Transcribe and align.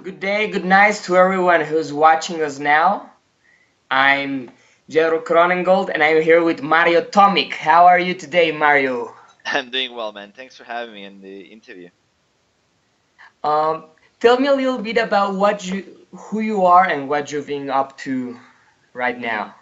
Good 0.00 0.20
day, 0.20 0.48
good 0.48 0.64
night 0.64 0.94
to 1.06 1.16
everyone 1.16 1.60
who's 1.60 1.92
watching 1.92 2.40
us 2.40 2.60
now. 2.60 3.10
I'm 3.90 4.52
Jero 4.88 5.24
Cronengold 5.24 5.90
and 5.92 6.04
I'm 6.04 6.22
here 6.22 6.40
with 6.40 6.62
Mario 6.62 7.00
Tomic. 7.00 7.52
How 7.52 7.86
are 7.86 7.98
you 7.98 8.14
today, 8.14 8.52
Mario? 8.52 9.12
I'm 9.44 9.70
doing 9.70 9.96
well, 9.96 10.12
man. 10.12 10.32
Thanks 10.36 10.56
for 10.56 10.62
having 10.62 10.94
me 10.94 11.04
in 11.04 11.20
the 11.20 11.40
interview. 11.40 11.88
Um, 13.42 13.86
tell 14.20 14.38
me 14.38 14.46
a 14.46 14.54
little 14.54 14.78
bit 14.78 14.98
about 14.98 15.34
what 15.34 15.66
you, 15.66 16.06
who 16.12 16.42
you 16.42 16.64
are 16.64 16.84
and 16.86 17.08
what 17.08 17.32
you've 17.32 17.48
been 17.48 17.68
up 17.68 17.98
to 17.98 18.38
right 18.94 19.18
now. 19.18 19.56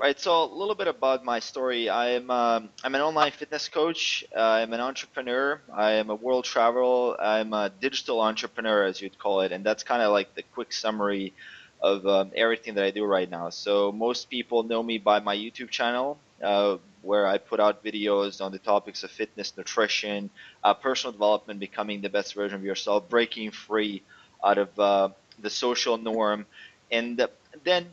Right, 0.00 0.18
so 0.18 0.44
a 0.44 0.46
little 0.46 0.74
bit 0.74 0.88
about 0.88 1.22
my 1.24 1.38
story. 1.38 1.88
I'm 1.90 2.30
um, 2.30 2.70
I'm 2.82 2.94
an 2.94 3.02
online 3.02 3.30
fitness 3.30 3.68
coach. 3.68 4.24
Uh, 4.34 4.40
I'm 4.40 4.72
an 4.72 4.80
entrepreneur. 4.80 5.60
I 5.72 5.92
am 5.92 6.08
a 6.10 6.14
world 6.14 6.44
traveler. 6.44 7.20
I'm 7.20 7.52
a 7.52 7.68
digital 7.68 8.20
entrepreneur, 8.20 8.84
as 8.84 9.00
you'd 9.02 9.18
call 9.18 9.42
it, 9.42 9.52
and 9.52 9.64
that's 9.64 9.82
kind 9.82 10.02
of 10.02 10.10
like 10.10 10.34
the 10.34 10.42
quick 10.42 10.72
summary 10.72 11.34
of 11.80 12.06
um, 12.06 12.30
everything 12.34 12.74
that 12.74 12.84
I 12.84 12.90
do 12.90 13.04
right 13.04 13.30
now. 13.30 13.50
So 13.50 13.92
most 13.92 14.30
people 14.30 14.62
know 14.62 14.82
me 14.82 14.96
by 14.98 15.20
my 15.20 15.36
YouTube 15.36 15.68
channel, 15.70 16.18
uh, 16.42 16.78
where 17.02 17.26
I 17.26 17.36
put 17.38 17.60
out 17.60 17.84
videos 17.84 18.40
on 18.40 18.50
the 18.50 18.58
topics 18.58 19.04
of 19.04 19.10
fitness, 19.10 19.56
nutrition, 19.56 20.30
uh, 20.64 20.74
personal 20.74 21.12
development, 21.12 21.60
becoming 21.60 22.00
the 22.00 22.08
best 22.08 22.34
version 22.34 22.56
of 22.56 22.64
yourself, 22.64 23.08
breaking 23.10 23.50
free 23.50 24.02
out 24.42 24.58
of 24.58 24.78
uh, 24.80 25.08
the 25.38 25.50
social 25.50 25.98
norm, 25.98 26.46
and 26.90 27.28
then 27.62 27.86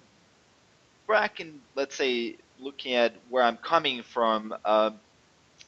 back 1.10 1.40
in 1.40 1.60
let's 1.76 1.96
say 1.96 2.38
looking 2.60 2.94
at 2.94 3.14
where 3.30 3.44
I'm 3.44 3.58
coming 3.58 4.04
from, 4.04 4.56
uh, 4.64 4.92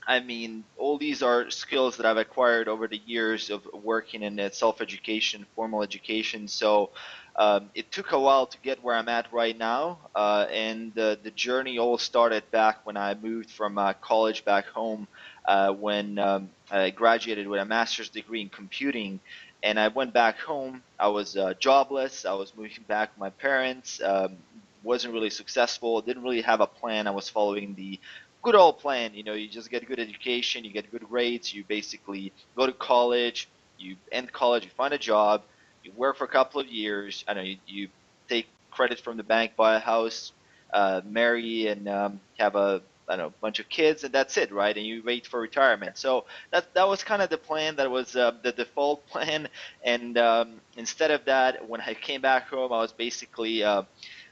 I 0.08 0.20
mean, 0.20 0.64
all 0.78 0.98
these 0.98 1.22
are 1.22 1.50
skills 1.50 1.98
that 1.98 2.06
I've 2.06 2.18
acquired 2.18 2.68
over 2.68 2.88
the 2.88 3.02
years 3.06 3.50
of 3.50 3.68
working 3.74 4.24
in 4.24 4.52
self-education, 4.52 5.46
formal 5.56 5.84
education. 5.84 6.48
So 6.48 6.90
um, 7.36 7.70
it 7.76 7.92
took 7.92 8.12
a 8.12 8.20
while 8.20 8.46
to 8.48 8.58
get 8.60 8.84
where 8.84 8.96
I'm 8.96 9.08
at 9.08 9.32
right 9.32 9.58
now, 9.58 10.00
uh, 10.16 10.48
and 10.52 10.98
uh, 10.98 11.16
the 11.24 11.32
journey 11.32 11.78
all 11.78 11.98
started 11.98 12.44
back 12.52 12.86
when 12.86 12.98
I 12.98 13.16
moved 13.16 13.52
from 13.52 13.78
uh, 13.78 13.94
college 13.94 14.44
back 14.44 14.66
home, 14.68 15.08
uh, 15.46 15.72
when 15.72 16.20
um, 16.20 16.50
I 16.70 16.90
graduated 16.90 17.48
with 17.48 17.62
a 17.62 17.66
master's 17.66 18.10
degree 18.10 18.42
in 18.42 18.50
computing. 18.50 19.20
And 19.64 19.80
I 19.80 19.90
went 19.90 20.12
back 20.12 20.40
home. 20.40 20.82
I 21.00 21.08
was 21.10 21.38
uh, 21.38 21.54
jobless. 21.60 22.26
I 22.26 22.34
was 22.34 22.52
moving 22.58 22.84
back 22.88 23.12
with 23.14 23.20
my 23.20 23.30
parents. 23.30 24.02
Um, 24.04 24.38
wasn't 24.84 25.14
really 25.14 25.30
successful, 25.30 26.02
didn't 26.02 26.24
really 26.24 26.42
have 26.42 26.62
a 26.62 26.68
plan. 26.68 27.08
I 27.08 27.12
was 27.12 27.30
following 27.30 27.76
the 27.76 28.00
good 28.42 28.56
old 28.56 28.80
plan. 28.80 29.14
You 29.14 29.24
know, 29.24 29.34
you 29.34 29.48
just 29.48 29.70
get 29.70 29.88
good 29.88 30.00
education, 30.00 30.64
you 30.64 30.72
get 30.72 30.92
good 30.92 31.08
grades, 31.08 31.54
you 31.54 31.64
basically 31.68 32.32
go 32.56 32.66
to 32.66 32.74
college, 32.74 33.48
you 33.78 33.96
end 34.12 34.32
college, 34.32 34.64
you 34.64 34.72
find 34.72 34.94
a 34.94 34.98
job, 34.98 35.44
you 35.84 35.92
work 35.96 36.18
for 36.18 36.26
a 36.26 36.28
couple 36.30 36.62
of 36.62 36.68
years. 36.68 37.24
I 37.28 37.34
know 37.34 37.42
you, 37.42 37.58
you 37.68 37.88
take 38.30 38.48
credit 38.72 39.00
from 39.00 39.18
the 39.18 39.24
bank, 39.24 39.56
buy 39.56 39.76
a 39.76 39.80
house, 39.80 40.32
uh, 40.74 41.02
marry, 41.06 41.68
and 41.68 41.88
um, 41.88 42.20
have 42.38 42.56
a 42.56 42.82
I 43.10 43.18
don't 43.18 43.26
know, 43.28 43.34
bunch 43.42 43.60
of 43.60 43.68
kids, 43.68 44.06
and 44.06 44.14
that's 44.14 44.38
it, 44.38 44.54
right? 44.54 44.76
And 44.76 44.86
you 44.86 45.04
wait 45.06 45.28
for 45.28 45.42
retirement. 45.42 45.98
So 45.98 46.26
that 46.52 46.74
that 46.76 46.88
was 46.88 47.04
kind 47.04 47.22
of 47.22 47.30
the 47.30 47.38
plan. 47.38 47.76
That 47.76 47.92
was 47.92 48.16
uh, 48.16 48.32
the 48.42 48.54
default 48.54 49.06
plan. 49.10 49.50
And 49.84 50.18
um, 50.18 50.62
instead 50.78 51.12
of 51.12 51.26
that, 51.26 51.68
when 51.68 51.82
I 51.82 51.94
came 51.94 52.22
back 52.22 52.48
home, 52.48 52.72
I 52.72 52.78
was 52.78 52.94
basically 52.94 53.64
uh, 53.64 53.84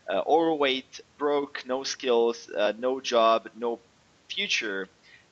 uh, 0.09 0.23
overweight, 0.25 1.01
broke, 1.17 1.63
no 1.65 1.83
skills, 1.83 2.49
uh, 2.57 2.73
no 2.77 2.99
job, 2.99 3.49
no 3.55 3.79
future, 4.27 4.87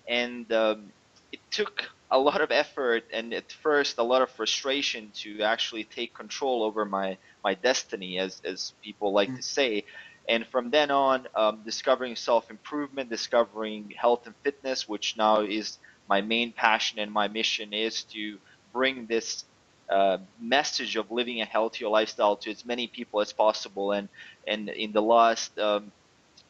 and 0.07 0.51
um, 0.51 0.91
it 1.31 1.39
took 1.51 1.89
a 2.09 2.17
lot 2.17 2.39
of 2.39 2.51
effort 2.51 3.03
and 3.11 3.33
at 3.33 3.51
first 3.51 3.97
a 3.97 4.03
lot 4.03 4.21
of 4.21 4.29
frustration 4.29 5.11
to 5.13 5.41
actually 5.41 5.83
take 5.83 6.13
control 6.13 6.63
over 6.63 6.85
my 6.85 7.17
my 7.43 7.53
destiny, 7.53 8.19
as 8.19 8.41
as 8.45 8.73
people 8.81 9.11
like 9.11 9.29
mm-hmm. 9.29 9.37
to 9.37 9.43
say. 9.43 9.83
And 10.29 10.45
from 10.45 10.71
then 10.71 10.91
on, 10.91 11.27
um, 11.35 11.61
discovering 11.63 12.15
self 12.15 12.49
improvement, 12.49 13.09
discovering 13.09 13.93
health 13.97 14.25
and 14.25 14.35
fitness, 14.43 14.87
which 14.87 15.15
now 15.17 15.41
is 15.41 15.77
my 16.09 16.21
main 16.21 16.51
passion 16.51 16.99
and 16.99 17.11
my 17.11 17.27
mission 17.27 17.73
is 17.73 18.03
to 18.03 18.37
bring 18.73 19.05
this 19.05 19.45
uh, 19.89 20.17
message 20.39 20.95
of 20.97 21.11
living 21.11 21.41
a 21.41 21.45
healthier 21.45 21.87
lifestyle 21.87 22.35
to 22.35 22.51
as 22.51 22.65
many 22.65 22.87
people 22.87 23.21
as 23.21 23.31
possible. 23.31 23.93
And 23.93 24.09
and 24.47 24.69
in 24.69 24.91
the 24.91 25.01
last 25.01 25.57
um, 25.59 25.91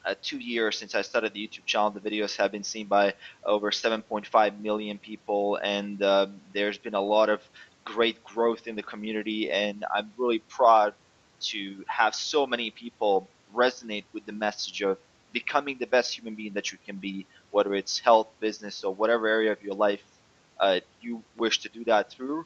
uh, 0.06 0.16
two 0.22 0.38
years 0.38 0.78
since 0.78 0.96
I 0.96 1.02
started 1.02 1.34
the 1.34 1.48
YouTube 1.48 1.66
channel, 1.66 1.90
the 1.90 2.00
videos 2.00 2.36
have 2.38 2.52
been 2.52 2.64
seen 2.64 2.88
by 2.88 3.14
over 3.46 3.72
7.5 3.72 4.62
million 4.62 4.98
people, 4.98 5.58
and 5.58 6.02
um, 6.04 6.40
there's 6.54 6.78
been 6.78 6.94
a 6.94 7.02
lot 7.02 7.30
of 7.30 7.42
great 7.84 8.24
growth 8.24 8.68
in 8.68 8.76
the 8.76 8.84
community. 8.84 9.52
And 9.52 9.86
I'm 9.94 10.12
really 10.18 10.40
proud 10.40 10.94
to 11.40 11.84
have 11.88 12.16
so 12.16 12.48
many 12.48 12.72
people 12.72 13.28
resonate 13.54 14.06
with 14.14 14.26
the 14.26 14.34
message 14.34 14.82
of 14.82 14.98
becoming 15.34 15.78
the 15.78 15.88
best 15.88 16.18
human 16.18 16.36
being 16.36 16.54
that 16.54 16.72
you 16.72 16.78
can 16.86 16.98
be, 16.98 17.26
whether 17.52 17.74
it's 17.76 18.00
health, 18.00 18.28
business, 18.40 18.84
or 18.84 18.94
whatever 18.94 19.28
area 19.28 19.52
of 19.52 19.62
your 19.62 19.76
life 19.76 20.04
uh, 20.60 20.80
you 21.02 21.22
wish 21.38 21.60
to 21.60 21.70
do 21.70 21.84
that 21.84 22.10
through 22.10 22.46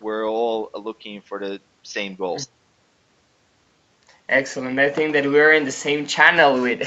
we're 0.00 0.28
all 0.28 0.70
looking 0.74 1.20
for 1.20 1.38
the 1.38 1.60
same 1.82 2.14
goal. 2.14 2.38
Excellent. 4.28 4.78
I 4.78 4.90
think 4.90 5.12
that 5.12 5.26
we're 5.26 5.52
in 5.52 5.64
the 5.64 5.72
same 5.72 6.06
channel 6.06 6.60
with 6.60 6.82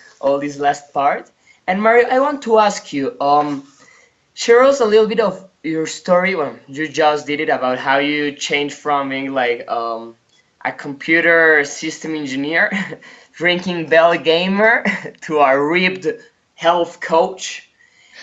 all 0.20 0.38
this 0.38 0.58
last 0.58 0.92
part. 0.92 1.30
And 1.66 1.82
Mario, 1.82 2.08
I 2.08 2.20
want 2.20 2.42
to 2.42 2.58
ask 2.58 2.92
you, 2.92 3.16
um, 3.20 3.64
share 4.34 4.62
us 4.64 4.80
a 4.80 4.86
little 4.86 5.06
bit 5.06 5.20
of 5.20 5.48
your 5.62 5.86
story. 5.86 6.34
Well, 6.34 6.58
you 6.68 6.88
just 6.88 7.26
did 7.26 7.40
it 7.40 7.48
about 7.48 7.78
how 7.78 7.98
you 7.98 8.32
changed 8.32 8.74
from 8.76 9.10
being 9.10 9.32
like 9.34 9.68
um, 9.70 10.16
a 10.64 10.72
computer 10.72 11.64
system 11.64 12.14
engineer, 12.16 12.70
drinking 13.32 13.88
bell 13.88 14.16
gamer, 14.18 14.84
to 15.22 15.38
a 15.38 15.62
ripped 15.62 16.06
health 16.56 17.00
coach. 17.00 17.69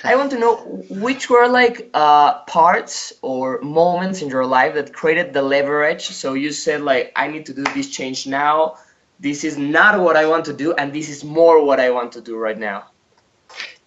I 0.03 0.15
want 0.15 0.31
to 0.31 0.39
know 0.39 0.55
which 0.89 1.29
were 1.29 1.47
like 1.47 1.89
uh, 1.93 2.41
parts 2.43 3.13
or 3.21 3.61
moments 3.61 4.21
in 4.21 4.29
your 4.29 4.45
life 4.45 4.75
that 4.75 4.93
created 4.93 5.33
the 5.33 5.41
leverage. 5.41 6.07
So 6.07 6.33
you 6.33 6.51
said 6.51 6.81
like, 6.81 7.11
I 7.15 7.27
need 7.27 7.45
to 7.47 7.53
do 7.53 7.63
this 7.63 7.89
change 7.89 8.27
now. 8.27 8.75
This 9.19 9.43
is 9.43 9.57
not 9.57 9.99
what 9.99 10.15
I 10.15 10.27
want 10.27 10.45
to 10.45 10.53
do, 10.53 10.73
and 10.73 10.93
this 10.93 11.09
is 11.09 11.23
more 11.23 11.65
what 11.65 11.79
I 11.79 11.89
want 11.89 12.11
to 12.13 12.21
do 12.21 12.37
right 12.37 12.57
now. 12.57 12.85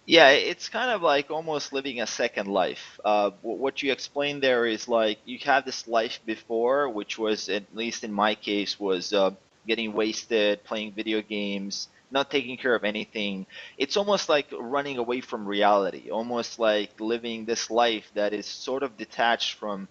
Yeah, 0.05 0.29
it's 0.31 0.67
kind 0.67 0.91
of 0.91 1.01
like 1.01 1.31
almost 1.31 1.71
living 1.71 2.01
a 2.01 2.07
second 2.07 2.47
life. 2.47 2.99
Uh, 3.05 3.31
what 3.41 3.81
you 3.81 3.93
explained 3.93 4.43
there 4.43 4.65
is 4.65 4.89
like 4.89 5.19
you 5.23 5.39
had 5.41 5.63
this 5.63 5.87
life 5.87 6.19
before, 6.25 6.89
which 6.89 7.17
was 7.17 7.47
at 7.47 7.73
least 7.73 8.03
in 8.03 8.11
my 8.11 8.35
case 8.35 8.77
was 8.77 9.13
uh, 9.13 9.31
getting 9.65 9.93
wasted, 9.93 10.65
playing 10.65 10.91
video 10.91 11.21
games, 11.21 11.87
not 12.11 12.29
taking 12.31 12.57
care 12.57 12.75
of 12.75 12.83
anything. 12.83 13.47
It's 13.77 13.97
almost 13.97 14.29
like 14.29 14.47
running 14.57 14.97
away 14.97 15.21
from 15.21 15.47
reality, 15.47 16.09
almost 16.11 16.59
like 16.59 16.99
living 16.99 17.45
this 17.45 17.69
life 17.71 18.11
that 18.15 18.33
is 18.33 18.47
sort 18.47 18.83
of 18.83 18.97
detached 18.97 19.55
from 19.55 19.89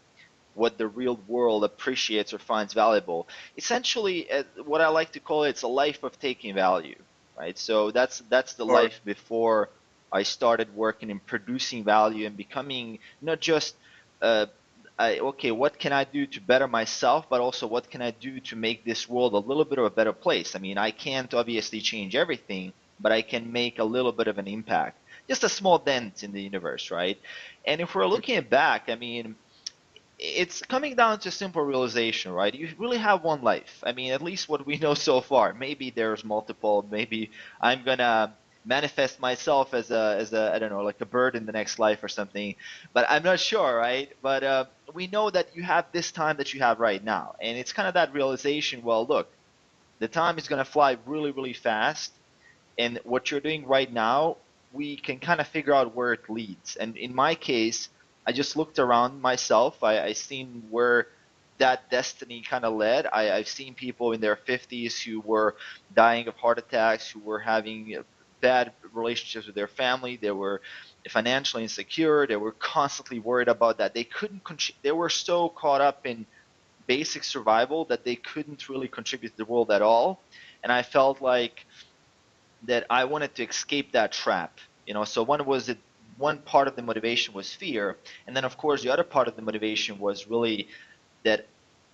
what 0.55 0.79
the 0.79 0.89
real 0.89 1.17
world 1.27 1.65
appreciates 1.65 2.33
or 2.35 2.39
finds 2.39 2.75
valuable. 2.75 3.29
Essentially, 3.57 4.31
uh, 4.31 4.45
what 4.65 4.81
I 4.81 4.89
like 4.89 5.13
to 5.13 5.21
call 5.21 5.45
it, 5.45 5.51
it's 5.51 5.63
a 5.63 5.69
life 5.69 6.03
of 6.03 6.19
taking 6.19 6.55
value, 6.55 7.03
right? 7.39 7.57
So 7.59 7.91
that's 7.93 8.19
that's 8.29 8.55
the 8.55 8.67
life 8.67 9.01
before 9.05 9.71
I 10.13 10.23
started 10.25 10.75
working 10.75 11.11
in 11.11 11.21
producing 11.21 11.85
value 11.85 12.27
and 12.27 12.37
becoming 12.37 12.99
not 13.21 13.41
just 13.41 13.77
uh, 14.23 14.47
I, 15.00 15.19
okay, 15.31 15.50
what 15.50 15.78
can 15.78 15.93
I 15.93 16.05
do 16.05 16.27
to 16.27 16.41
better 16.43 16.69
myself, 16.69 17.27
but 17.31 17.41
also 17.41 17.66
what 17.66 17.91
can 17.91 18.03
I 18.03 18.11
do 18.11 18.38
to 18.41 18.56
make 18.56 18.84
this 18.84 19.09
world 19.09 19.33
a 19.33 19.38
little 19.38 19.65
bit 19.65 19.78
of 19.78 19.87
a 19.87 19.91
better 19.91 20.12
place? 20.12 20.55
I 20.55 20.59
mean, 20.59 20.77
I 20.77 20.91
can't 20.91 21.33
obviously 21.33 21.81
change 21.81 22.15
everything, 22.15 22.75
but 23.00 23.10
I 23.10 23.22
can 23.22 23.50
make 23.50 23.78
a 23.78 23.84
little 23.84 24.12
bit 24.12 24.28
of 24.28 24.37
an 24.39 24.47
impact, 24.47 24.99
just 25.27 25.43
a 25.43 25.49
small 25.49 25.78
dent 25.78 26.22
in 26.22 26.33
the 26.33 26.43
universe, 26.43 26.91
right? 26.91 27.19
And 27.65 27.81
if 27.81 27.94
we're 27.94 28.06
looking 28.06 28.43
back, 28.43 28.91
I 28.91 28.94
mean, 28.97 29.37
it's 30.19 30.60
coming 30.62 30.94
down 30.97 31.19
to 31.21 31.31
simple 31.31 31.62
realization, 31.62 32.33
right? 32.33 32.54
You 32.54 32.69
really 32.78 32.98
have 32.98 33.25
one 33.25 33.42
life. 33.42 33.83
I 33.83 33.92
mean, 33.92 34.13
at 34.13 34.22
least 34.22 34.48
what 34.51 34.66
we 34.66 34.77
know 34.77 34.95
so 34.95 35.21
far. 35.22 35.54
Maybe 35.54 35.91
there's 35.91 36.25
multiple. 36.25 36.86
Maybe 36.91 37.30
I'm 37.60 37.84
gonna 37.84 38.34
manifest 38.65 39.19
myself 39.21 39.72
as 39.72 39.91
a 39.91 40.16
as 40.19 40.34
a 40.34 40.53
I 40.54 40.59
don't 40.59 40.71
know 40.71 40.83
like 40.83 41.01
a 41.01 41.07
bird 41.07 41.34
in 41.34 41.47
the 41.47 41.53
next 41.53 41.78
life 41.78 42.04
or 42.04 42.09
something, 42.09 42.54
but 42.92 43.07
I'm 43.09 43.22
not 43.22 43.41
sure, 43.41 43.77
right? 43.77 44.10
But 44.21 44.45
uh, 44.45 44.65
we 44.95 45.07
know 45.07 45.31
that 45.31 45.54
you 45.54 45.63
have 45.63 45.87
this 45.92 46.13
time 46.13 46.37
that 46.39 46.54
you 46.54 46.60
have 46.60 46.81
right 46.81 47.03
now, 47.03 47.34
and 47.41 47.57
it's 47.59 47.72
kind 47.72 47.89
of 47.89 47.95
that 47.95 48.13
realization. 48.13 48.83
Well, 48.83 49.07
look, 49.07 49.28
the 49.98 50.09
time 50.09 50.39
is 50.39 50.48
going 50.48 50.59
to 50.65 50.71
fly 50.71 50.97
really 51.07 51.31
really 51.31 51.53
fast, 51.53 52.13
and 52.78 52.98
what 53.04 53.31
you're 53.31 53.41
doing 53.41 53.66
right 53.66 53.92
now, 53.92 54.37
we 54.72 54.97
can 54.97 55.19
kind 55.19 55.41
of 55.41 55.48
figure 55.48 55.75
out 55.75 55.95
where 55.95 56.13
it 56.13 56.28
leads. 56.28 56.77
And 56.77 56.97
in 56.97 57.15
my 57.15 57.34
case, 57.34 57.89
I 58.27 58.33
just 58.33 58.57
looked 58.57 58.78
around 58.78 59.21
myself. 59.21 59.83
I, 59.83 60.01
I 60.01 60.13
seen 60.13 60.63
where 60.71 61.09
that 61.59 61.91
destiny 61.91 62.41
kind 62.41 62.65
of 62.65 62.75
led. 62.75 63.07
I, 63.13 63.33
I've 63.33 63.48
seen 63.48 63.75
people 63.75 64.13
in 64.13 64.21
their 64.21 64.37
50s 64.37 65.03
who 65.03 65.21
were 65.21 65.57
dying 65.95 66.27
of 66.27 66.34
heart 66.37 66.59
attacks, 66.59 67.09
who 67.10 67.21
were 67.21 67.39
having 67.39 68.03
bad 68.41 68.72
relationships 68.92 69.47
with 69.47 69.54
their 69.54 69.69
family. 69.69 70.16
They 70.16 70.31
were 70.31 70.63
financially 71.09 71.63
insecure. 71.63 72.27
They 72.27 72.37
were 72.37 72.53
constantly 72.53 73.19
worried 73.19 73.49
about 73.49 73.79
that. 73.79 73.95
They 73.95 74.05
couldn't. 74.05 74.43
They 74.83 74.93
were 74.93 75.09
so 75.09 75.49
caught 75.49 75.81
up 75.81 76.07
in 76.07 76.27
basic 76.87 77.25
survival 77.25 77.85
that 77.87 78.05
they 78.05 78.17
couldn't 78.17 78.69
really 78.69 78.89
contribute 78.89 79.31
to 79.31 79.37
the 79.37 79.45
world 79.45 79.71
at 79.71 79.83
all. 79.83 80.21
And 80.63 80.73
I 80.73 80.83
felt 80.83 81.23
like 81.23 81.65
that 82.65 82.85
I 82.91 83.05
wanted 83.05 83.35
to 83.37 83.45
escape 83.45 83.93
that 83.93 84.13
trap. 84.13 84.59
You 84.87 84.95
know, 84.95 85.05
so 85.05 85.23
one 85.23 85.45
was 85.47 85.67
that 85.67 85.79
one 86.19 86.39
part 86.39 86.69
of 86.69 86.77
the 86.77 86.83
motivation 86.83 87.33
was 87.33 87.53
fear, 87.53 87.97
and 88.27 88.37
then 88.37 88.45
of 88.45 88.59
course 88.59 88.83
the 88.83 88.91
other 88.91 89.05
part 89.05 89.27
of 89.27 89.37
the 89.37 89.43
motivation 89.43 89.99
was 89.99 90.27
really 90.27 90.69
that 91.25 91.47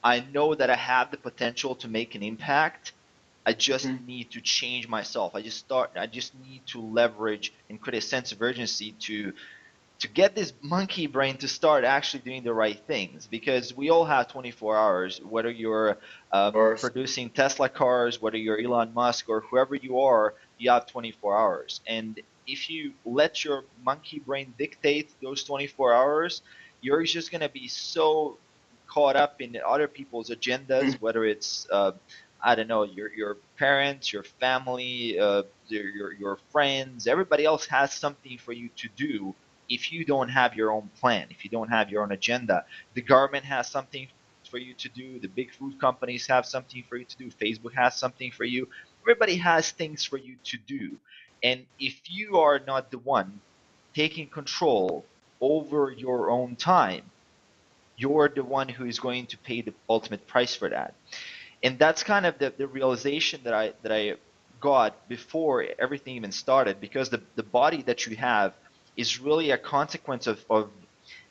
I 0.02 0.24
know 0.32 0.54
that 0.54 0.70
I 0.70 0.76
have 0.76 1.10
the 1.10 1.16
potential 1.16 1.74
to 1.76 1.88
make 1.88 2.14
an 2.14 2.22
impact. 2.22 2.92
I 3.46 3.52
just 3.52 3.86
mm-hmm. 3.86 4.04
need 4.04 4.30
to 4.32 4.40
change 4.40 4.88
myself. 4.88 5.36
I 5.36 5.42
just 5.42 5.58
start. 5.58 5.92
I 5.96 6.06
just 6.06 6.34
need 6.46 6.66
to 6.66 6.80
leverage 6.80 7.52
and 7.70 7.80
create 7.80 8.02
a 8.02 8.06
sense 8.06 8.32
of 8.32 8.42
urgency 8.42 8.92
to 9.00 9.32
to 9.98 10.08
get 10.08 10.34
this 10.34 10.52
monkey 10.60 11.06
brain 11.06 11.36
to 11.38 11.48
start 11.48 11.84
actually 11.84 12.20
doing 12.20 12.42
the 12.42 12.52
right 12.52 12.78
things 12.86 13.26
because 13.26 13.74
we 13.74 13.88
all 13.88 14.04
have 14.04 14.28
24 14.28 14.76
hours 14.76 15.20
whether 15.24 15.50
you're 15.50 15.96
uh, 16.32 16.50
producing 16.50 17.30
tesla 17.30 17.68
cars 17.68 18.20
whether 18.20 18.36
you're 18.36 18.60
elon 18.60 18.92
musk 18.92 19.28
or 19.28 19.40
whoever 19.40 19.74
you 19.74 19.98
are 19.98 20.34
you 20.58 20.70
have 20.70 20.86
24 20.86 21.38
hours 21.38 21.80
and 21.86 22.20
if 22.46 22.68
you 22.68 22.92
let 23.06 23.42
your 23.42 23.64
monkey 23.84 24.18
brain 24.18 24.52
dictate 24.58 25.10
those 25.22 25.42
24 25.44 25.94
hours 25.94 26.42
you're 26.82 27.02
just 27.04 27.30
going 27.30 27.40
to 27.40 27.48
be 27.48 27.66
so 27.66 28.36
caught 28.86 29.16
up 29.16 29.40
in 29.40 29.58
other 29.66 29.88
people's 29.88 30.30
agendas 30.30 30.82
mm-hmm. 30.82 31.04
whether 31.04 31.24
it's 31.24 31.66
uh, 31.72 31.92
I 32.42 32.54
don't 32.54 32.68
know 32.68 32.84
your 32.84 33.12
your 33.12 33.36
parents, 33.58 34.12
your 34.12 34.24
family, 34.24 35.18
uh, 35.18 35.44
your, 35.68 35.88
your 35.88 36.12
your 36.12 36.38
friends. 36.52 37.06
Everybody 37.06 37.44
else 37.44 37.66
has 37.66 37.92
something 37.92 38.38
for 38.38 38.52
you 38.52 38.70
to 38.76 38.88
do, 38.96 39.34
if 39.68 39.92
you 39.92 40.04
don't 40.04 40.28
have 40.28 40.54
your 40.54 40.70
own 40.70 40.90
plan, 41.00 41.26
if 41.30 41.44
you 41.44 41.50
don't 41.50 41.68
have 41.68 41.90
your 41.90 42.02
own 42.02 42.12
agenda, 42.12 42.64
the 42.94 43.02
government 43.02 43.44
has 43.44 43.68
something 43.68 44.08
for 44.50 44.58
you 44.58 44.74
to 44.74 44.88
do, 44.90 45.18
the 45.18 45.28
big 45.28 45.52
food 45.52 45.80
companies 45.80 46.26
have 46.26 46.46
something 46.46 46.84
for 46.88 46.96
you 46.96 47.04
to 47.04 47.16
do, 47.16 47.30
Facebook 47.30 47.74
has 47.74 47.96
something 47.96 48.30
for 48.30 48.44
you, 48.44 48.68
everybody 49.02 49.36
has 49.36 49.70
things 49.70 50.04
for 50.04 50.18
you 50.18 50.36
to 50.44 50.58
do. 50.66 50.96
And 51.42 51.66
if 51.78 52.00
you 52.08 52.38
are 52.38 52.60
not 52.60 52.90
the 52.90 52.98
one 52.98 53.40
taking 53.94 54.28
control 54.28 55.04
over 55.40 55.90
your 55.90 56.30
own 56.30 56.56
time, 56.56 57.02
you're 57.96 58.28
the 58.28 58.44
one 58.44 58.68
who 58.68 58.84
is 58.86 59.00
going 59.00 59.26
to 59.26 59.38
pay 59.38 59.62
the 59.62 59.74
ultimate 59.88 60.26
price 60.26 60.54
for 60.54 60.68
that. 60.68 60.94
And 61.66 61.80
that's 61.80 62.04
kind 62.04 62.26
of 62.26 62.38
the, 62.38 62.54
the 62.56 62.68
realization 62.68 63.40
that 63.42 63.52
I 63.52 63.72
that 63.82 63.90
I 63.90 64.02
got 64.60 65.08
before 65.08 65.64
everything 65.84 66.14
even 66.14 66.30
started 66.30 66.80
because 66.80 67.10
the, 67.10 67.20
the 67.34 67.42
body 67.42 67.82
that 67.88 68.06
you 68.06 68.14
have 68.16 68.52
is 68.96 69.08
really 69.28 69.50
a 69.50 69.58
consequence 69.58 70.28
of, 70.28 70.38
of 70.48 70.70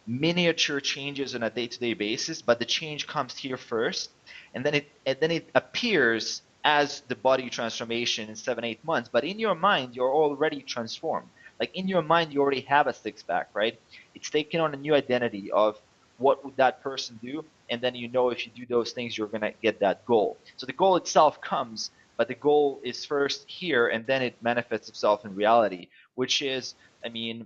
miniature 0.05 0.81
changes 0.81 1.35
on 1.35 1.43
a 1.43 1.49
day-to-day 1.49 1.93
basis, 1.93 2.41
but 2.41 2.59
the 2.59 2.65
change 2.65 3.07
comes 3.07 3.37
here 3.37 3.55
first, 3.55 4.11
and 4.53 4.65
then 4.65 4.73
it 4.79 4.85
and 5.05 5.17
then 5.21 5.31
it 5.31 5.49
appears 5.55 6.41
as 6.65 7.01
the 7.07 7.15
body 7.15 7.49
transformation 7.49 8.27
in 8.27 8.35
seven 8.35 8.65
eight 8.65 8.83
months. 8.83 9.07
But 9.15 9.23
in 9.23 9.39
your 9.39 9.55
mind, 9.55 9.95
you're 9.95 10.15
already 10.23 10.61
transformed. 10.61 11.29
Like 11.61 11.71
in 11.75 11.88
your 11.88 12.01
mind, 12.01 12.33
you 12.33 12.41
already 12.41 12.65
have 12.75 12.88
a 12.88 12.93
six 12.93 13.23
pack, 13.23 13.47
right? 13.53 13.79
It's 14.13 14.29
taking 14.29 14.59
on 14.59 14.73
a 14.73 14.77
new 14.85 14.95
identity 14.95 15.49
of 15.63 15.79
what 16.17 16.44
would 16.44 16.57
that 16.57 16.81
person 16.81 17.19
do, 17.21 17.44
and 17.69 17.81
then 17.81 17.95
you 17.95 18.07
know 18.07 18.29
if 18.29 18.45
you 18.45 18.51
do 18.56 18.65
those 18.65 18.91
things, 18.91 19.17
you're 19.17 19.27
gonna 19.27 19.53
get 19.62 19.79
that 19.79 20.06
goal. 20.06 20.38
So 20.57 20.65
the 20.65 20.73
goal 20.73 20.95
itself 20.95 21.41
comes, 21.41 21.91
but 22.17 22.27
the 22.27 22.35
goal 22.35 22.79
is 22.83 23.06
first 23.06 23.50
here, 23.50 23.88
and 23.88 24.06
then 24.06 24.21
it 24.21 24.35
manifests 24.41 24.89
itself 24.89 25.25
in 25.25 25.35
reality, 25.35 25.88
which 26.15 26.41
is 26.41 26.75
I 27.06 27.09
mean, 27.09 27.45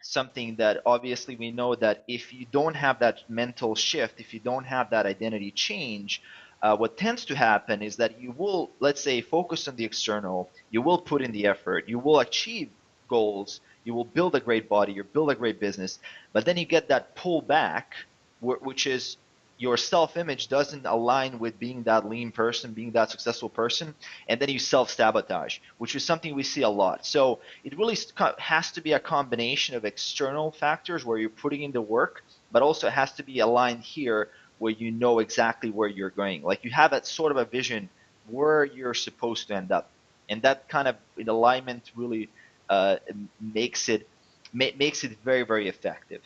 something 0.00 0.56
that 0.56 0.80
obviously 0.86 1.36
we 1.36 1.50
know 1.50 1.74
that 1.74 2.04
if 2.08 2.32
you 2.32 2.46
don't 2.50 2.74
have 2.74 2.98
that 3.00 3.28
mental 3.28 3.74
shift, 3.74 4.20
if 4.20 4.32
you 4.32 4.40
don't 4.40 4.64
have 4.64 4.90
that 4.90 5.04
identity 5.04 5.50
change, 5.50 6.22
uh, 6.62 6.76
what 6.76 6.96
tends 6.96 7.24
to 7.26 7.36
happen 7.36 7.82
is 7.82 7.96
that 7.96 8.20
you 8.20 8.32
will, 8.32 8.70
let's 8.80 9.00
say, 9.00 9.20
focus 9.20 9.68
on 9.68 9.76
the 9.76 9.84
external, 9.84 10.48
you 10.70 10.82
will 10.82 10.98
put 10.98 11.22
in 11.22 11.30
the 11.32 11.46
effort, 11.46 11.88
you 11.88 11.98
will 11.98 12.20
achieve 12.20 12.70
goals, 13.08 13.60
you 13.88 13.94
will 13.94 14.04
build 14.18 14.34
a 14.34 14.40
great 14.48 14.68
body, 14.68 14.92
you 14.92 15.02
build 15.02 15.30
a 15.30 15.34
great 15.34 15.58
business, 15.58 15.98
but 16.34 16.44
then 16.44 16.58
you 16.58 16.66
get 16.66 16.88
that 16.88 17.16
pull 17.16 17.40
back, 17.40 17.94
which 18.40 18.86
is 18.86 19.16
your 19.56 19.78
self-image 19.78 20.48
doesn't 20.48 20.84
align 20.84 21.38
with 21.38 21.58
being 21.58 21.82
that 21.84 22.06
lean 22.06 22.30
person, 22.30 22.74
being 22.74 22.92
that 22.92 23.10
successful 23.10 23.48
person, 23.48 23.94
and 24.28 24.38
then 24.38 24.50
you 24.50 24.58
self-sabotage, 24.58 25.58
which 25.78 25.96
is 25.96 26.04
something 26.04 26.34
we 26.34 26.42
see 26.42 26.62
a 26.62 26.68
lot. 26.68 27.06
So 27.06 27.40
it 27.64 27.78
really 27.78 27.96
has 28.38 28.70
to 28.72 28.80
be 28.82 28.92
a 28.92 29.00
combination 29.00 29.74
of 29.74 29.86
external 29.86 30.52
factors 30.52 31.02
where 31.06 31.18
you're 31.18 31.30
putting 31.30 31.62
in 31.62 31.72
the 31.72 31.80
work, 31.80 32.22
but 32.52 32.62
also 32.62 32.88
it 32.88 32.92
has 32.92 33.12
to 33.12 33.22
be 33.22 33.40
aligned 33.40 33.82
here 33.82 34.28
where 34.58 34.72
you 34.72 34.90
know 34.90 35.18
exactly 35.18 35.70
where 35.70 35.88
you're 35.88 36.10
going. 36.10 36.42
Like 36.42 36.62
you 36.62 36.70
have 36.70 36.90
that 36.90 37.06
sort 37.06 37.32
of 37.32 37.38
a 37.38 37.46
vision 37.46 37.88
where 38.28 38.66
you're 38.66 38.92
supposed 39.08 39.48
to 39.48 39.56
end 39.56 39.72
up, 39.72 39.88
and 40.28 40.42
that 40.42 40.68
kind 40.68 40.88
of 40.88 40.96
alignment 41.26 41.90
really 41.96 42.28
uh, 42.68 42.96
makes 43.40 43.88
it 43.88 44.08
ma- 44.52 44.76
makes 44.78 45.04
it 45.04 45.18
very 45.24 45.42
very 45.42 45.68
effective. 45.68 46.22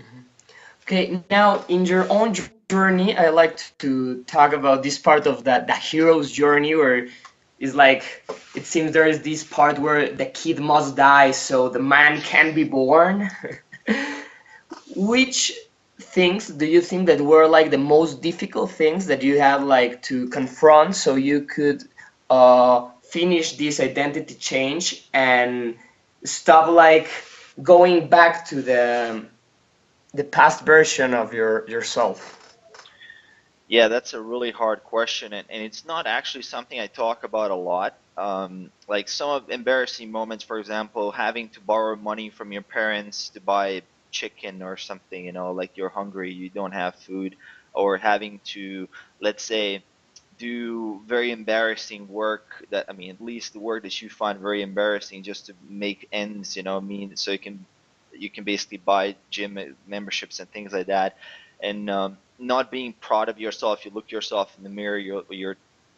Mm-hmm. 0.00 0.20
Okay, 0.84 1.22
now 1.30 1.64
in 1.68 1.86
your 1.86 2.10
own 2.10 2.34
journey, 2.68 3.16
I 3.16 3.28
like 3.28 3.58
to 3.78 4.24
talk 4.24 4.52
about 4.52 4.82
this 4.82 4.98
part 4.98 5.26
of 5.26 5.44
the, 5.44 5.64
the 5.66 5.74
hero's 5.74 6.30
journey 6.30 6.74
where 6.74 7.08
it's 7.58 7.74
like 7.74 8.02
it 8.56 8.66
seems 8.66 8.90
there 8.90 9.06
is 9.06 9.22
this 9.22 9.44
part 9.44 9.78
where 9.78 10.10
the 10.10 10.26
kid 10.26 10.58
must 10.58 10.96
die 10.96 11.30
so 11.30 11.68
the 11.68 11.78
man 11.78 12.20
can 12.20 12.54
be 12.54 12.64
born. 12.64 13.30
Which 14.96 15.52
things 16.00 16.48
do 16.48 16.66
you 16.66 16.80
think 16.80 17.06
that 17.06 17.20
were 17.20 17.46
like 17.46 17.70
the 17.70 17.78
most 17.78 18.20
difficult 18.20 18.70
things 18.72 19.06
that 19.06 19.22
you 19.22 19.38
had 19.38 19.62
like 19.62 20.02
to 20.02 20.28
confront 20.28 20.96
so 20.96 21.14
you 21.14 21.42
could 21.42 21.84
uh, 22.28 22.88
finish 23.12 23.56
this 23.56 23.80
identity 23.80 24.34
change 24.34 25.06
and 25.12 25.76
stop 26.24 26.68
like 26.68 27.08
going 27.62 28.08
back 28.08 28.48
to 28.48 28.62
the 28.62 29.24
the 30.14 30.24
past 30.24 30.64
version 30.64 31.14
of 31.14 31.32
your 31.34 31.68
yourself? 31.68 32.18
Yeah, 33.68 33.88
that's 33.88 34.12
a 34.14 34.20
really 34.20 34.50
hard 34.50 34.84
question, 34.84 35.32
and, 35.32 35.46
and 35.50 35.62
it's 35.62 35.84
not 35.86 36.06
actually 36.06 36.42
something 36.42 36.78
I 36.78 36.86
talk 36.88 37.24
about 37.24 37.50
a 37.50 37.56
lot. 37.56 37.94
Um, 38.16 38.70
like 38.88 39.08
some 39.08 39.30
of 39.30 39.50
embarrassing 39.50 40.10
moments, 40.10 40.44
for 40.44 40.58
example, 40.58 41.10
having 41.12 41.48
to 41.50 41.60
borrow 41.60 41.96
money 41.96 42.30
from 42.30 42.52
your 42.52 42.62
parents 42.62 43.30
to 43.30 43.40
buy 43.40 43.82
chicken 44.10 44.62
or 44.62 44.76
something, 44.76 45.24
you 45.24 45.32
know, 45.32 45.52
like 45.52 45.76
you're 45.76 45.88
hungry, 45.88 46.32
you 46.32 46.50
don't 46.50 46.72
have 46.72 46.94
food, 46.96 47.36
or 47.72 47.96
having 47.96 48.40
to, 48.52 48.88
let's 49.20 49.42
say, 49.44 49.82
do 50.42 51.00
very 51.06 51.30
embarrassing 51.30 52.08
work 52.08 52.66
that 52.70 52.86
I 52.88 52.92
mean, 52.94 53.10
at 53.10 53.20
least 53.20 53.52
the 53.52 53.60
work 53.60 53.84
that 53.84 54.02
you 54.02 54.08
find 54.10 54.40
very 54.40 54.60
embarrassing 54.62 55.22
just 55.22 55.46
to 55.46 55.52
make 55.68 56.08
ends, 56.12 56.56
you 56.56 56.64
know, 56.64 56.80
mean 56.80 57.16
so 57.16 57.30
you 57.30 57.38
can 57.38 57.64
you 58.12 58.28
can 58.28 58.42
basically 58.42 58.78
buy 58.78 59.14
gym 59.30 59.52
memberships 59.86 60.40
and 60.40 60.50
things 60.50 60.72
like 60.72 60.88
that, 60.88 61.16
and 61.62 61.88
um, 61.88 62.18
not 62.38 62.72
being 62.72 62.92
proud 63.08 63.28
of 63.28 63.38
yourself. 63.38 63.84
You 63.84 63.92
look 63.94 64.10
yourself 64.10 64.52
in 64.58 64.64
the 64.64 64.74
mirror. 64.80 64.98
You're, 64.98 65.22
you're 65.30 65.56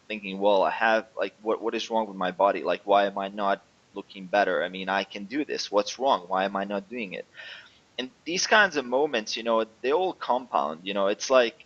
thinking, 0.09 0.39
well, 0.39 0.63
I 0.63 0.73
have 0.73 1.07
like 1.17 1.35
what 1.41 1.63
what 1.63 1.75
is 1.75 1.89
wrong 1.91 2.07
with 2.07 2.19
my 2.27 2.31
body? 2.31 2.63
Like 2.63 2.83
why 2.85 3.07
am 3.07 3.17
I 3.17 3.29
not 3.29 3.63
looking 3.95 4.27
better? 4.27 4.63
I 4.63 4.69
mean, 4.69 4.89
I 4.91 5.05
can 5.05 5.25
do 5.25 5.45
this. 5.47 5.73
What's 5.73 5.99
wrong? 5.99 6.21
Why 6.29 6.45
am 6.45 6.55
I 6.55 6.65
not 6.65 6.91
doing 6.91 7.15
it? 7.15 7.25
And 7.99 8.11
these 8.27 8.47
kinds 8.47 8.77
of 8.77 8.85
moments, 8.85 9.37
you 9.39 9.43
know, 9.43 9.65
they 9.81 9.93
all 9.93 10.13
compound. 10.13 10.81
You 10.83 10.93
know, 10.93 11.07
it's 11.07 11.31
like 11.31 11.65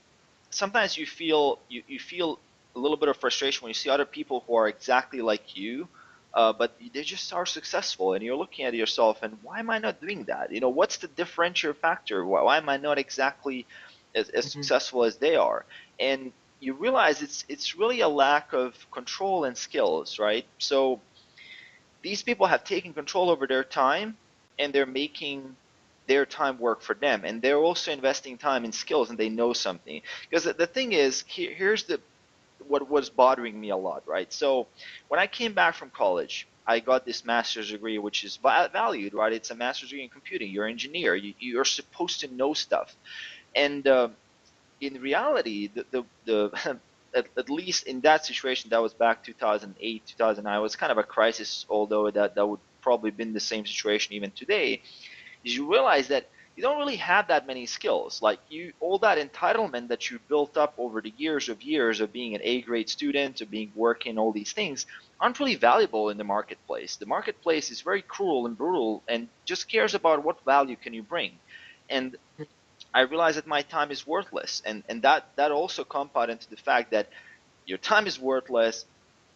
sometimes 0.50 0.96
you 0.96 1.06
feel 1.06 1.58
you, 1.68 1.82
you 1.88 1.98
feel 1.98 2.38
a 2.78 2.80
little 2.80 2.96
bit 2.96 3.08
of 3.08 3.16
frustration 3.16 3.64
when 3.64 3.70
you 3.70 3.74
see 3.74 3.90
other 3.90 4.06
people 4.06 4.44
who 4.46 4.54
are 4.54 4.68
exactly 4.68 5.20
like 5.20 5.56
you 5.56 5.88
uh, 6.34 6.52
but 6.52 6.78
they 6.94 7.02
just 7.02 7.32
are 7.32 7.46
successful 7.46 8.12
and 8.14 8.22
you're 8.22 8.36
looking 8.36 8.64
at 8.64 8.74
yourself 8.74 9.18
and 9.22 9.36
why 9.42 9.58
am 9.58 9.70
i 9.70 9.78
not 9.78 10.00
doing 10.00 10.24
that? 10.24 10.52
You 10.52 10.60
know 10.60 10.68
what's 10.68 10.98
the 10.98 11.08
differentiator 11.08 11.76
factor? 11.76 12.24
Why, 12.24 12.42
why 12.42 12.56
am 12.58 12.68
i 12.68 12.76
not 12.76 12.98
exactly 12.98 13.66
as, 14.14 14.28
as 14.28 14.44
mm-hmm. 14.44 14.60
successful 14.60 15.04
as 15.04 15.16
they 15.16 15.36
are? 15.36 15.64
And 15.98 16.32
you 16.60 16.74
realize 16.74 17.22
it's 17.22 17.44
it's 17.48 17.76
really 17.76 18.00
a 18.00 18.08
lack 18.08 18.52
of 18.52 18.74
control 18.90 19.44
and 19.44 19.56
skills 19.56 20.18
right? 20.18 20.44
So 20.58 21.00
these 22.02 22.22
people 22.22 22.46
have 22.46 22.62
taken 22.62 22.92
control 22.92 23.30
over 23.30 23.46
their 23.46 23.64
time 23.64 24.16
and 24.58 24.72
they're 24.72 24.86
making 25.04 25.56
their 26.06 26.24
time 26.24 26.58
work 26.58 26.80
for 26.82 26.94
them. 26.94 27.24
And 27.24 27.42
they're 27.42 27.58
also 27.58 27.92
investing 27.92 28.38
time 28.38 28.64
in 28.64 28.72
skills 28.72 29.10
and 29.10 29.18
they 29.18 29.28
know 29.28 29.52
something. 29.52 30.02
Because 30.28 30.44
the, 30.44 30.52
the 30.52 30.66
thing 30.66 30.92
is 30.92 31.24
here, 31.26 31.52
here's 31.52 31.84
the 31.84 32.00
what 32.66 32.88
was 32.88 33.10
bothering 33.10 33.58
me 33.58 33.70
a 33.70 33.76
lot, 33.76 34.02
right? 34.06 34.32
So 34.32 34.66
when 35.08 35.20
I 35.20 35.26
came 35.26 35.52
back 35.52 35.74
from 35.74 35.90
college, 35.90 36.46
I 36.66 36.80
got 36.80 37.06
this 37.06 37.24
master's 37.24 37.70
degree, 37.70 37.98
which 37.98 38.24
is 38.24 38.36
valued, 38.36 39.14
right? 39.14 39.32
It's 39.32 39.50
a 39.50 39.54
master's 39.54 39.88
degree 39.88 40.04
in 40.04 40.10
computing. 40.10 40.50
You're 40.50 40.66
an 40.66 40.72
engineer. 40.72 41.14
You, 41.14 41.32
you're 41.38 41.64
supposed 41.64 42.20
to 42.20 42.34
know 42.34 42.52
stuff, 42.52 42.94
and 43.56 43.86
uh, 43.88 44.08
in 44.80 45.00
reality, 45.00 45.70
the 45.74 45.86
the, 45.90 46.04
the 46.26 46.78
at, 47.14 47.26
at, 47.38 47.48
least 47.48 47.86
in 47.86 48.02
that 48.02 48.26
situation, 48.26 48.68
that 48.70 48.82
was 48.82 48.92
back 48.92 49.24
2008, 49.24 50.02
2009. 50.06 50.58
It 50.58 50.62
was 50.62 50.76
kind 50.76 50.92
of 50.92 50.98
a 50.98 51.02
crisis, 51.02 51.64
although 51.70 52.10
that 52.10 52.34
that 52.34 52.46
would 52.46 52.60
probably 52.82 53.10
been 53.10 53.32
the 53.32 53.40
same 53.40 53.64
situation 53.64 54.12
even 54.12 54.30
today. 54.32 54.82
Is 55.44 55.56
you 55.56 55.70
realize 55.70 56.08
that 56.08 56.28
you 56.58 56.62
don't 56.62 56.78
really 56.78 56.96
have 56.96 57.28
that 57.28 57.46
many 57.46 57.66
skills. 57.66 58.20
Like 58.20 58.40
you, 58.48 58.72
all 58.80 58.98
that 58.98 59.16
entitlement 59.16 59.86
that 59.90 60.10
you 60.10 60.18
built 60.28 60.56
up 60.56 60.74
over 60.76 61.00
the 61.00 61.12
years 61.16 61.48
of 61.48 61.62
years 61.62 62.00
of 62.00 62.12
being 62.12 62.34
an 62.34 62.40
A 62.42 62.62
grade 62.62 62.88
student, 62.88 63.40
of 63.40 63.48
being 63.48 63.70
working 63.76 64.18
all 64.18 64.32
these 64.32 64.52
things, 64.52 64.84
aren't 65.20 65.38
really 65.38 65.54
valuable 65.54 66.10
in 66.10 66.16
the 66.16 66.24
marketplace. 66.24 66.96
The 66.96 67.06
marketplace 67.06 67.70
is 67.70 67.80
very 67.82 68.02
cruel 68.02 68.46
and 68.46 68.58
brutal, 68.58 69.04
and 69.06 69.28
just 69.44 69.68
cares 69.68 69.94
about 69.94 70.24
what 70.24 70.44
value 70.44 70.74
can 70.74 70.92
you 70.92 71.04
bring. 71.04 71.38
And 71.88 72.16
I 72.92 73.02
realize 73.02 73.36
that 73.36 73.46
my 73.46 73.62
time 73.62 73.92
is 73.92 74.04
worthless, 74.04 74.60
and 74.66 74.82
and 74.88 75.00
that 75.02 75.26
that 75.36 75.52
also 75.52 75.84
compounded 75.84 76.38
into 76.38 76.50
the 76.50 76.56
fact 76.56 76.90
that 76.90 77.08
your 77.66 77.78
time 77.78 78.08
is 78.08 78.18
worthless. 78.18 78.84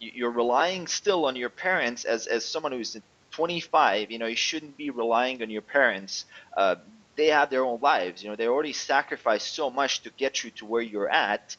You're 0.00 0.32
relying 0.32 0.88
still 0.88 1.26
on 1.26 1.36
your 1.36 1.50
parents 1.50 2.04
as 2.04 2.26
as 2.26 2.44
someone 2.44 2.72
who's 2.72 2.96
25. 3.30 4.10
You 4.10 4.18
know, 4.18 4.26
you 4.26 4.34
shouldn't 4.34 4.76
be 4.76 4.90
relying 4.90 5.40
on 5.40 5.50
your 5.50 5.62
parents. 5.62 6.24
Uh, 6.56 6.74
they 7.16 7.28
have 7.28 7.50
their 7.50 7.64
own 7.64 7.80
lives. 7.80 8.22
You 8.22 8.30
know, 8.30 8.36
they 8.36 8.48
already 8.48 8.72
sacrificed 8.72 9.54
so 9.54 9.70
much 9.70 10.02
to 10.02 10.10
get 10.10 10.44
you 10.44 10.50
to 10.52 10.66
where 10.66 10.82
you're 10.82 11.10
at. 11.10 11.56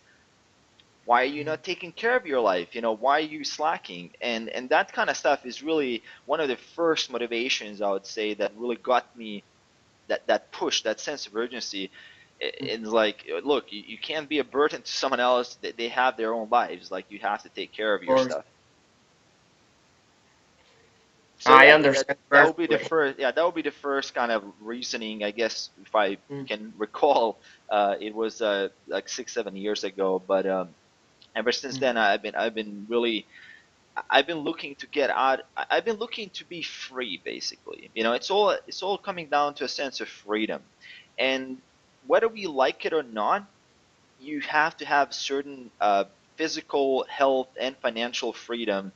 Why 1.06 1.22
are 1.24 1.26
you 1.26 1.44
not 1.44 1.60
mm-hmm. 1.60 1.64
taking 1.64 1.92
care 1.92 2.16
of 2.16 2.26
your 2.26 2.40
life? 2.40 2.76
You 2.76 2.82
know, 2.82 2.94
why 2.94 3.18
are 3.18 3.22
you 3.22 3.44
slacking? 3.44 4.12
And 4.22 4.50
and 4.50 4.70
that 4.70 4.94
kind 4.94 5.10
of 5.10 5.18
stuff 5.18 5.46
is 5.46 5.62
really 5.62 6.04
one 6.26 6.40
of 6.40 6.48
the 6.48 6.56
first 6.56 7.12
motivations 7.12 7.82
I 7.82 7.92
would 7.92 8.06
say 8.06 8.34
that 8.36 8.54
really 8.58 8.78
got 8.78 9.16
me 9.16 9.44
that 10.08 10.26
that 10.28 10.52
push, 10.52 10.82
that 10.84 11.00
sense 11.00 11.28
of 11.28 11.36
urgency. 11.36 11.92
Mm-hmm. 12.42 12.66
It's 12.66 12.90
like, 12.90 13.30
look, 13.44 13.72
you, 13.72 13.84
you 13.86 13.98
can't 13.98 14.28
be 14.28 14.40
a 14.40 14.44
burden 14.44 14.82
to 14.82 14.92
someone 14.92 15.20
else. 15.20 15.56
They, 15.62 15.72
they 15.72 15.90
have 15.90 16.18
their 16.18 16.34
own 16.34 16.50
lives. 16.50 16.92
Like 16.92 17.06
you 17.10 17.20
have 17.20 17.44
to 17.44 17.50
take 17.50 17.72
care 17.72 17.94
of 17.94 18.04
your 18.04 18.18
stuff. 18.20 18.46
So 21.44 21.52
I 21.52 21.66
yeah, 21.66 21.76
understand. 21.76 22.06
That, 22.08 22.18
that 22.30 22.48
would 22.48 22.56
be 22.56 22.74
the 22.74 22.80
first. 22.80 23.20
Yeah, 23.20 23.32
that 23.32 23.44
would 23.44 23.54
be 23.54 23.62
the 23.62 23.72
first 23.72 24.16
kind 24.16 24.32
of 24.32 24.46
reasoning, 24.62 25.26
I 25.26 25.32
guess, 25.32 25.72
if 25.82 25.94
I 25.94 26.16
mm. 26.32 26.48
can 26.48 26.72
recall. 26.78 27.38
Uh, 27.70 27.96
it 28.00 28.16
was 28.16 28.42
uh, 28.42 28.70
like 28.88 29.10
six, 29.10 29.34
seven 29.34 29.58
years 29.58 29.84
ago, 29.84 30.22
but 30.26 30.46
um, 30.46 30.70
ever 31.36 31.52
since 31.52 31.76
mm. 31.78 31.82
then, 31.82 31.98
I've 31.98 32.22
been, 32.22 32.36
I've 32.36 32.56
been 32.56 32.86
really, 32.88 33.26
I've 34.10 34.26
been 34.26 34.38
looking 34.40 34.76
to 34.76 34.88
get 34.88 35.10
out. 35.10 35.42
I've 35.58 35.84
been 35.84 35.98
looking 35.98 36.30
to 36.30 36.46
be 36.46 36.62
free, 36.62 37.20
basically. 37.26 37.90
You 37.94 38.04
know, 38.04 38.14
it's 38.14 38.32
all, 38.32 38.52
it's 38.66 38.82
all 38.82 38.98
coming 38.98 39.28
down 39.28 39.54
to 39.56 39.66
a 39.66 39.68
sense 39.68 40.00
of 40.00 40.08
freedom, 40.08 40.62
and 41.20 41.58
whether 42.08 42.30
we 42.30 42.48
like 42.48 42.86
it 42.86 42.94
or 42.94 43.04
not, 43.04 43.46
you 44.22 44.40
have 44.40 44.78
to 44.78 44.86
have 44.86 45.14
certain 45.14 45.70
uh, 45.82 46.06
physical 46.38 47.06
health 47.10 47.50
and 47.60 47.76
financial 47.78 48.32
freedom 48.32 48.94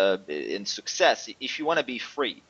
uh, 0.00 0.18
in 0.28 0.64
success 0.64 1.28
if 1.40 1.58
you 1.58 1.64
want 1.64 1.78
to 1.78 1.84
be 1.84 1.98
free. 1.98 2.42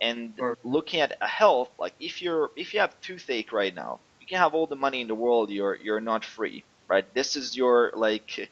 And 0.00 0.32
sure. 0.36 0.56
looking 0.64 1.00
at 1.00 1.16
a 1.20 1.26
health, 1.26 1.70
like 1.78 1.94
if 2.00 2.22
you're 2.22 2.50
if 2.56 2.72
you 2.72 2.80
have 2.80 2.92
toothache 3.00 3.52
right 3.52 3.74
now, 3.74 4.00
you 4.20 4.26
can 4.26 4.38
have 4.38 4.54
all 4.54 4.66
the 4.66 4.80
money 4.86 5.00
in 5.00 5.08
the 5.08 5.14
world, 5.14 5.50
you're 5.50 5.76
you're 5.76 6.00
not 6.00 6.24
free, 6.24 6.64
right? 6.88 7.06
This 7.14 7.36
is 7.36 7.56
your 7.56 7.92
like 7.94 8.50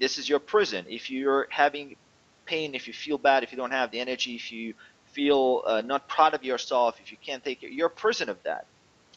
this 0.00 0.18
is 0.18 0.28
your 0.28 0.40
prison. 0.40 0.84
If 0.88 1.10
you're 1.10 1.46
having 1.50 1.96
pain, 2.44 2.74
if 2.74 2.86
you 2.86 2.92
feel 2.92 3.18
bad, 3.18 3.42
if 3.42 3.50
you 3.52 3.58
don't 3.62 3.76
have 3.80 3.90
the 3.90 4.00
energy, 4.00 4.34
if 4.34 4.52
you 4.52 4.74
feel 5.12 5.62
uh, 5.66 5.80
not 5.80 6.08
proud 6.08 6.34
of 6.34 6.42
yourself, 6.44 6.98
if 7.02 7.10
you 7.12 7.18
can't 7.26 7.42
take 7.42 7.62
it, 7.62 7.72
you're 7.72 7.92
a 7.96 8.00
prison 8.04 8.28
of 8.28 8.42
that. 8.42 8.66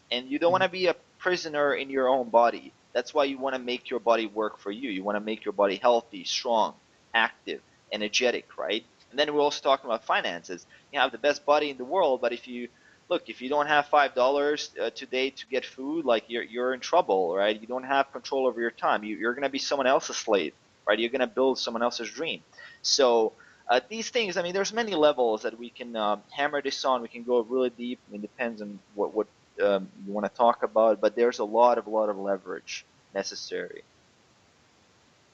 And 0.10 0.30
you 0.30 0.40
don't 0.40 0.48
mm-hmm. 0.48 0.62
want 0.62 0.64
to 0.64 0.70
be 0.70 0.88
a 0.88 0.96
prisoner 1.20 1.74
in 1.74 1.90
your 1.90 2.08
own 2.08 2.30
body. 2.30 2.72
That's 2.94 3.14
why 3.14 3.26
you 3.26 3.38
want 3.38 3.56
to 3.56 3.62
make 3.62 3.90
your 3.90 4.00
body 4.00 4.28
work 4.28 4.58
for 4.58 4.72
you. 4.72 4.90
You 4.90 5.04
want 5.04 5.18
to 5.18 5.26
make 5.32 5.44
your 5.44 5.52
body 5.52 5.76
healthy, 5.76 6.24
strong, 6.24 6.76
active 7.14 7.62
energetic, 7.92 8.58
right? 8.58 8.84
And 9.12 9.20
then 9.20 9.34
we're 9.34 9.42
also 9.42 9.62
talking 9.62 9.86
about 9.86 10.06
finances. 10.06 10.66
You 10.92 11.00
have 11.00 11.12
the 11.12 11.18
best 11.18 11.46
body 11.46 11.70
in 11.70 11.78
the 11.78 11.86
world, 11.86 12.22
but 12.22 12.34
if 12.34 12.48
you 12.48 12.68
look, 13.10 13.30
if 13.30 13.42
you 13.42 13.50
don't 13.50 13.68
have 13.68 13.88
five 13.88 14.14
dollars 14.16 14.72
uh, 14.82 14.90
today 14.92 15.30
to 15.32 15.48
get 15.48 15.66
food, 15.66 16.06
like 16.06 16.26
you're 16.28 16.44
you're 16.44 16.74
in 16.74 16.80
trouble, 16.80 17.36
right? 17.36 17.60
You 17.60 17.68
don't 17.68 17.84
have 17.86 18.12
control 18.12 18.48
over 18.48 18.60
your 18.62 18.72
time. 18.72 19.04
You, 19.04 19.16
you're 19.18 19.34
going 19.34 19.44
to 19.44 19.50
be 19.50 19.60
someone 19.60 19.88
else's 19.88 20.18
slave, 20.18 20.54
right? 20.88 21.00
You're 21.00 21.10
going 21.10 21.22
to 21.22 21.28
build 21.28 21.60
someone 21.60 21.84
else's 21.84 22.10
dream. 22.10 22.42
So 22.82 23.34
uh, 23.70 23.82
these 23.90 24.10
things, 24.10 24.38
I 24.38 24.44
mean, 24.44 24.54
there's 24.54 24.74
many 24.74 24.96
levels 24.96 25.44
that 25.44 25.58
we 25.58 25.70
can 25.70 25.96
um, 25.96 26.22
hammer 26.32 26.62
this 26.62 26.84
on. 26.86 27.02
We 27.02 27.08
can 27.08 27.24
go 27.24 27.42
really 27.42 27.70
deep. 27.70 28.00
I 28.08 28.12
mean, 28.14 28.24
it 28.24 28.30
depends 28.30 28.62
on 28.62 28.80
what 28.96 29.14
what 29.14 29.28
um, 29.64 29.90
you 30.06 30.14
want 30.14 30.26
to 30.26 30.38
talk 30.38 30.64
about, 30.64 31.02
but 31.02 31.16
there's 31.16 31.40
a 31.40 31.46
lot 31.46 31.78
of 31.78 31.88
a 31.88 31.90
lot 31.90 32.10
of 32.10 32.18
leverage 32.18 32.86
necessary. 33.14 33.84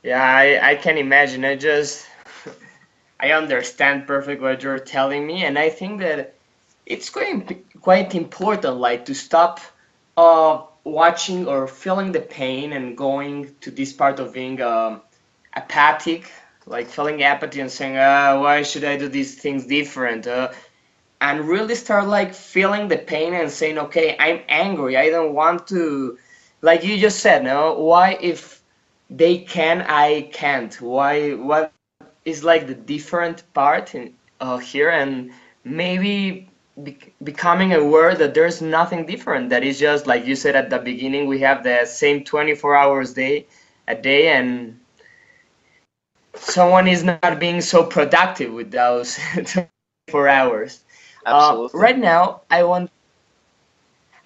Yeah, 0.04 0.24
I, 0.24 0.72
I 0.72 0.76
can 0.76 0.98
imagine. 0.98 1.46
I 1.46 1.56
just 1.56 2.08
I 3.20 3.32
understand 3.32 4.08
perfectly 4.08 4.44
what 4.48 4.64
you're 4.64 4.80
telling 4.80 5.26
me, 5.26 5.46
and 5.46 5.58
I 5.58 5.70
think 5.70 6.02
that 6.02 6.36
it's 6.86 7.10
quite 7.10 7.66
quite 7.82 8.16
important, 8.16 8.78
like 8.78 9.06
to 9.06 9.16
stop 9.16 9.60
uh, 10.18 10.62
watching 10.84 11.48
or 11.48 11.68
feeling 11.68 12.12
the 12.12 12.20
pain 12.22 12.74
and 12.74 12.98
going 12.98 13.56
to 13.62 13.72
this 13.72 13.94
part 13.94 14.20
of 14.20 14.34
being 14.34 14.62
um, 14.62 15.02
apathic, 15.56 16.32
like 16.66 16.88
feeling 16.88 17.24
apathy 17.24 17.62
and 17.62 17.72
saying, 17.72 17.98
uh, 17.98 18.38
"Why 18.40 18.64
should 18.64 18.84
I 18.84 18.98
do 18.98 19.08
these 19.08 19.36
things 19.36 19.66
different?" 19.66 20.28
Uh, 20.28 20.52
and 21.22 21.48
really 21.48 21.76
start 21.76 22.08
like 22.08 22.34
feeling 22.34 22.88
the 22.90 22.98
pain 22.98 23.34
and 23.34 23.50
saying, 23.50 23.78
"Okay, 23.78 24.16
I'm 24.20 24.42
angry. 24.50 24.98
I 24.98 25.10
don't 25.10 25.34
want 25.34 25.68
to." 25.68 26.18
Like 26.62 26.84
you 26.84 26.98
just 26.98 27.20
said, 27.20 27.44
no. 27.44 27.74
Why 27.80 28.18
if 28.22 28.62
they 29.10 29.40
can, 29.40 29.82
I 29.82 30.30
can't? 30.34 30.74
Why? 30.82 31.34
What 31.34 31.72
is 32.26 32.44
like 32.44 32.68
the 32.68 32.74
different 32.76 33.44
part 33.54 33.96
in, 33.96 34.14
uh, 34.40 34.58
here 34.58 34.90
and 34.90 35.32
maybe 35.64 36.50
be 36.84 36.98
becoming 37.24 37.74
aware 37.74 38.16
that 38.16 38.34
there's 38.34 38.62
nothing 38.62 39.06
different. 39.06 39.50
That 39.50 39.64
is 39.64 39.80
just 39.80 40.08
like 40.08 40.26
you 40.26 40.36
said 40.36 40.56
at 40.56 40.70
the 40.70 40.80
beginning 40.80 41.28
we 41.28 41.40
have 41.40 41.64
the 41.64 41.86
same 41.86 42.24
24 42.24 42.76
hours 42.76 43.14
day 43.14 43.48
a 43.88 43.96
day 43.96 44.28
and 44.30 44.78
someone 46.36 46.88
is 46.88 47.04
not 47.04 47.40
being 47.40 47.62
so 47.62 47.84
productive 47.84 48.54
with 48.54 48.72
those 48.72 49.18
24 49.34 50.28
hours. 50.28 50.84
Uh, 51.26 51.68
right 51.74 51.98
now 51.98 52.42
i 52.50 52.64
want 52.64 52.90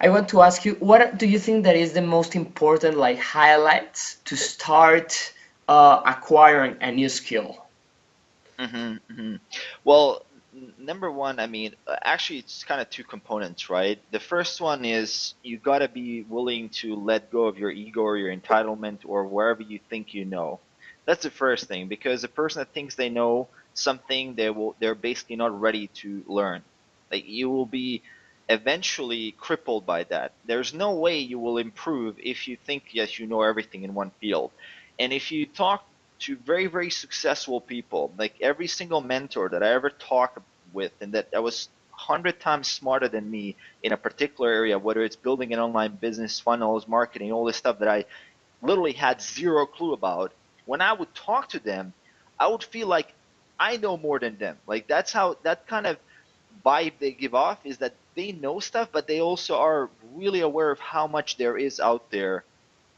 i 0.00 0.08
want 0.08 0.28
to 0.28 0.40
ask 0.42 0.64
you 0.64 0.74
what 0.80 1.18
do 1.18 1.26
you 1.26 1.38
think 1.38 1.64
that 1.64 1.76
is 1.76 1.92
the 1.92 2.02
most 2.02 2.34
important 2.34 2.96
like 2.96 3.18
highlights 3.18 4.16
to 4.24 4.36
start 4.36 5.32
uh, 5.68 6.00
acquiring 6.06 6.76
a 6.80 6.90
new 6.90 7.08
skill 7.08 7.67
Mm-hmm, 8.58 8.76
mm-hmm. 9.12 9.34
Well, 9.84 10.26
number 10.78 11.10
one, 11.10 11.38
I 11.38 11.46
mean, 11.46 11.74
uh, 11.86 11.96
actually, 12.02 12.40
it's 12.40 12.64
kind 12.64 12.80
of 12.80 12.90
two 12.90 13.04
components, 13.04 13.70
right? 13.70 14.00
The 14.10 14.18
first 14.18 14.60
one 14.60 14.84
is 14.84 15.34
you 15.42 15.58
got 15.58 15.78
to 15.78 15.88
be 15.88 16.22
willing 16.22 16.68
to 16.80 16.94
let 16.96 17.30
go 17.30 17.44
of 17.46 17.58
your 17.58 17.70
ego 17.70 18.00
or 18.02 18.16
your 18.16 18.34
entitlement 18.36 19.00
or 19.04 19.26
wherever 19.28 19.62
you 19.62 19.78
think 19.88 20.12
you 20.12 20.24
know. 20.24 20.60
That's 21.06 21.22
the 21.22 21.30
first 21.30 21.68
thing 21.68 21.88
because 21.88 22.22
the 22.22 22.28
person 22.28 22.60
that 22.60 22.74
thinks 22.74 22.96
they 22.96 23.08
know 23.08 23.48
something, 23.74 24.34
they 24.34 24.50
will, 24.50 24.76
they're 24.80 24.94
basically 24.96 25.36
not 25.36 25.58
ready 25.58 25.88
to 26.02 26.24
learn. 26.26 26.64
Like 27.12 27.24
you 27.26 27.48
will 27.48 27.66
be 27.66 28.02
eventually 28.48 29.32
crippled 29.32 29.86
by 29.86 30.04
that. 30.04 30.32
There's 30.44 30.74
no 30.74 30.94
way 30.94 31.18
you 31.18 31.38
will 31.38 31.58
improve 31.58 32.16
if 32.18 32.48
you 32.48 32.56
think 32.56 32.84
yes, 32.92 33.18
you 33.18 33.26
know 33.26 33.42
everything 33.42 33.84
in 33.84 33.94
one 33.94 34.10
field. 34.20 34.50
And 34.98 35.12
if 35.12 35.30
you 35.30 35.46
talk 35.46 35.84
to 36.20 36.36
very 36.36 36.66
very 36.66 36.90
successful 36.90 37.60
people. 37.60 38.12
Like 38.18 38.34
every 38.40 38.66
single 38.66 39.00
mentor 39.00 39.48
that 39.50 39.62
i 39.62 39.68
ever 39.68 39.90
talked 39.90 40.38
with 40.72 40.92
and 41.00 41.12
that, 41.12 41.28
I 41.34 41.38
was 41.40 41.68
100 41.90 42.38
times 42.40 42.68
smarter 42.68 43.08
than 43.08 43.30
me 43.30 43.56
in 43.82 43.92
a 43.92 43.96
particular 43.96 44.50
area 44.50 44.78
whether 44.78 45.02
it's 45.02 45.16
building 45.16 45.52
an 45.52 45.58
online 45.58 45.96
business 45.96 46.38
funnels 46.38 46.86
marketing 46.86 47.32
all 47.32 47.44
this 47.44 47.56
stuff 47.56 47.80
that 47.80 47.88
i 47.88 48.04
literally 48.62 48.92
had 48.92 49.20
zero 49.20 49.66
clue 49.66 49.92
about 49.94 50.32
when 50.66 50.80
i 50.80 50.92
would 50.92 51.12
talk 51.14 51.48
to 51.48 51.58
them 51.58 51.92
i 52.38 52.46
would 52.46 52.62
feel 52.62 52.86
like 52.86 53.12
i 53.58 53.76
know 53.76 53.96
more 53.96 54.18
than 54.18 54.36
them. 54.38 54.56
Like 54.66 54.86
that's 54.86 55.12
how 55.12 55.36
that 55.42 55.66
kind 55.66 55.86
of 55.86 55.96
vibe 56.64 56.92
they 56.98 57.12
give 57.12 57.34
off 57.34 57.58
is 57.64 57.78
that 57.78 57.94
they 58.14 58.32
know 58.32 58.60
stuff 58.60 58.88
but 58.92 59.06
they 59.06 59.20
also 59.20 59.56
are 59.56 59.88
really 60.14 60.40
aware 60.40 60.70
of 60.70 60.78
how 60.80 61.06
much 61.06 61.36
there 61.36 61.56
is 61.56 61.80
out 61.80 62.10
there 62.10 62.44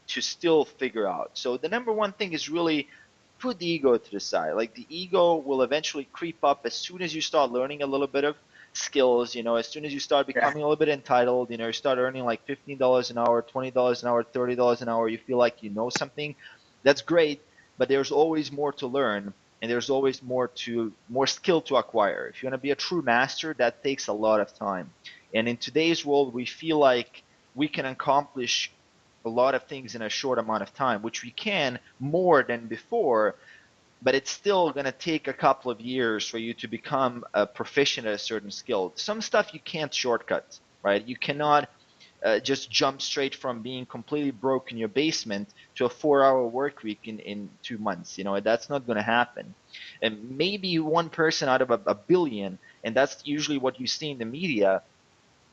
to 0.07 0.21
still 0.21 0.65
figure 0.65 1.07
out. 1.07 1.31
So 1.33 1.57
the 1.57 1.69
number 1.69 1.91
one 1.91 2.11
thing 2.11 2.33
is 2.33 2.49
really 2.49 2.87
put 3.41 3.59
the 3.59 3.67
ego 3.67 3.97
to 3.97 4.11
the 4.11 4.19
side. 4.19 4.53
Like 4.53 4.73
the 4.75 4.85
ego 4.89 5.35
will 5.35 5.63
eventually 5.63 6.07
creep 6.13 6.43
up 6.43 6.61
as 6.65 6.73
soon 6.73 7.01
as 7.01 7.13
you 7.13 7.21
start 7.21 7.51
learning 7.51 7.81
a 7.81 7.87
little 7.87 8.07
bit 8.07 8.23
of 8.23 8.35
skills. 8.73 9.35
You 9.35 9.43
know, 9.43 9.55
as 9.55 9.67
soon 9.67 9.83
as 9.83 9.93
you 9.93 9.99
start 9.99 10.27
becoming 10.27 10.59
yeah. 10.59 10.63
a 10.63 10.67
little 10.67 10.83
bit 10.85 10.89
entitled, 10.89 11.49
you 11.49 11.57
know, 11.57 11.67
you 11.67 11.73
start 11.73 11.97
earning 11.97 12.23
like 12.23 12.45
fifteen 12.45 12.77
dollars 12.77 13.09
an 13.09 13.17
hour, 13.17 13.41
twenty 13.41 13.71
dollars 13.71 14.03
an 14.03 14.09
hour, 14.09 14.23
thirty 14.23 14.55
dollars 14.55 14.81
an 14.81 14.89
hour. 14.89 15.09
You 15.09 15.17
feel 15.17 15.37
like 15.37 15.63
you 15.63 15.71
know 15.71 15.89
something. 15.89 16.35
That's 16.83 17.01
great, 17.01 17.41
but 17.77 17.89
there's 17.89 18.11
always 18.11 18.51
more 18.51 18.71
to 18.73 18.87
learn, 18.87 19.33
and 19.61 19.69
there's 19.69 19.89
always 19.89 20.23
more 20.23 20.47
to 20.65 20.93
more 21.09 21.27
skill 21.27 21.61
to 21.61 21.75
acquire. 21.75 22.27
If 22.27 22.41
you 22.41 22.47
want 22.47 22.53
to 22.53 22.65
be 22.69 22.71
a 22.71 22.75
true 22.75 23.01
master, 23.01 23.53
that 23.57 23.83
takes 23.83 24.07
a 24.07 24.13
lot 24.13 24.39
of 24.39 24.53
time. 24.53 24.91
And 25.33 25.47
in 25.47 25.57
today's 25.57 26.05
world, 26.05 26.33
we 26.33 26.45
feel 26.45 26.77
like 26.77 27.23
we 27.55 27.67
can 27.67 27.85
accomplish 27.85 28.71
a 29.25 29.29
lot 29.29 29.55
of 29.55 29.63
things 29.63 29.95
in 29.95 30.01
a 30.01 30.09
short 30.09 30.39
amount 30.39 30.63
of 30.63 30.73
time, 30.73 31.01
which 31.01 31.23
we 31.23 31.31
can 31.31 31.79
more 31.99 32.43
than 32.43 32.67
before, 32.67 33.35
but 34.01 34.15
it's 34.15 34.31
still 34.31 34.71
going 34.71 34.85
to 34.85 34.91
take 34.91 35.27
a 35.27 35.33
couple 35.33 35.71
of 35.71 35.79
years 35.79 36.27
for 36.27 36.37
you 36.37 36.53
to 36.55 36.67
become 36.67 37.23
a 37.33 37.45
proficient 37.45 38.07
at 38.07 38.13
a 38.13 38.17
certain 38.17 38.51
skill. 38.51 38.91
Some 38.95 39.21
stuff 39.21 39.53
you 39.53 39.59
can't 39.59 39.93
shortcut, 39.93 40.59
right? 40.83 41.07
You 41.07 41.15
cannot 41.15 41.69
uh, 42.23 42.39
just 42.39 42.69
jump 42.69 43.01
straight 43.01 43.33
from 43.35 43.61
being 43.61 43.85
completely 43.85 44.31
broke 44.31 44.71
in 44.71 44.77
your 44.77 44.87
basement 44.87 45.49
to 45.75 45.85
a 45.85 45.89
four-hour 45.89 46.45
work 46.47 46.83
week 46.83 46.99
in, 47.05 47.19
in 47.19 47.49
two 47.63 47.77
months. 47.77 48.17
You 48.17 48.23
know, 48.23 48.39
that's 48.39 48.69
not 48.69 48.85
going 48.85 48.97
to 48.97 49.03
happen. 49.03 49.53
And 50.01 50.37
maybe 50.37 50.77
one 50.79 51.09
person 51.09 51.49
out 51.49 51.61
of 51.61 51.71
a, 51.71 51.79
a, 51.87 51.95
billion, 51.95 52.59
and 52.83 52.95
that's 52.95 53.25
usually 53.25 53.57
what 53.57 53.79
you 53.79 53.87
see 53.87 54.11
in 54.11 54.19
the 54.19 54.25
media, 54.25 54.83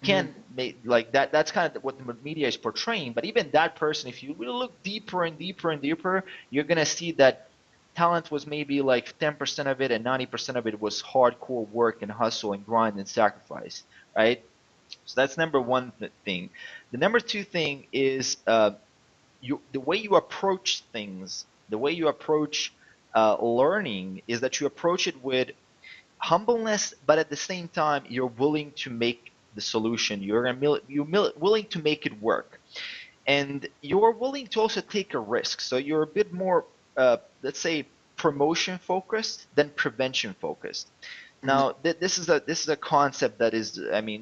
can 0.02 0.28
mm-hmm. 0.28 0.56
make 0.56 0.78
like 0.84 1.12
that. 1.12 1.32
That's 1.32 1.50
kind 1.50 1.74
of 1.74 1.82
what 1.82 1.98
the 1.98 2.16
media 2.22 2.48
is 2.48 2.56
portraying. 2.56 3.12
But 3.12 3.24
even 3.24 3.50
that 3.52 3.76
person, 3.76 4.08
if 4.08 4.22
you 4.22 4.34
really 4.38 4.52
look 4.52 4.82
deeper 4.82 5.24
and 5.24 5.38
deeper 5.38 5.70
and 5.70 5.82
deeper, 5.82 6.24
you're 6.50 6.64
going 6.64 6.78
to 6.78 6.86
see 6.86 7.12
that 7.12 7.48
talent 7.96 8.30
was 8.30 8.46
maybe 8.46 8.80
like 8.80 9.18
10% 9.18 9.66
of 9.66 9.80
it, 9.80 9.90
and 9.90 10.04
90% 10.04 10.54
of 10.54 10.66
it 10.68 10.80
was 10.80 11.02
hardcore 11.02 11.68
work 11.70 12.02
and 12.02 12.10
hustle 12.12 12.52
and 12.52 12.64
grind 12.64 12.96
and 12.96 13.08
sacrifice, 13.08 13.82
right? 14.16 14.40
So 15.04 15.20
that's 15.20 15.36
number 15.36 15.60
one 15.60 15.92
thing. 16.24 16.50
The 16.92 16.98
number 16.98 17.18
two 17.18 17.42
thing 17.42 17.86
is 17.92 18.36
uh, 18.46 18.72
you, 19.40 19.60
the 19.72 19.80
way 19.80 19.96
you 19.96 20.14
approach 20.14 20.84
things, 20.92 21.44
the 21.68 21.78
way 21.78 21.90
you 21.90 22.06
approach 22.06 22.72
uh, 23.16 23.36
learning 23.42 24.22
is 24.28 24.40
that 24.42 24.60
you 24.60 24.66
approach 24.68 25.08
it 25.08 25.22
with 25.24 25.50
humbleness, 26.18 26.94
but 27.04 27.18
at 27.18 27.30
the 27.30 27.36
same 27.36 27.66
time, 27.66 28.04
you're 28.08 28.26
willing 28.26 28.72
to 28.76 28.90
make 28.90 29.32
the 29.58 29.66
solution. 29.76 30.22
You're, 30.28 30.46
you're 30.94 31.32
willing 31.46 31.66
to 31.74 31.78
make 31.90 32.02
it 32.08 32.14
work. 32.30 32.50
And 33.26 33.58
you're 33.90 34.14
willing 34.24 34.46
to 34.52 34.60
also 34.64 34.80
take 34.80 35.10
a 35.20 35.22
risk. 35.38 35.60
So 35.60 35.74
you're 35.76 36.04
a 36.10 36.12
bit 36.20 36.32
more, 36.32 36.58
uh, 36.96 37.18
let's 37.42 37.62
say, 37.68 37.76
promotion 38.16 38.78
focused 38.92 39.38
than 39.56 39.66
prevention 39.82 40.30
focused. 40.46 40.86
Now, 41.42 41.62
mm-hmm. 41.62 41.82
th- 41.84 41.98
this 42.04 42.14
is 42.18 42.26
a 42.34 42.42
this 42.50 42.60
is 42.64 42.70
a 42.78 42.80
concept 42.96 43.34
that 43.42 43.52
is, 43.60 43.68
I 43.98 44.00
mean, 44.08 44.20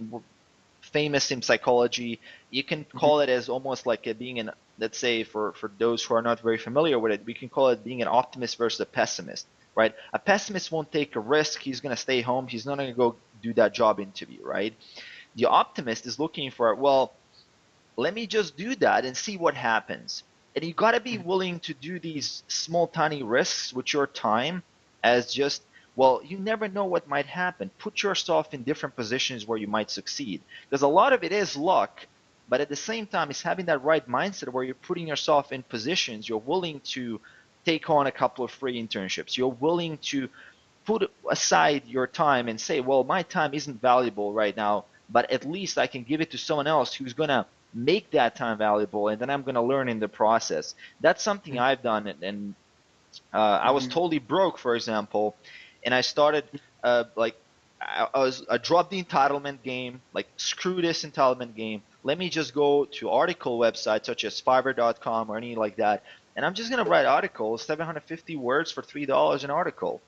famous 0.81 1.31
in 1.35 1.41
psychology. 1.49 2.21
You 2.51 2.65
can 2.71 2.81
mm-hmm. 2.81 2.99
call 2.99 3.17
mm-hmm. 3.19 3.31
it 3.31 3.39
as 3.39 3.49
almost 3.49 3.87
like 3.87 4.03
being 4.19 4.39
an, 4.43 4.51
let's 4.79 4.99
say, 4.99 5.25
for, 5.25 5.53
for 5.53 5.71
those 5.79 6.03
who 6.05 6.15
are 6.15 6.23
not 6.23 6.41
very 6.41 6.59
familiar 6.59 6.99
with 6.99 7.13
it, 7.13 7.21
we 7.25 7.35
can 7.35 7.49
call 7.49 7.69
it 7.69 7.85
being 7.85 8.03
an 8.03 8.09
optimist 8.09 8.59
versus 8.59 8.81
a 8.81 8.87
pessimist, 8.87 9.47
right? 9.75 9.95
A 10.13 10.19
pessimist 10.19 10.73
won't 10.73 10.91
take 10.93 11.17
a 11.17 11.21
risk. 11.21 11.61
He's 11.61 11.81
going 11.81 11.95
to 11.95 12.03
stay 12.09 12.21
home. 12.21 12.47
He's 12.47 12.67
not 12.67 12.77
going 12.79 12.91
to 12.91 12.97
go 13.05 13.17
do 13.43 13.53
that 13.55 13.73
job 13.81 14.01
interview, 14.01 14.43
right? 14.45 14.75
The 15.37 15.47
optimist 15.47 16.07
is 16.07 16.19
looking 16.19 16.51
for, 16.51 16.75
well, 16.75 17.13
let 17.97 18.15
me 18.15 18.27
just 18.27 18.57
do 18.57 18.75
that 18.77 19.05
and 19.05 19.17
see 19.17 19.37
what 19.37 19.55
happens. 19.55 20.23
And 20.55 20.65
you 20.65 20.75
got 20.75 20.93
to 20.93 21.01
be 21.01 21.15
mm-hmm. 21.15 21.29
willing 21.29 21.61
to 21.61 21.75
do 21.75 21.99
these 21.99 22.43
small, 22.49 22.87
tiny 22.87 23.23
risks 23.23 23.73
with 23.73 23.93
your 23.93 24.07
time 24.07 24.63
as 25.03 25.33
just 25.33 25.63
well, 25.97 26.21
you 26.23 26.39
never 26.39 26.69
know 26.69 26.85
what 26.85 27.09
might 27.09 27.25
happen. 27.25 27.71
Put 27.79 28.03
yourself 28.03 28.53
in 28.53 28.63
different 28.63 28.95
positions 28.95 29.47
where 29.47 29.59
you 29.59 29.67
might 29.67 29.91
succeed. 29.91 30.43
Because 30.69 30.83
a 30.83 30.89
lot 30.89 31.15
of 31.15 31.25
it 31.25 31.33
is 31.33 31.57
luck, 31.57 32.07
but 32.51 32.61
at 32.61 32.69
the 32.69 32.77
same 32.77 33.07
time, 33.07 33.31
it's 33.31 33.41
having 33.41 33.67
that 33.67 33.83
right 33.83 34.07
mindset 34.07 34.51
where 34.51 34.63
you're 34.63 34.75
putting 34.75 35.09
yourself 35.09 35.53
in 35.53 35.63
positions, 35.63 36.29
you're 36.29 36.39
willing 36.39 36.81
to 36.81 37.19
take 37.65 37.89
on 37.89 38.07
a 38.07 38.13
couple 38.13 38.45
of 38.45 38.51
free 38.51 38.81
internships. 38.81 39.39
You're 39.39 39.49
willing 39.49 39.97
to 40.13 40.29
put 40.85 41.11
aside 41.29 41.83
your 41.87 42.07
time 42.07 42.49
and 42.49 42.61
say, 42.61 42.81
well, 42.81 43.03
my 43.03 43.23
time 43.23 43.55
isn't 43.55 43.81
valuable 43.81 44.35
right 44.35 44.57
now, 44.57 44.85
but 45.09 45.31
at 45.31 45.45
least 45.45 45.79
I 45.79 45.87
can 45.87 46.03
give 46.03 46.21
it 46.21 46.31
to 46.33 46.39
someone 46.39 46.67
else 46.67 46.95
who's 46.95 47.13
going 47.13 47.29
to 47.29 47.47
make 47.75 48.11
that 48.11 48.37
time 48.37 48.59
valuable, 48.59 49.09
and 49.09 49.21
then 49.21 49.31
I'm 49.31 49.43
going 49.43 49.55
to 49.55 49.63
learn 49.63 49.89
in 49.89 50.01
the 50.01 50.09
process. 50.09 50.75
That's 51.01 51.23
something 51.23 51.55
mm-hmm. 51.55 51.63
I've 51.63 51.83
done, 51.83 52.15
and, 52.23 52.55
uh, 53.33 53.37
I 53.39 53.71
was 53.71 53.85
mm-hmm. 53.85 53.93
totally 53.93 54.19
broke, 54.19 54.59
for 54.59 54.75
example, 54.75 55.37
and 55.85 55.95
I 55.95 56.01
started 56.01 56.45
uh, 56.83 57.05
like 57.15 57.37
I, 57.81 58.09
I 58.15 58.19
was 58.19 58.45
I 58.51 58.59
dropped 58.59 58.91
the 58.91 59.03
entitlement 59.03 59.63
game. 59.63 60.01
Like 60.13 60.27
screw 60.37 60.83
this 60.83 61.05
entitlement 61.05 61.55
game. 61.55 61.83
Let 62.03 62.19
me 62.19 62.29
just 62.29 62.55
go 62.55 62.85
to 62.85 63.11
article 63.11 63.59
websites 63.59 64.07
such 64.07 64.25
as 64.25 64.41
Fiverr.com 64.41 65.31
or 65.31 65.37
anything 65.37 65.59
like 65.59 65.77
that, 65.77 66.03
and 66.35 66.45
I'm 66.45 66.55
just 66.55 66.71
gonna 66.71 66.85
write 66.85 67.07
articles, 67.07 67.63
750 67.63 68.37
words 68.37 68.71
for 68.71 68.83
three 68.83 69.07
dollars 69.07 69.45
an 69.45 69.51
article. 69.51 70.01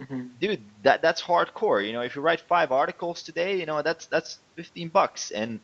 Mm-hmm. 0.00 0.26
Dude, 0.40 0.62
that 0.84 1.02
that's 1.02 1.20
hardcore. 1.22 1.84
You 1.84 1.92
know, 1.92 2.02
if 2.02 2.14
you 2.14 2.22
write 2.22 2.40
five 2.40 2.70
articles 2.70 3.22
today, 3.22 3.58
you 3.58 3.66
know 3.66 3.82
that's 3.82 4.06
that's 4.06 4.38
15 4.56 4.88
bucks, 4.88 5.30
and 5.32 5.60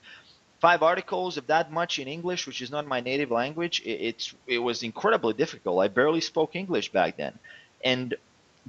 five 0.61 0.83
articles 0.83 1.37
of 1.37 1.47
that 1.47 1.70
much 1.70 1.99
in 1.99 2.09
English, 2.09 2.47
which 2.47 2.61
is 2.61 2.70
not 2.70 2.87
my 2.87 3.01
native 3.01 3.31
language, 3.31 3.81
it, 3.85 3.99
it's 4.11 4.35
it 4.47 4.59
was 4.59 4.83
incredibly 4.83 5.35
difficult. 5.35 5.81
I 5.83 5.88
barely 5.88 6.20
spoke 6.20 6.57
English 6.57 6.90
back 6.90 7.16
then, 7.16 7.38
and 7.85 8.14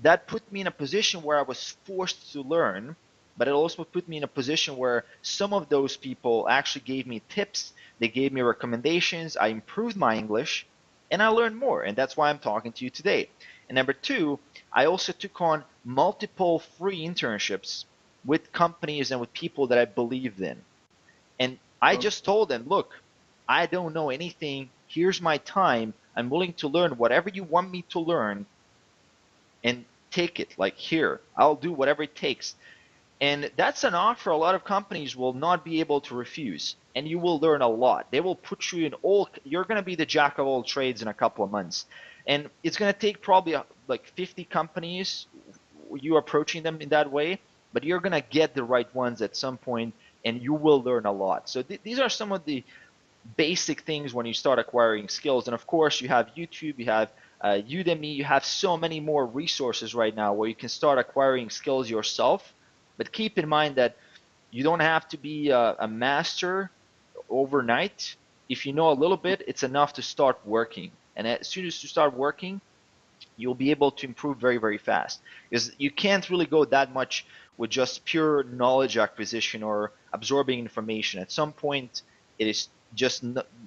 that 0.04 0.28
put 0.28 0.44
me 0.52 0.62
in 0.62 0.68
a 0.68 0.72
position 0.72 1.24
where 1.24 1.40
I 1.40 1.44
was 1.44 1.78
forced 1.86 2.34
to 2.34 2.42
learn, 2.42 2.96
but 3.38 3.48
it 3.48 3.52
also 3.52 3.84
put 3.84 4.08
me 4.08 4.18
in 4.18 4.24
a 4.24 4.28
position 4.40 4.78
where 4.78 5.06
some 5.22 5.54
of 5.54 5.70
those 5.70 5.98
people 5.98 6.48
actually 6.50 6.82
gave 6.86 7.08
me 7.08 7.22
tips, 7.30 7.74
they 8.00 8.08
gave 8.10 8.32
me 8.34 8.42
recommendations, 8.42 9.38
I 9.38 9.48
improved 9.48 9.96
my 9.98 10.16
English, 10.18 10.68
and 11.12 11.24
I 11.24 11.28
learned 11.30 11.58
more, 11.58 11.84
and 11.84 11.96
that's 11.96 12.18
why 12.18 12.30
I'm 12.30 12.40
talking 12.40 12.72
to 12.74 12.84
you 12.84 12.90
today. 12.90 13.30
And 13.70 13.76
number 13.76 13.94
two, 13.94 14.40
I 14.72 14.86
also 14.86 15.12
took 15.12 15.42
on 15.42 15.64
multiple 15.84 16.60
free 16.60 17.06
internships 17.06 17.86
with 18.24 18.52
companies 18.52 19.12
and 19.12 19.20
with 19.20 19.34
people 19.34 19.68
that 19.68 19.78
I 19.78 19.86
believed 19.86 20.42
in. 20.42 20.62
And 21.40 21.58
I 21.82 21.96
oh. 21.96 22.00
just 22.00 22.26
told 22.26 22.50
them, 22.50 22.66
look, 22.68 22.94
I 23.48 23.66
don't 23.66 23.94
know 23.94 24.10
anything. 24.10 24.70
Here's 24.88 25.22
my 25.22 25.38
time. 25.38 25.94
I'm 26.16 26.30
willing 26.30 26.54
to 26.54 26.68
learn 26.68 26.98
whatever 26.98 27.30
you 27.30 27.44
want 27.44 27.72
me 27.72 27.84
to 27.90 28.00
learn 28.00 28.46
and 29.66 29.86
take 30.12 30.40
it 30.40 30.58
like 30.58 30.78
here 30.78 31.20
i'll 31.36 31.56
do 31.56 31.74
whatever 31.74 32.04
it 32.04 32.16
takes 32.16 32.56
and 33.20 33.52
that's 33.58 33.84
an 33.84 33.94
offer 33.94 34.30
a 34.30 34.38
lot 34.38 34.56
of 34.56 34.64
companies 34.64 35.16
will 35.16 35.34
not 35.34 35.66
be 35.66 35.82
able 35.82 36.00
to 36.00 36.16
refuse 36.16 36.76
and 36.96 37.06
you 37.06 37.20
will 37.20 37.40
learn 37.40 37.62
a 37.62 37.68
lot 37.68 38.08
they 38.12 38.22
will 38.22 38.36
put 38.36 38.72
you 38.72 38.86
in 38.86 38.94
all 39.02 39.28
you're 39.44 39.66
going 39.66 39.76
to 39.76 39.90
be 39.92 39.96
the 39.96 40.06
jack 40.06 40.38
of 40.38 40.48
all 40.48 40.64
trades 40.64 41.02
in 41.02 41.10
a 41.10 41.14
couple 41.14 41.44
of 41.44 41.52
months 41.52 41.86
and 42.28 42.50
it's 42.64 42.78
going 42.78 42.92
to 42.92 43.00
take 43.00 43.22
probably 43.22 43.56
uh, 43.56 43.64
like 43.88 44.06
50 44.16 44.46
companies 44.46 45.28
you 46.00 46.18
approaching 46.18 46.64
them 46.64 46.82
in 46.82 46.90
that 46.90 47.12
way 47.12 47.40
but 47.74 47.84
you're 47.84 48.00
going 48.00 48.12
to 48.14 48.28
get 48.30 48.54
the 48.54 48.64
right 48.64 48.94
ones 48.96 49.22
at 49.22 49.36
some 49.36 49.58
point 49.58 49.94
and 50.26 50.42
you 50.42 50.54
will 50.54 50.82
learn 50.82 51.06
a 51.06 51.12
lot 51.12 51.50
so 51.50 51.62
th- 51.62 51.82
these 51.84 52.00
are 52.00 52.10
some 52.10 52.32
of 52.32 52.44
the 52.46 52.64
basic 53.38 53.82
things 53.82 54.14
when 54.14 54.26
you 54.26 54.34
start 54.34 54.60
acquiring 54.60 55.08
skills 55.08 55.48
and 55.48 55.54
of 55.54 55.66
course 55.68 56.02
you 56.02 56.08
have 56.08 56.28
youtube 56.36 56.78
you 56.78 56.86
have 56.86 57.10
uh, 57.42 57.62
Udemy, 57.68 58.16
you 58.16 58.24
have 58.24 58.44
so 58.44 58.76
many 58.76 59.00
more 59.00 59.26
resources 59.26 59.94
right 59.94 60.16
now 60.16 60.34
where 60.34 60.50
you 60.50 60.56
can 60.56 60.70
start 60.70 60.98
acquiring 60.98 61.50
skills 61.50 61.90
yourself. 61.90 62.54
But 62.98 63.12
keep 63.12 63.38
in 63.38 63.48
mind 63.48 63.76
that 63.76 63.98
you 64.52 64.64
don't 64.64 64.80
have 64.80 65.08
to 65.10 65.18
be 65.18 65.50
a, 65.50 65.76
a 65.80 65.88
master 65.88 66.72
overnight. 67.30 68.16
If 68.50 68.66
you 68.66 68.74
know 68.74 68.90
a 68.90 68.94
little 68.94 69.18
bit, 69.18 69.44
it's 69.48 69.64
enough 69.64 69.94
to 69.94 70.02
start 70.02 70.40
working. 70.46 70.92
And 71.16 71.28
as 71.28 71.48
soon 71.48 71.66
as 71.66 71.82
you 71.84 71.90
start 71.90 72.14
working, 72.14 72.62
you'll 73.38 73.56
be 73.56 73.72
able 73.72 73.92
to 73.92 74.06
improve 74.06 74.38
very, 74.38 74.58
very 74.58 74.78
fast. 74.78 75.22
Because 75.50 75.72
you 75.78 75.92
can't 75.92 76.30
really 76.30 76.46
go 76.46 76.66
that 76.66 76.94
much 76.94 77.26
with 77.58 77.70
just 77.70 78.06
pure 78.06 78.44
knowledge 78.44 78.98
acquisition 78.98 79.64
or 79.64 79.92
absorbing 80.14 80.60
information. 80.60 81.22
At 81.22 81.32
some 81.32 81.54
point, 81.54 82.02
it 82.40 82.48
is 82.48 82.70
just 82.94 83.24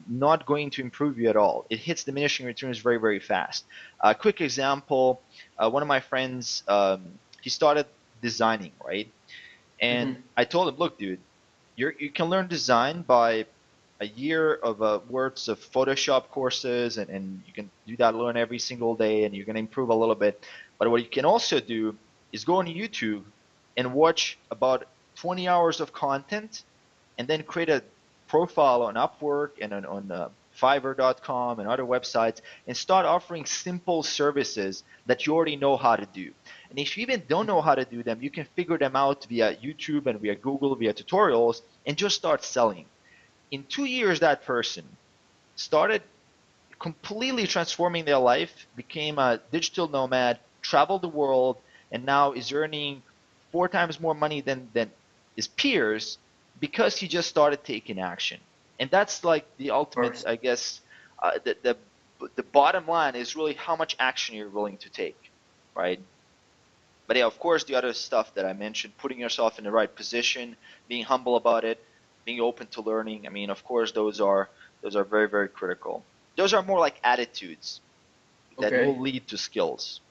not 0.08 0.46
going 0.46 0.70
to 0.70 0.82
improve 0.82 1.18
you 1.18 1.28
at 1.28 1.36
all. 1.36 1.66
It 1.70 1.78
hits 1.78 2.04
diminishing 2.04 2.46
returns 2.46 2.78
very, 2.78 2.98
very 2.98 3.20
fast. 3.20 3.64
A 4.00 4.14
quick 4.14 4.40
example 4.40 5.20
uh, 5.58 5.68
one 5.68 5.82
of 5.82 5.88
my 5.88 6.00
friends, 6.00 6.62
um, 6.68 7.02
he 7.42 7.50
started 7.50 7.86
designing, 8.22 8.72
right? 8.84 9.10
And 9.80 10.16
mm-hmm. 10.16 10.22
I 10.36 10.44
told 10.44 10.68
him, 10.68 10.76
look, 10.76 10.98
dude, 10.98 11.20
you 11.76 11.92
you 11.98 12.10
can 12.10 12.26
learn 12.26 12.48
design 12.48 13.02
by 13.02 13.46
a 14.00 14.06
year 14.06 14.54
of 14.54 14.80
uh, 14.82 15.00
of 15.10 15.58
Photoshop 15.72 16.28
courses, 16.28 16.98
and, 16.98 17.10
and 17.10 17.42
you 17.46 17.52
can 17.52 17.70
do 17.86 17.96
that, 17.96 18.14
learn 18.14 18.36
every 18.36 18.58
single 18.58 18.94
day, 18.94 19.24
and 19.24 19.34
you're 19.34 19.44
going 19.44 19.54
to 19.54 19.60
improve 19.60 19.88
a 19.90 19.94
little 19.94 20.14
bit. 20.14 20.44
But 20.78 20.90
what 20.90 21.02
you 21.02 21.08
can 21.08 21.24
also 21.24 21.60
do 21.60 21.96
is 22.32 22.44
go 22.44 22.56
on 22.56 22.66
YouTube 22.66 23.24
and 23.76 23.92
watch 23.94 24.38
about 24.50 24.86
20 25.16 25.48
hours 25.48 25.80
of 25.80 25.92
content 25.92 26.62
and 27.16 27.26
then 27.26 27.42
create 27.42 27.68
a 27.68 27.82
profile 28.28 28.82
on 28.82 28.94
Upwork 28.94 29.50
and 29.60 29.72
on, 29.72 29.84
on 29.84 30.12
uh, 30.12 30.28
Fiverr.com 30.60 31.60
and 31.60 31.68
other 31.68 31.84
websites 31.84 32.40
and 32.66 32.76
start 32.76 33.06
offering 33.06 33.44
simple 33.46 34.02
services 34.02 34.84
that 35.06 35.26
you 35.26 35.34
already 35.34 35.56
know 35.56 35.76
how 35.76 35.96
to 35.96 36.06
do. 36.06 36.32
And 36.70 36.78
if 36.78 36.96
you 36.96 37.02
even 37.02 37.22
don't 37.28 37.46
know 37.46 37.60
how 37.60 37.74
to 37.74 37.84
do 37.84 38.02
them, 38.02 38.18
you 38.20 38.30
can 38.30 38.44
figure 38.56 38.78
them 38.78 38.94
out 38.94 39.26
via 39.28 39.56
YouTube 39.56 40.06
and 40.06 40.20
via 40.20 40.34
Google, 40.34 40.74
via 40.74 40.92
tutorials, 40.92 41.62
and 41.86 41.96
just 41.96 42.16
start 42.16 42.44
selling. 42.44 42.86
In 43.50 43.64
two 43.64 43.84
years, 43.84 44.20
that 44.20 44.44
person 44.44 44.84
started 45.56 46.02
completely 46.78 47.46
transforming 47.46 48.04
their 48.04 48.18
life, 48.18 48.66
became 48.76 49.18
a 49.18 49.40
digital 49.50 49.88
nomad, 49.88 50.38
traveled 50.62 51.02
the 51.02 51.08
world, 51.08 51.56
and 51.90 52.04
now 52.04 52.32
is 52.32 52.52
earning 52.52 53.02
four 53.50 53.68
times 53.68 53.98
more 54.00 54.14
money 54.14 54.40
than, 54.40 54.68
than 54.74 54.90
his 55.34 55.48
peers 55.48 56.18
because 56.60 56.96
he 56.96 57.08
just 57.08 57.28
started 57.28 57.64
taking 57.64 57.98
action. 57.98 58.38
And 58.78 58.90
that's 58.90 59.24
like 59.24 59.44
the 59.56 59.70
ultimate, 59.70 60.24
I 60.26 60.36
guess, 60.36 60.80
uh, 61.20 61.38
the, 61.42 61.56
the, 61.62 61.76
the 62.36 62.42
bottom 62.42 62.86
line 62.86 63.16
is 63.16 63.34
really 63.34 63.54
how 63.54 63.74
much 63.76 63.96
action 63.98 64.36
you're 64.36 64.48
willing 64.48 64.76
to 64.78 64.90
take, 64.90 65.30
right? 65.74 66.00
But 67.06 67.16
yeah, 67.16 67.24
of 67.24 67.38
course, 67.40 67.64
the 67.64 67.74
other 67.74 67.92
stuff 67.94 68.34
that 68.34 68.44
I 68.44 68.52
mentioned, 68.52 68.96
putting 68.98 69.18
yourself 69.18 69.58
in 69.58 69.64
the 69.64 69.70
right 69.70 69.92
position, 69.92 70.56
being 70.88 71.04
humble 71.04 71.36
about 71.36 71.64
it, 71.64 71.82
being 72.28 72.40
open 72.40 72.68
to 72.68 72.82
learning. 72.82 73.26
I 73.26 73.30
mean, 73.30 73.50
of 73.50 73.64
course, 73.64 73.92
those 73.92 74.20
are 74.20 74.50
those 74.82 74.96
are 74.96 75.04
very 75.04 75.28
very 75.36 75.48
critical. 75.48 76.06
Those 76.36 76.52
are 76.54 76.62
more 76.62 76.80
like 76.86 76.96
attitudes 77.04 77.80
that 78.60 78.74
Okay. 78.74 78.80
will 78.80 79.00
lead 79.00 79.28
to 79.28 79.38
skills. 79.38 80.02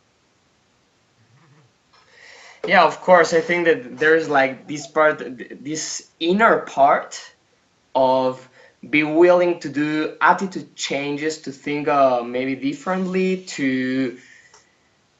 Yeah, 2.67 2.85
of 2.85 3.01
course. 3.01 3.33
I 3.33 3.41
think 3.41 3.65
that 3.65 3.97
there's 3.97 4.29
like 4.29 4.67
this 4.67 4.87
part, 4.87 5.19
this 5.63 6.11
inner 6.19 6.59
part 6.61 7.19
of 7.95 8.47
be 8.87 9.03
willing 9.03 9.59
to 9.61 9.69
do 9.69 10.17
attitude 10.21 10.75
changes, 10.75 11.41
to 11.43 11.51
think 11.51 11.87
uh, 11.87 12.23
maybe 12.23 12.55
differently, 12.55 13.43
to 13.57 14.17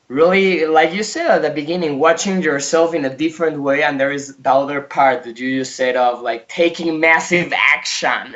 really, 0.07 0.65
like 0.65 0.93
you 0.93 1.03
said 1.03 1.29
at 1.29 1.41
the 1.41 1.49
beginning, 1.49 1.99
watching 1.99 2.41
yourself 2.41 2.93
in 2.93 3.05
a 3.05 3.15
different 3.15 3.61
way. 3.61 3.83
And 3.83 3.99
there 3.99 4.11
is 4.11 4.35
the 4.37 4.51
other 4.51 4.81
part 4.81 5.23
that 5.23 5.39
you 5.39 5.59
just 5.59 5.75
said 5.75 5.95
of 5.95 6.21
like 6.21 6.47
taking 6.47 6.99
massive 6.99 7.53
action. 7.53 8.35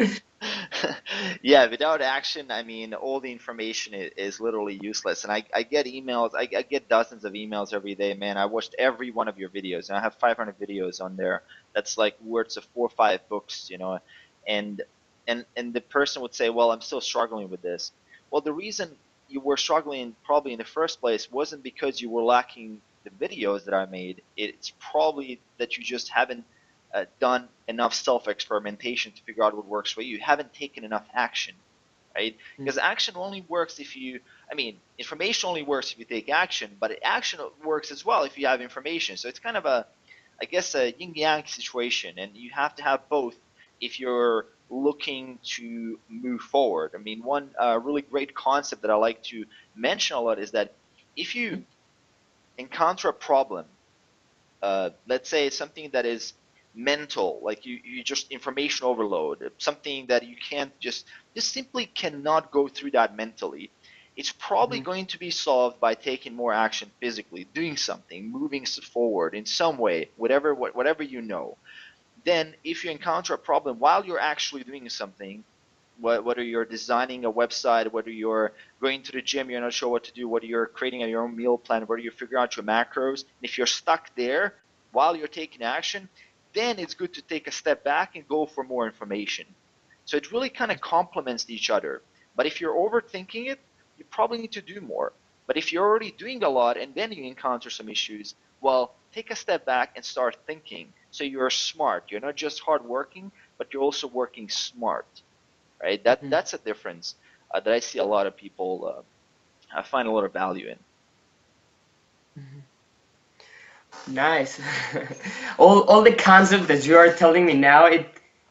yeah, 1.42 1.66
without 1.68 2.00
action, 2.00 2.50
I 2.50 2.62
mean, 2.62 2.94
all 2.94 3.20
the 3.20 3.30
information 3.32 3.94
is, 3.94 4.12
is 4.16 4.40
literally 4.40 4.78
useless. 4.80 5.24
And 5.24 5.32
I, 5.32 5.44
I 5.54 5.62
get 5.62 5.86
emails, 5.86 6.30
I, 6.34 6.48
I 6.56 6.62
get 6.62 6.88
dozens 6.88 7.24
of 7.24 7.32
emails 7.32 7.72
every 7.72 7.94
day, 7.94 8.14
man. 8.14 8.36
I 8.36 8.46
watched 8.46 8.74
every 8.78 9.10
one 9.10 9.28
of 9.28 9.38
your 9.38 9.48
videos, 9.48 9.88
and 9.88 9.98
I 9.98 10.00
have 10.00 10.14
500 10.14 10.58
videos 10.58 11.00
on 11.00 11.16
there. 11.16 11.42
That's 11.74 11.98
like 11.98 12.20
words 12.22 12.56
of 12.56 12.64
four 12.74 12.86
or 12.86 12.90
five 12.90 13.28
books, 13.28 13.68
you 13.70 13.78
know. 13.78 13.98
And 14.46 14.82
and 15.26 15.44
and 15.56 15.74
the 15.74 15.80
person 15.80 16.22
would 16.22 16.34
say, 16.34 16.50
well, 16.50 16.70
I'm 16.70 16.80
still 16.80 17.00
struggling 17.00 17.50
with 17.50 17.62
this. 17.62 17.92
Well, 18.30 18.40
the 18.40 18.52
reason 18.52 18.96
you 19.28 19.40
were 19.40 19.56
struggling 19.56 20.16
probably 20.24 20.52
in 20.52 20.58
the 20.58 20.64
first 20.64 21.00
place 21.00 21.30
wasn't 21.30 21.62
because 21.62 22.00
you 22.00 22.10
were 22.10 22.22
lacking 22.22 22.80
the 23.04 23.10
videos 23.10 23.64
that 23.64 23.74
I 23.74 23.86
made. 23.86 24.22
It's 24.36 24.72
probably 24.78 25.40
that 25.58 25.76
you 25.76 25.84
just 25.84 26.08
haven't 26.08 26.44
uh, 26.94 27.04
done 27.20 27.48
enough 27.66 27.94
self-experimentation 27.94 29.12
to 29.12 29.22
figure 29.22 29.44
out 29.44 29.54
what 29.54 29.66
works 29.66 29.92
for 29.92 30.02
you. 30.02 30.16
You 30.16 30.22
haven't 30.22 30.52
taken 30.54 30.84
enough 30.84 31.06
action, 31.14 31.54
right? 32.14 32.34
Mm. 32.34 32.64
Because 32.64 32.78
action 32.78 33.14
only 33.16 33.44
works 33.48 33.78
if 33.78 33.96
you, 33.96 34.20
I 34.50 34.54
mean, 34.54 34.78
information 34.98 35.48
only 35.48 35.62
works 35.62 35.92
if 35.92 35.98
you 35.98 36.04
take 36.04 36.28
action, 36.30 36.76
but 36.80 36.98
action 37.02 37.40
works 37.64 37.90
as 37.90 38.04
well 38.04 38.24
if 38.24 38.38
you 38.38 38.46
have 38.46 38.60
information. 38.60 39.16
So 39.16 39.28
it's 39.28 39.38
kind 39.38 39.56
of 39.56 39.66
a, 39.66 39.86
I 40.40 40.46
guess, 40.46 40.74
a 40.74 40.94
yin-yang 40.98 41.44
situation, 41.46 42.18
and 42.18 42.34
you 42.34 42.50
have 42.50 42.74
to 42.76 42.82
have 42.82 43.08
both 43.08 43.36
if 43.80 44.00
you're 44.00 44.46
looking 44.70 45.38
to 45.56 45.98
move 46.08 46.40
forward. 46.40 46.92
I 46.94 46.98
mean, 46.98 47.22
one 47.24 47.52
uh, 47.60 47.78
really 47.82 48.02
great 48.02 48.34
concept 48.34 48.82
that 48.82 48.90
I 48.90 48.96
like 48.96 49.22
to 49.24 49.44
mention 49.74 50.16
a 50.16 50.20
lot 50.20 50.38
is 50.38 50.52
that 50.52 50.76
if 51.16 51.34
you 51.34 51.64
encounter 52.58 53.08
a 53.08 53.12
problem, 53.12 53.66
uh, 54.62 54.90
let's 55.06 55.28
say 55.28 55.50
something 55.50 55.90
that 55.92 56.06
is 56.06 56.34
mental, 56.74 57.40
like 57.42 57.64
you, 57.64 57.78
you 57.84 58.02
just 58.02 58.30
information 58.30 58.86
overload, 58.86 59.50
something 59.58 60.06
that 60.08 60.24
you 60.24 60.36
can't 60.50 60.72
just, 60.80 61.06
just 61.36 61.52
simply 61.52 61.86
cannot 61.86 62.50
go 62.52 62.68
through 62.68 62.92
that 62.92 63.14
mentally. 63.16 63.72
It's 64.16 64.32
probably 64.32 64.78
Mhm. 64.78 64.80
going 64.80 65.06
to 65.06 65.18
be 65.18 65.30
solved 65.30 65.80
by 65.80 65.94
taking 65.94 66.34
more 66.34 66.52
action 66.52 66.92
physically, 67.00 67.44
doing 67.44 67.76
something, 67.76 68.30
moving 68.30 68.64
forward 68.66 69.34
in 69.34 69.46
some 69.46 69.78
way, 69.78 70.10
whatever 70.16 70.54
whatever 70.54 71.02
you 71.02 71.22
know. 71.22 71.58
Then, 72.28 72.54
if 72.62 72.84
you 72.84 72.90
encounter 72.90 73.32
a 73.32 73.38
problem 73.38 73.78
while 73.78 74.04
you're 74.04 74.20
actually 74.20 74.62
doing 74.62 74.86
something, 74.90 75.44
whether 75.98 76.42
you're 76.42 76.66
designing 76.66 77.24
a 77.24 77.32
website, 77.32 77.90
whether 77.90 78.10
you're 78.10 78.52
going 78.82 79.02
to 79.04 79.12
the 79.12 79.22
gym, 79.22 79.48
you're 79.48 79.62
not 79.62 79.72
sure 79.72 79.88
what 79.88 80.04
to 80.04 80.12
do, 80.12 80.28
whether 80.28 80.44
you're 80.44 80.66
creating 80.66 81.00
your 81.08 81.22
own 81.22 81.34
meal 81.34 81.56
plan, 81.56 81.86
whether 81.86 82.02
you're 82.02 82.12
figuring 82.12 82.42
out 82.42 82.54
your 82.54 82.66
macros, 82.66 83.20
and 83.22 83.44
if 83.48 83.56
you're 83.56 83.66
stuck 83.66 84.14
there 84.14 84.56
while 84.92 85.16
you're 85.16 85.26
taking 85.42 85.62
action, 85.62 86.06
then 86.52 86.78
it's 86.78 86.92
good 86.92 87.14
to 87.14 87.22
take 87.22 87.48
a 87.48 87.50
step 87.50 87.82
back 87.82 88.14
and 88.14 88.28
go 88.28 88.44
for 88.44 88.62
more 88.62 88.84
information. 88.86 89.46
So 90.04 90.18
it 90.18 90.30
really 90.30 90.50
kind 90.50 90.70
of 90.70 90.82
complements 90.82 91.48
each 91.48 91.70
other. 91.70 92.02
But 92.36 92.44
if 92.44 92.60
you're 92.60 92.74
overthinking 92.74 93.46
it, 93.52 93.58
you 93.96 94.04
probably 94.10 94.36
need 94.36 94.52
to 94.52 94.60
do 94.60 94.82
more. 94.82 95.14
But 95.46 95.56
if 95.56 95.72
you're 95.72 95.88
already 95.88 96.10
doing 96.10 96.42
a 96.44 96.50
lot 96.50 96.76
and 96.76 96.94
then 96.94 97.10
you 97.10 97.24
encounter 97.24 97.70
some 97.70 97.88
issues, 97.88 98.34
well, 98.60 98.92
take 99.14 99.30
a 99.30 99.36
step 99.36 99.64
back 99.64 99.92
and 99.96 100.04
start 100.04 100.36
thinking. 100.46 100.92
So 101.18 101.24
you're 101.24 101.50
smart. 101.50 102.04
You're 102.10 102.20
not 102.28 102.36
just 102.36 102.60
hardworking, 102.60 103.32
but 103.58 103.72
you're 103.72 103.82
also 103.82 104.08
working 104.08 104.48
smart, 104.48 105.08
right? 105.82 106.02
That 106.04 106.20
Mhm. 106.22 106.30
that's 106.30 106.54
a 106.54 106.58
difference 106.58 107.14
uh, 107.54 107.60
that 107.60 107.72
I 107.74 107.80
see 107.80 107.98
a 107.98 108.04
lot 108.04 108.26
of 108.26 108.36
people. 108.36 108.70
Uh, 108.92 109.02
I 109.80 109.82
find 109.82 110.08
a 110.08 110.12
lot 110.12 110.24
of 110.24 110.32
value 110.32 110.68
in. 110.68 110.78
Nice. 114.08 114.60
all 115.58 115.82
all 115.82 116.02
the 116.02 116.12
concept 116.14 116.68
that 116.68 116.86
you 116.86 116.96
are 116.96 117.10
telling 117.12 117.46
me 117.46 117.54
now, 117.54 117.86
it 117.86 118.06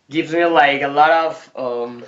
gives 0.09 0.33
me 0.33 0.45
like 0.45 0.81
a 0.81 0.87
lot 0.87 1.11
of 1.11 1.51
um 1.55 2.05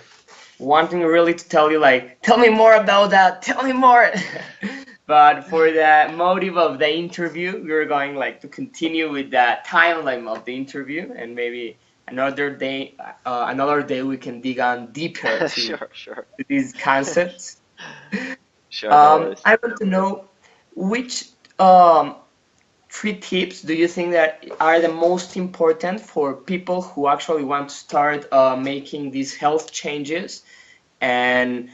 wanting 0.59 1.01
really 1.01 1.33
to 1.35 1.49
tell 1.49 1.71
you 1.71 1.79
like 1.79 2.21
tell 2.21 2.37
me 2.37 2.49
more 2.49 2.75
about 2.75 3.11
that, 3.11 3.41
tell 3.43 3.63
me 3.63 3.73
more. 3.73 4.11
But 5.09 5.45
for 5.45 5.71
the 5.71 6.13
motive 6.15 6.55
of 6.55 6.77
the 6.77 6.87
interview, 6.87 7.63
we're 7.65 7.85
going 7.85 8.15
like 8.15 8.41
to 8.41 8.47
continue 8.47 9.11
with 9.11 9.31
the 9.31 9.57
timeline 9.65 10.27
of 10.27 10.45
the 10.45 10.55
interview 10.55 11.11
and 11.17 11.33
maybe 11.33 11.77
another 12.07 12.51
day 12.51 12.93
uh, 13.25 13.45
another 13.49 13.81
day 13.81 14.03
we 14.03 14.17
can 14.17 14.39
dig 14.39 14.59
on 14.59 14.91
deeper 14.91 15.39
to, 15.39 15.47
sure, 15.49 15.89
sure, 15.93 16.27
to 16.37 16.45
these 16.47 16.73
concepts. 16.73 17.59
sure. 18.69 18.93
Um. 18.93 19.35
I 19.45 19.57
want 19.63 19.77
to 19.77 19.85
know 19.85 20.29
which 20.75 21.29
um, 21.57 22.17
three 22.91 23.15
tips 23.15 23.63
do 23.63 23.73
you 23.73 23.87
think 23.87 24.11
that 24.11 24.45
are 24.59 24.79
the 24.79 24.93
most 24.93 25.35
important 25.35 26.01
for 26.01 26.35
people 26.35 26.83
who 26.83 27.07
actually 27.07 27.45
want 27.45 27.69
to 27.69 27.75
start 27.75 28.31
uh, 28.31 28.55
making 28.55 29.09
these 29.09 29.33
health 29.33 29.71
changes 29.71 30.43
and 31.01 31.71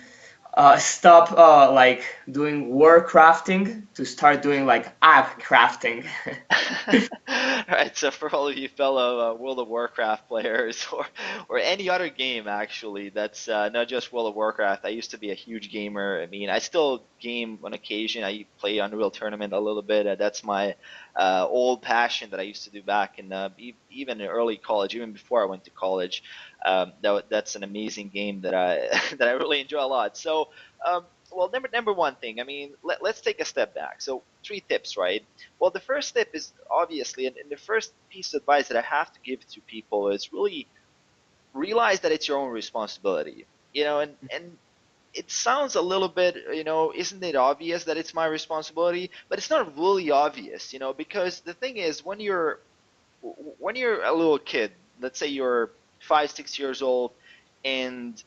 uh, 0.56 0.78
stop 0.78 1.32
uh, 1.34 1.72
like 1.72 2.04
doing 2.32 2.74
war 2.74 3.06
crafting 3.06 3.84
to 3.94 4.06
start 4.06 4.42
doing 4.42 4.66
like 4.66 4.94
app 5.02 5.42
crafting? 5.42 6.06
right, 7.28 7.96
so 7.96 8.10
for 8.12 8.34
all 8.34 8.48
of 8.48 8.58
you 8.58 8.70
fellow 8.70 9.20
uh, 9.32 9.34
World 9.36 9.60
of 9.60 9.68
Warcraft 9.68 10.28
players, 10.28 10.88
or 10.94 11.06
or 11.50 11.60
any 11.60 11.90
other 11.90 12.10
game 12.10 12.48
actually, 12.48 13.10
that's 13.10 13.48
uh, 13.50 13.70
not 13.70 13.88
just 13.88 14.14
World 14.14 14.30
of 14.30 14.36
Warcraft. 14.36 14.86
I 14.86 14.90
used 14.90 15.12
to 15.12 15.18
be 15.18 15.32
a 15.32 15.36
huge 15.36 15.72
gamer. 15.72 16.22
I 16.22 16.28
mean, 16.28 16.50
I 16.50 16.60
still 16.60 17.04
game 17.20 17.60
on 17.64 17.74
occasion. 17.74 18.24
I 18.24 18.46
play 18.58 18.78
Unreal 18.80 19.12
Tournament 19.12 19.54
a 19.54 19.60
little 19.60 19.82
bit. 19.84 20.08
Uh, 20.08 20.16
that's 20.16 20.44
my 20.44 20.76
uh, 21.16 21.46
old 21.50 21.82
passion 21.82 22.30
that 22.32 22.40
I 22.40 22.44
used 22.44 22.64
to 22.66 22.70
do 22.72 22.82
back 22.82 23.20
in 23.20 23.34
even 23.90 24.22
in 24.22 24.28
early 24.28 24.58
college, 24.58 24.96
even 24.96 25.12
before 25.14 25.42
I 25.42 25.46
went 25.46 25.64
to 25.66 25.72
college. 25.72 26.24
Um, 26.66 26.94
that, 27.02 27.30
that's 27.30 27.56
an 27.56 27.64
amazing 27.64 28.10
game 28.10 28.42
that 28.42 28.56
I 28.56 28.90
that 29.18 29.28
I 29.28 29.32
really 29.34 29.62
enjoy 29.62 29.84
a 29.84 29.88
lot. 29.88 30.18
So. 30.18 30.50
Um, 30.86 31.06
well, 31.32 31.50
number 31.52 31.68
number 31.74 31.92
one 31.92 32.16
thing. 32.16 32.40
I 32.40 32.44
mean, 32.44 32.76
let, 32.84 33.04
let's 33.04 33.20
take 33.20 33.42
a 33.42 33.46
step 33.46 33.76
back. 33.76 34.02
So, 34.02 34.24
three 34.46 34.62
tips, 34.70 34.96
right? 34.96 35.24
Well, 35.60 35.72
the 35.72 35.82
first 35.82 36.14
tip 36.16 36.30
is 36.34 36.54
obviously, 36.72 37.26
and, 37.26 37.36
and 37.36 37.50
the 37.50 37.58
first 37.58 37.94
piece 38.10 38.34
of 38.34 38.42
advice 38.44 38.70
that 38.70 38.78
I 38.78 38.82
have 38.82 39.12
to 39.12 39.20
give 39.26 39.46
to 39.50 39.62
people 39.62 40.10
is 40.10 40.32
really 40.32 40.68
realize 41.54 42.02
that 42.02 42.12
it's 42.12 42.28
your 42.28 42.38
own 42.38 42.52
responsibility. 42.52 43.46
You 43.74 43.84
know, 43.84 44.00
and 44.00 44.16
and 44.32 44.58
it 45.14 45.32
sounds 45.32 45.76
a 45.76 45.82
little 45.82 46.10
bit, 46.10 46.38
you 46.54 46.64
know, 46.64 46.94
isn't 46.96 47.24
it 47.24 47.36
obvious 47.36 47.86
that 47.86 47.98
it's 47.98 48.14
my 48.14 48.26
responsibility? 48.26 49.12
But 49.30 49.40
it's 49.40 49.50
not 49.50 49.78
really 49.78 50.12
obvious, 50.12 50.74
you 50.74 50.80
know, 50.80 50.94
because 50.94 51.42
the 51.42 51.54
thing 51.54 51.78
is, 51.78 52.06
when 52.06 52.20
you're 52.20 52.60
when 53.60 53.76
you're 53.76 54.04
a 54.04 54.14
little 54.14 54.40
kid, 54.40 54.72
let's 55.02 55.20
say 55.20 55.28
you're 55.28 55.72
five, 56.06 56.32
six 56.32 56.58
years 56.58 56.82
old, 56.82 57.12
and 57.64 58.24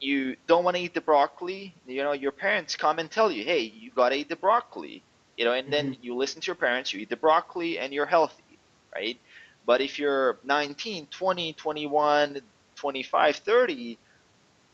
you 0.00 0.36
don't 0.46 0.64
want 0.64 0.76
to 0.76 0.82
eat 0.82 0.94
the 0.94 1.00
broccoli, 1.00 1.74
you 1.86 2.02
know, 2.02 2.12
your 2.12 2.32
parents 2.32 2.76
come 2.76 2.98
and 2.98 3.10
tell 3.10 3.30
you, 3.30 3.44
hey, 3.44 3.60
you 3.60 3.90
gotta 3.94 4.16
eat 4.16 4.28
the 4.28 4.36
broccoli, 4.36 5.02
you 5.36 5.44
know, 5.44 5.52
and 5.52 5.72
then 5.72 5.96
you 6.02 6.14
listen 6.14 6.40
to 6.40 6.46
your 6.46 6.56
parents, 6.56 6.92
you 6.92 7.00
eat 7.00 7.08
the 7.08 7.16
broccoli, 7.16 7.78
and 7.78 7.92
you're 7.92 8.06
healthy, 8.06 8.58
right? 8.94 9.18
But 9.66 9.80
if 9.80 9.98
you're 9.98 10.38
19, 10.44 11.06
20, 11.06 11.52
21, 11.54 12.40
25, 12.76 13.36
30, 13.36 13.98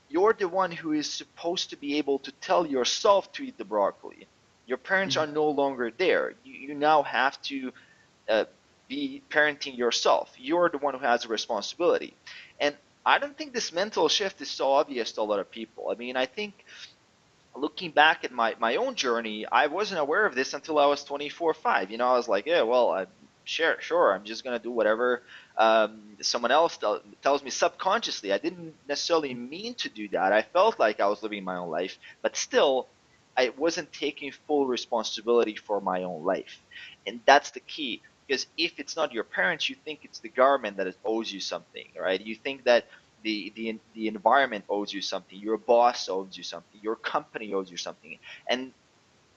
you're 0.09 0.33
the 0.33 0.49
one 0.49 0.73
who 0.73 0.93
is 0.93 1.09
supposed 1.09 1.71
to 1.71 1.77
be 1.77 1.99
able 1.99 2.19
to 2.21 2.33
tell 2.33 2.67
yourself 2.67 3.33
to 3.33 3.45
eat 3.45 3.57
the 3.57 3.65
broccoli. 3.65 4.27
Your 4.67 4.79
parents 4.79 5.17
are 5.17 5.27
no 5.27 5.49
longer 5.49 5.93
there. 5.97 6.35
You, 6.45 6.55
you 6.55 6.75
now 6.75 7.03
have 7.05 7.41
to 7.43 7.73
uh, 8.29 8.45
be 8.91 9.23
parenting 9.31 9.79
yourself. 9.79 10.35
You're 10.37 10.69
the 10.69 10.79
one 10.79 10.95
who 10.95 11.01
has 11.01 11.23
the 11.23 11.29
responsibility. 11.29 12.13
And 12.61 12.75
I 13.07 13.19
don't 13.19 13.39
think 13.39 13.55
this 13.55 13.73
mental 13.73 14.09
shift 14.09 14.43
is 14.43 14.51
so 14.51 14.73
obvious 14.73 15.13
to 15.13 15.23
a 15.23 15.23
lot 15.23 15.39
of 15.39 15.51
people. 15.51 15.89
I 15.91 15.95
mean, 15.95 16.17
I 16.17 16.27
think 16.27 16.53
looking 17.57 17.93
back 17.93 18.25
at 18.25 18.33
my, 18.33 18.57
my 18.59 18.77
own 18.77 18.97
journey, 18.97 19.47
I 19.51 19.69
wasn't 19.69 20.01
aware 20.01 20.27
of 20.27 20.35
this 20.35 20.53
until 20.53 20.79
I 20.79 20.87
was 20.87 21.05
24, 21.05 21.55
5. 21.55 21.91
You 21.91 21.99
know, 21.99 22.09
I 22.09 22.17
was 22.17 22.29
like, 22.29 22.47
yeah, 22.47 22.63
well, 22.63 22.91
I, 22.91 23.07
sure, 23.45 23.77
sure, 23.81 24.13
I'm 24.13 24.25
just 24.25 24.45
going 24.45 24.59
to 24.59 24.63
do 24.63 24.73
whatever 24.73 25.23
um, 25.57 26.03
someone 26.21 26.51
else 26.51 26.77
tell, 26.77 27.01
tells 27.23 27.43
me 27.45 27.51
subconsciously. 27.51 28.33
I 28.33 28.39
didn't 28.39 28.75
necessarily 28.89 29.35
mean 29.35 29.75
to 29.77 29.89
do 29.89 30.09
that. 30.09 30.33
I 30.33 30.43
felt 30.43 30.79
like 30.81 31.01
I 31.01 31.07
was 31.07 31.23
living 31.23 31.45
my 31.45 31.57
own 31.57 31.71
life, 31.71 31.97
but 32.23 32.37
still, 32.37 32.89
I 33.37 33.51
wasn't 33.57 33.93
taking 33.93 34.33
full 34.33 34.67
responsibility 34.67 35.55
for 35.55 35.81
my 35.81 36.03
own 36.03 36.25
life. 36.25 36.61
And 37.07 37.21
that's 37.25 37.53
the 37.53 37.61
key 37.61 38.03
because 38.31 38.47
if 38.57 38.79
it's 38.79 38.95
not 38.95 39.13
your 39.13 39.25
parents, 39.25 39.69
you 39.69 39.75
think 39.85 40.05
it's 40.05 40.21
the 40.21 40.29
government 40.29 40.77
that 40.77 40.95
owes 41.05 41.33
you 41.33 41.41
something, 41.41 41.87
right? 42.01 42.21
You 42.21 42.37
think 42.37 42.63
that 42.65 42.87
the, 43.25 43.53
the 43.57 43.81
the 43.93 44.07
environment 44.07 44.65
owes 44.69 44.93
you 44.93 45.03
something, 45.03 45.37
your 45.37 45.59
boss 45.59 46.09
owes 46.09 46.37
you 46.37 46.45
something, 46.45 46.81
your 46.81 46.95
company 46.95 47.53
owes 47.53 47.69
you 47.73 47.77
something, 47.77 48.19
and 48.47 48.73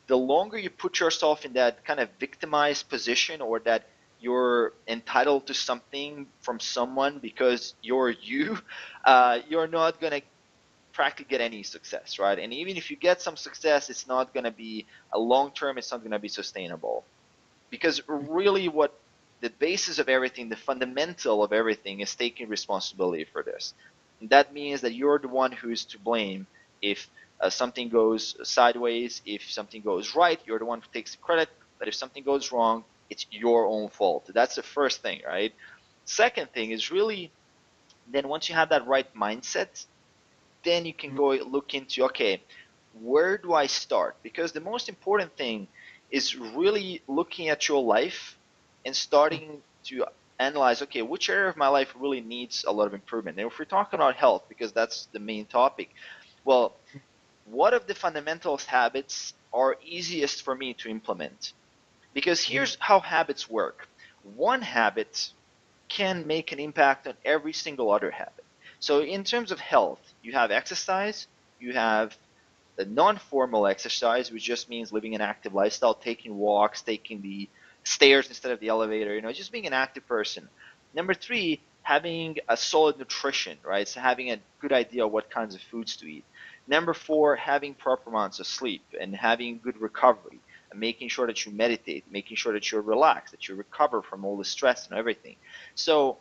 the 0.05 0.15
longer 0.17 0.59
you 0.59 0.69
put 0.69 0.99
yourself 0.99 1.43
in 1.43 1.53
that 1.53 1.83
kind 1.85 1.99
of 1.99 2.09
victimized 2.19 2.87
position 2.87 3.41
or 3.41 3.59
that 3.61 3.89
you're 4.19 4.73
entitled 4.87 5.47
to 5.47 5.55
something 5.55 6.27
from 6.41 6.59
someone 6.59 7.17
because 7.17 7.73
you're 7.81 8.11
you, 8.11 8.59
uh, 9.05 9.39
you're 9.49 9.67
not 9.67 9.99
gonna 9.99 10.21
practically 10.93 11.31
get 11.31 11.41
any 11.41 11.63
success, 11.63 12.19
right? 12.19 12.37
And 12.37 12.53
even 12.53 12.77
if 12.77 12.91
you 12.91 12.97
get 12.97 13.21
some 13.21 13.37
success, 13.37 13.89
it's 13.89 14.07
not 14.07 14.33
gonna 14.35 14.51
be 14.51 14.85
a 15.13 15.19
long 15.19 15.51
term. 15.51 15.79
It's 15.79 15.91
not 15.91 16.03
gonna 16.03 16.19
be 16.19 16.29
sustainable, 16.29 17.07
because 17.73 18.03
really, 18.07 18.69
what 18.69 18.93
the 19.41 19.49
basis 19.49 19.97
of 19.97 20.07
everything, 20.07 20.47
the 20.47 20.55
fundamental 20.55 21.43
of 21.43 21.51
everything, 21.51 22.01
is 22.01 22.13
taking 22.13 22.47
responsibility 22.47 23.23
for 23.23 23.41
this. 23.41 23.73
And 24.21 24.29
that 24.29 24.53
means 24.53 24.81
that 24.81 24.93
you're 24.93 25.17
the 25.17 25.27
one 25.27 25.51
who's 25.51 25.83
to 25.85 25.97
blame 25.97 26.45
if 26.83 27.09
uh, 27.41 27.49
something 27.49 27.89
goes 27.89 28.35
sideways, 28.43 29.23
if 29.25 29.51
something 29.51 29.81
goes 29.81 30.13
right, 30.13 30.39
you're 30.45 30.59
the 30.59 30.65
one 30.65 30.81
who 30.81 30.87
takes 30.93 31.13
the 31.15 31.17
credit. 31.17 31.49
But 31.79 31.87
if 31.87 31.95
something 31.95 32.23
goes 32.23 32.51
wrong, 32.51 32.83
it's 33.09 33.25
your 33.31 33.65
own 33.65 33.89
fault. 33.89 34.29
That's 34.31 34.53
the 34.53 34.61
first 34.77 35.01
thing, 35.01 35.23
right? 35.25 35.51
Second 36.05 36.51
thing 36.51 36.69
is 36.69 36.91
really 36.91 37.31
then 38.11 38.27
once 38.27 38.49
you 38.49 38.53
have 38.53 38.69
that 38.69 38.85
right 38.85 39.11
mindset, 39.15 39.83
then 40.63 40.85
you 40.85 40.93
can 40.93 41.09
mm-hmm. 41.09 41.41
go 41.41 41.49
look 41.55 41.73
into 41.73 42.03
okay, 42.05 42.39
where 43.01 43.39
do 43.39 43.55
I 43.55 43.65
start? 43.65 44.15
Because 44.21 44.51
the 44.51 44.61
most 44.61 44.89
important 44.89 45.35
thing 45.35 45.67
is 46.13 46.37
really 46.37 47.01
looking 47.07 47.49
at 47.49 47.67
your 47.67 47.83
life 47.83 48.37
and 48.85 48.95
starting 48.95 49.61
to 49.83 50.05
analyze 50.39 50.81
okay, 50.83 51.01
which 51.01 51.27
area 51.27 51.49
of 51.49 51.57
my 51.57 51.67
life 51.67 51.91
really 51.99 52.21
needs 52.21 52.63
a 52.67 52.71
lot 52.71 52.85
of 52.85 52.93
improvement. 52.93 53.39
And 53.39 53.47
if 53.47 53.57
we're 53.57 53.65
talking 53.65 53.99
about 53.99 54.15
health, 54.15 54.43
because 54.47 54.71
that's 54.71 55.07
the 55.11 55.19
main 55.19 55.45
topic, 55.45 55.89
well, 56.45 56.75
what 57.45 57.73
of 57.73 57.87
the 57.87 57.95
fundamentals 57.95 58.63
habits 58.63 59.33
are 59.51 59.75
easiest 59.83 60.43
for 60.43 60.55
me 60.55 60.75
to 60.75 60.87
implement? 60.87 61.53
Because 62.13 62.41
mm-hmm. 62.41 62.53
here's 62.53 62.77
how 62.79 62.99
habits 62.99 63.49
work. 63.49 63.87
One 64.35 64.61
habit 64.61 65.31
can 65.89 66.27
make 66.27 66.51
an 66.51 66.59
impact 66.59 67.07
on 67.07 67.15
every 67.25 67.53
single 67.53 67.91
other 67.91 68.11
habit. 68.11 68.45
So 68.79 69.01
in 69.01 69.23
terms 69.23 69.51
of 69.51 69.59
health, 69.59 69.99
you 70.21 70.33
have 70.33 70.51
exercise, 70.51 71.25
you 71.59 71.73
have 71.73 72.15
the 72.75 72.85
non-formal 72.85 73.67
exercise, 73.67 74.31
which 74.31 74.43
just 74.43 74.69
means 74.69 74.91
living 74.91 75.15
an 75.15 75.21
active 75.21 75.53
lifestyle, 75.53 75.93
taking 75.93 76.35
walks, 76.37 76.81
taking 76.81 77.21
the 77.21 77.47
stairs 77.83 78.27
instead 78.27 78.51
of 78.51 78.59
the 78.59 78.69
elevator, 78.69 79.13
you 79.13 79.21
know, 79.21 79.31
just 79.31 79.51
being 79.51 79.67
an 79.67 79.73
active 79.73 80.07
person. 80.07 80.47
Number 80.93 81.13
three, 81.13 81.61
having 81.81 82.37
a 82.47 82.55
solid 82.55 82.97
nutrition, 82.97 83.57
right? 83.63 83.87
So 83.87 83.99
having 83.99 84.31
a 84.31 84.39
good 84.59 84.71
idea 84.71 85.05
of 85.05 85.11
what 85.11 85.29
kinds 85.29 85.53
of 85.53 85.61
foods 85.61 85.97
to 85.97 86.05
eat. 86.05 86.23
Number 86.67 86.93
four, 86.93 87.35
having 87.35 87.73
proper 87.73 88.09
amounts 88.09 88.39
of 88.39 88.47
sleep 88.47 88.83
and 88.99 89.13
having 89.13 89.59
good 89.61 89.79
recovery 89.81 90.39
and 90.71 90.79
making 90.79 91.09
sure 91.09 91.27
that 91.27 91.45
you 91.45 91.51
meditate, 91.51 92.05
making 92.09 92.37
sure 92.37 92.53
that 92.53 92.71
you're 92.71 92.81
relaxed, 92.81 93.31
that 93.31 93.47
you 93.47 93.55
recover 93.55 94.01
from 94.01 94.23
all 94.23 94.37
the 94.37 94.45
stress 94.45 94.87
and 94.87 94.97
everything. 94.97 95.35
So 95.75 96.17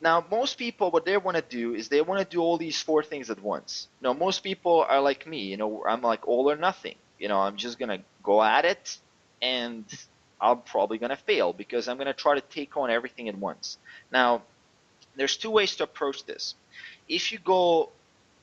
now 0.00 0.24
most 0.30 0.56
people 0.58 0.90
what 0.90 1.04
they 1.04 1.16
want 1.16 1.36
to 1.36 1.42
do 1.42 1.74
is 1.74 1.88
they 1.88 2.00
want 2.00 2.20
to 2.20 2.36
do 2.36 2.40
all 2.40 2.56
these 2.58 2.80
four 2.82 3.02
things 3.02 3.30
at 3.30 3.42
once. 3.42 3.88
You 4.00 4.04
know, 4.04 4.14
most 4.14 4.42
people 4.42 4.84
are 4.88 5.00
like 5.00 5.26
me, 5.26 5.40
you 5.44 5.56
know, 5.56 5.84
I'm 5.86 6.02
like 6.02 6.26
all 6.26 6.50
or 6.50 6.56
nothing. 6.56 6.96
You 7.18 7.28
know, 7.28 7.40
I'm 7.40 7.56
just 7.56 7.78
going 7.78 7.90
to 7.90 8.04
go 8.22 8.42
at 8.42 8.64
it 8.64 8.98
and 9.42 9.84
I'm 10.40 10.60
probably 10.62 10.98
going 10.98 11.10
to 11.10 11.16
fail 11.16 11.52
because 11.52 11.88
I'm 11.88 11.96
going 11.96 12.06
to 12.06 12.14
try 12.14 12.34
to 12.34 12.40
take 12.40 12.76
on 12.76 12.90
everything 12.90 13.28
at 13.28 13.36
once. 13.36 13.78
Now, 14.12 14.42
there's 15.16 15.36
two 15.36 15.50
ways 15.50 15.76
to 15.76 15.84
approach 15.84 16.24
this. 16.24 16.54
If 17.08 17.32
you 17.32 17.38
go 17.38 17.90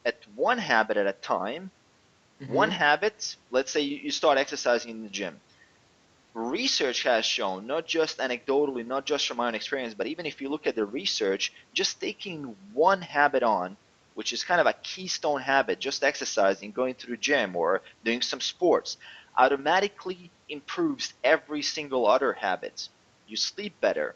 at 0.06 0.18
one 0.36 0.58
habit 0.60 0.98
at 0.98 1.08
a 1.08 1.14
time, 1.14 1.72
Mm-hmm. 2.42 2.54
One 2.54 2.72
habit, 2.72 3.36
let's 3.52 3.72
say 3.72 3.82
you, 3.82 3.98
you 3.98 4.12
start 4.12 4.38
exercising 4.38 4.92
in 4.92 5.04
the 5.04 5.10
gym. 5.10 5.40
Research 6.38 7.02
has 7.02 7.26
shown, 7.26 7.66
not 7.66 7.88
just 7.88 8.20
anecdotally, 8.20 8.86
not 8.86 9.08
just 9.08 9.28
from 9.28 9.38
my 9.38 9.48
own 9.48 9.56
experience, 9.56 9.96
but 9.96 10.06
even 10.06 10.28
if 10.28 10.40
you 10.40 10.50
look 10.50 10.68
at 10.68 10.76
the 10.76 10.86
research, 10.86 11.52
just 11.74 12.00
taking 12.00 12.56
one 12.74 13.02
habit 13.02 13.42
on, 13.42 13.76
which 14.14 14.32
is 14.32 14.44
kind 14.44 14.62
of 14.62 14.68
a 14.68 14.74
keystone 14.84 15.42
habit, 15.42 15.80
just 15.80 16.04
exercising, 16.04 16.72
going 16.72 16.94
to 16.94 17.08
the 17.08 17.18
gym, 17.18 17.56
or 17.56 17.82
doing 18.06 18.22
some 18.22 18.40
sports, 18.40 18.98
automatically 19.36 20.30
improves 20.48 21.16
every 21.24 21.64
single 21.64 22.06
other 22.06 22.34
habit. 22.34 22.88
You 23.28 23.36
sleep 23.36 23.74
better, 23.82 24.16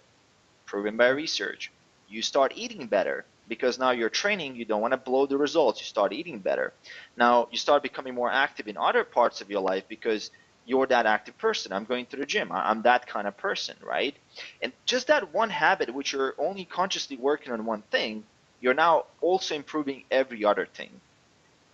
proven 0.68 0.98
by 0.98 1.08
research. 1.08 1.72
You 2.08 2.22
start 2.22 2.54
eating 2.56 2.86
better, 2.86 3.26
because 3.48 3.80
now 3.80 3.90
you're 3.90 4.10
training, 4.12 4.56
you 4.56 4.66
don't 4.66 4.82
want 4.82 4.92
to 4.92 4.98
blow 4.98 5.26
the 5.26 5.38
results, 5.40 5.80
you 5.80 5.86
start 5.86 6.14
eating 6.14 6.38
better. 6.38 6.72
Now 7.18 7.48
you 7.52 7.58
start 7.58 7.82
becoming 7.82 8.14
more 8.14 8.32
active 8.32 8.68
in 8.68 8.78
other 8.78 9.04
parts 9.04 9.42
of 9.42 9.50
your 9.50 9.62
life 9.62 9.86
because 9.88 10.30
you're 10.72 10.88
that 10.88 11.06
active 11.06 11.38
person. 11.38 11.74
I'm 11.74 11.84
going 11.84 12.06
to 12.08 12.16
the 12.16 12.26
gym. 12.26 12.50
I'm 12.50 12.82
that 12.84 13.06
kind 13.06 13.28
of 13.28 13.36
person, 13.36 13.76
right? 13.84 14.16
And 14.62 14.72
just 14.86 15.08
that 15.08 15.34
one 15.34 15.50
habit, 15.50 15.94
which 15.94 16.14
you're 16.14 16.34
only 16.38 16.64
consciously 16.64 17.18
working 17.18 17.52
on 17.52 17.66
one 17.66 17.84
thing, 17.92 18.24
you're 18.62 18.74
now 18.74 19.06
also 19.20 19.54
improving 19.54 20.06
every 20.10 20.46
other 20.46 20.66
thing. 20.66 20.92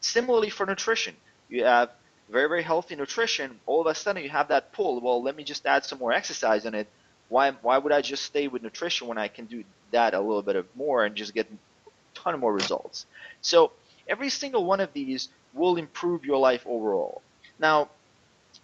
Similarly 0.02 0.50
for 0.50 0.66
nutrition, 0.66 1.16
you 1.48 1.64
have 1.64 1.92
very, 2.28 2.50
very 2.50 2.64
healthy 2.64 2.96
nutrition. 2.96 3.60
All 3.68 3.82
of 3.82 3.88
a 3.88 3.94
sudden 3.94 4.24
you 4.24 4.30
have 4.30 4.48
that 4.48 4.74
pull. 4.74 5.00
Well, 5.00 5.22
let 5.22 5.36
me 5.36 5.44
just 5.44 5.64
add 5.68 5.86
some 5.86 6.00
more 6.00 6.12
exercise 6.12 6.66
in 6.66 6.74
it. 6.74 6.88
Why, 7.30 7.52
why 7.52 7.78
would 7.78 7.92
I 7.92 8.02
just 8.02 8.24
stay 8.24 8.48
with 8.48 8.64
nutrition 8.64 9.08
when 9.08 9.20
I 9.20 9.28
can 9.28 9.46
do 9.46 9.64
that 9.92 10.16
a 10.16 10.20
little 10.20 10.42
bit 10.42 10.56
of 10.56 10.66
more 10.76 11.06
and 11.06 11.16
just 11.16 11.36
get 11.36 11.48
a 11.52 11.90
ton 12.16 12.34
of 12.34 12.40
more 12.40 12.54
results. 12.54 13.06
So 13.42 13.74
every 14.08 14.32
single 14.32 14.66
one 14.66 14.80
of 14.80 14.92
these 14.94 15.30
will 15.54 15.76
improve 15.78 16.26
your 16.26 16.40
life 16.40 16.64
overall. 16.66 17.22
Now, 17.60 17.90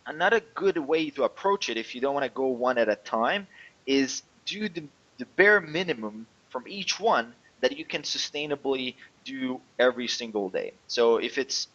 another 0.06 0.42
good 0.56 0.78
way 0.78 1.10
to 1.12 1.24
approach 1.24 1.70
it, 1.70 1.78
if 1.78 1.96
you 1.96 2.02
don't 2.02 2.14
want 2.14 2.26
to 2.26 2.32
go 2.32 2.48
one 2.48 2.78
at 2.78 2.90
a 2.90 2.96
time, 2.96 3.48
is 3.86 4.24
do 4.46 4.70
the, 4.70 4.84
the 5.18 5.26
bare 5.36 5.62
minimum 5.62 6.28
from 6.50 6.66
each 6.68 7.00
one 7.00 7.34
that 7.62 7.78
you 7.78 7.86
can 7.86 8.02
sustainably 8.02 8.96
do 9.24 9.60
every 9.80 10.08
single 10.08 10.50
day. 10.50 10.74
So 10.88 11.18
if 11.18 11.38
it's 11.38 11.68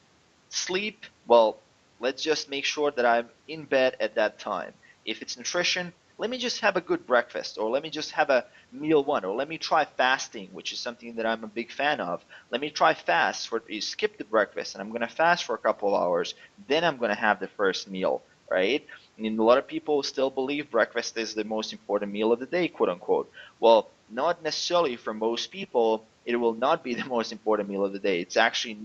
sleep, 0.50 1.06
well, 1.26 1.58
let's 2.00 2.22
just 2.22 2.50
make 2.50 2.64
sure 2.64 2.90
that 2.90 3.06
I'm 3.06 3.28
in 3.48 3.64
bed 3.64 3.96
at 4.00 4.14
that 4.16 4.38
time. 4.38 4.72
If 5.04 5.22
it's 5.22 5.36
nutrition, 5.36 5.92
let 6.18 6.30
me 6.30 6.38
just 6.38 6.60
have 6.60 6.76
a 6.76 6.80
good 6.80 7.06
breakfast, 7.06 7.58
or 7.58 7.70
let 7.70 7.82
me 7.82 7.90
just 7.90 8.12
have 8.12 8.30
a 8.30 8.44
meal 8.72 9.04
one, 9.04 9.24
or 9.24 9.34
let 9.34 9.48
me 9.48 9.58
try 9.58 9.84
fasting, 9.84 10.48
which 10.52 10.72
is 10.72 10.80
something 10.80 11.14
that 11.16 11.26
I'm 11.26 11.44
a 11.44 11.48
big 11.48 11.70
fan 11.72 12.00
of. 12.00 12.24
Let 12.50 12.60
me 12.60 12.70
try 12.70 12.94
fast, 12.94 13.48
for 13.48 13.62
you 13.68 13.80
skip 13.80 14.18
the 14.18 14.24
breakfast, 14.24 14.74
and 14.74 14.82
I'm 14.82 14.90
going 14.90 15.02
to 15.02 15.08
fast 15.08 15.44
for 15.44 15.54
a 15.54 15.58
couple 15.58 15.94
of 15.94 16.02
hours, 16.02 16.34
then 16.66 16.84
I'm 16.84 16.96
going 16.98 17.10
to 17.10 17.20
have 17.20 17.40
the 17.40 17.48
first 17.48 17.88
meal, 17.88 18.22
right? 18.50 18.84
And 19.16 19.38
a 19.38 19.42
lot 19.42 19.58
of 19.58 19.66
people 19.68 20.02
still 20.02 20.30
believe 20.30 20.70
breakfast 20.70 21.16
is 21.16 21.34
the 21.34 21.44
most 21.44 21.72
important 21.72 22.12
meal 22.12 22.32
of 22.32 22.40
the 22.40 22.46
day, 22.46 22.68
quote 22.68 22.88
unquote. 22.88 23.30
Well, 23.60 23.88
not 24.10 24.42
necessarily 24.42 24.96
for 24.96 25.14
most 25.14 25.50
people. 25.50 26.04
It 26.26 26.36
will 26.36 26.54
not 26.54 26.82
be 26.82 26.94
the 27.00 27.04
most 27.04 27.32
important 27.32 27.68
meal 27.68 27.84
of 27.84 27.92
the 27.92 27.98
day. 28.00 28.20
It's 28.20 28.36
actually 28.36 28.78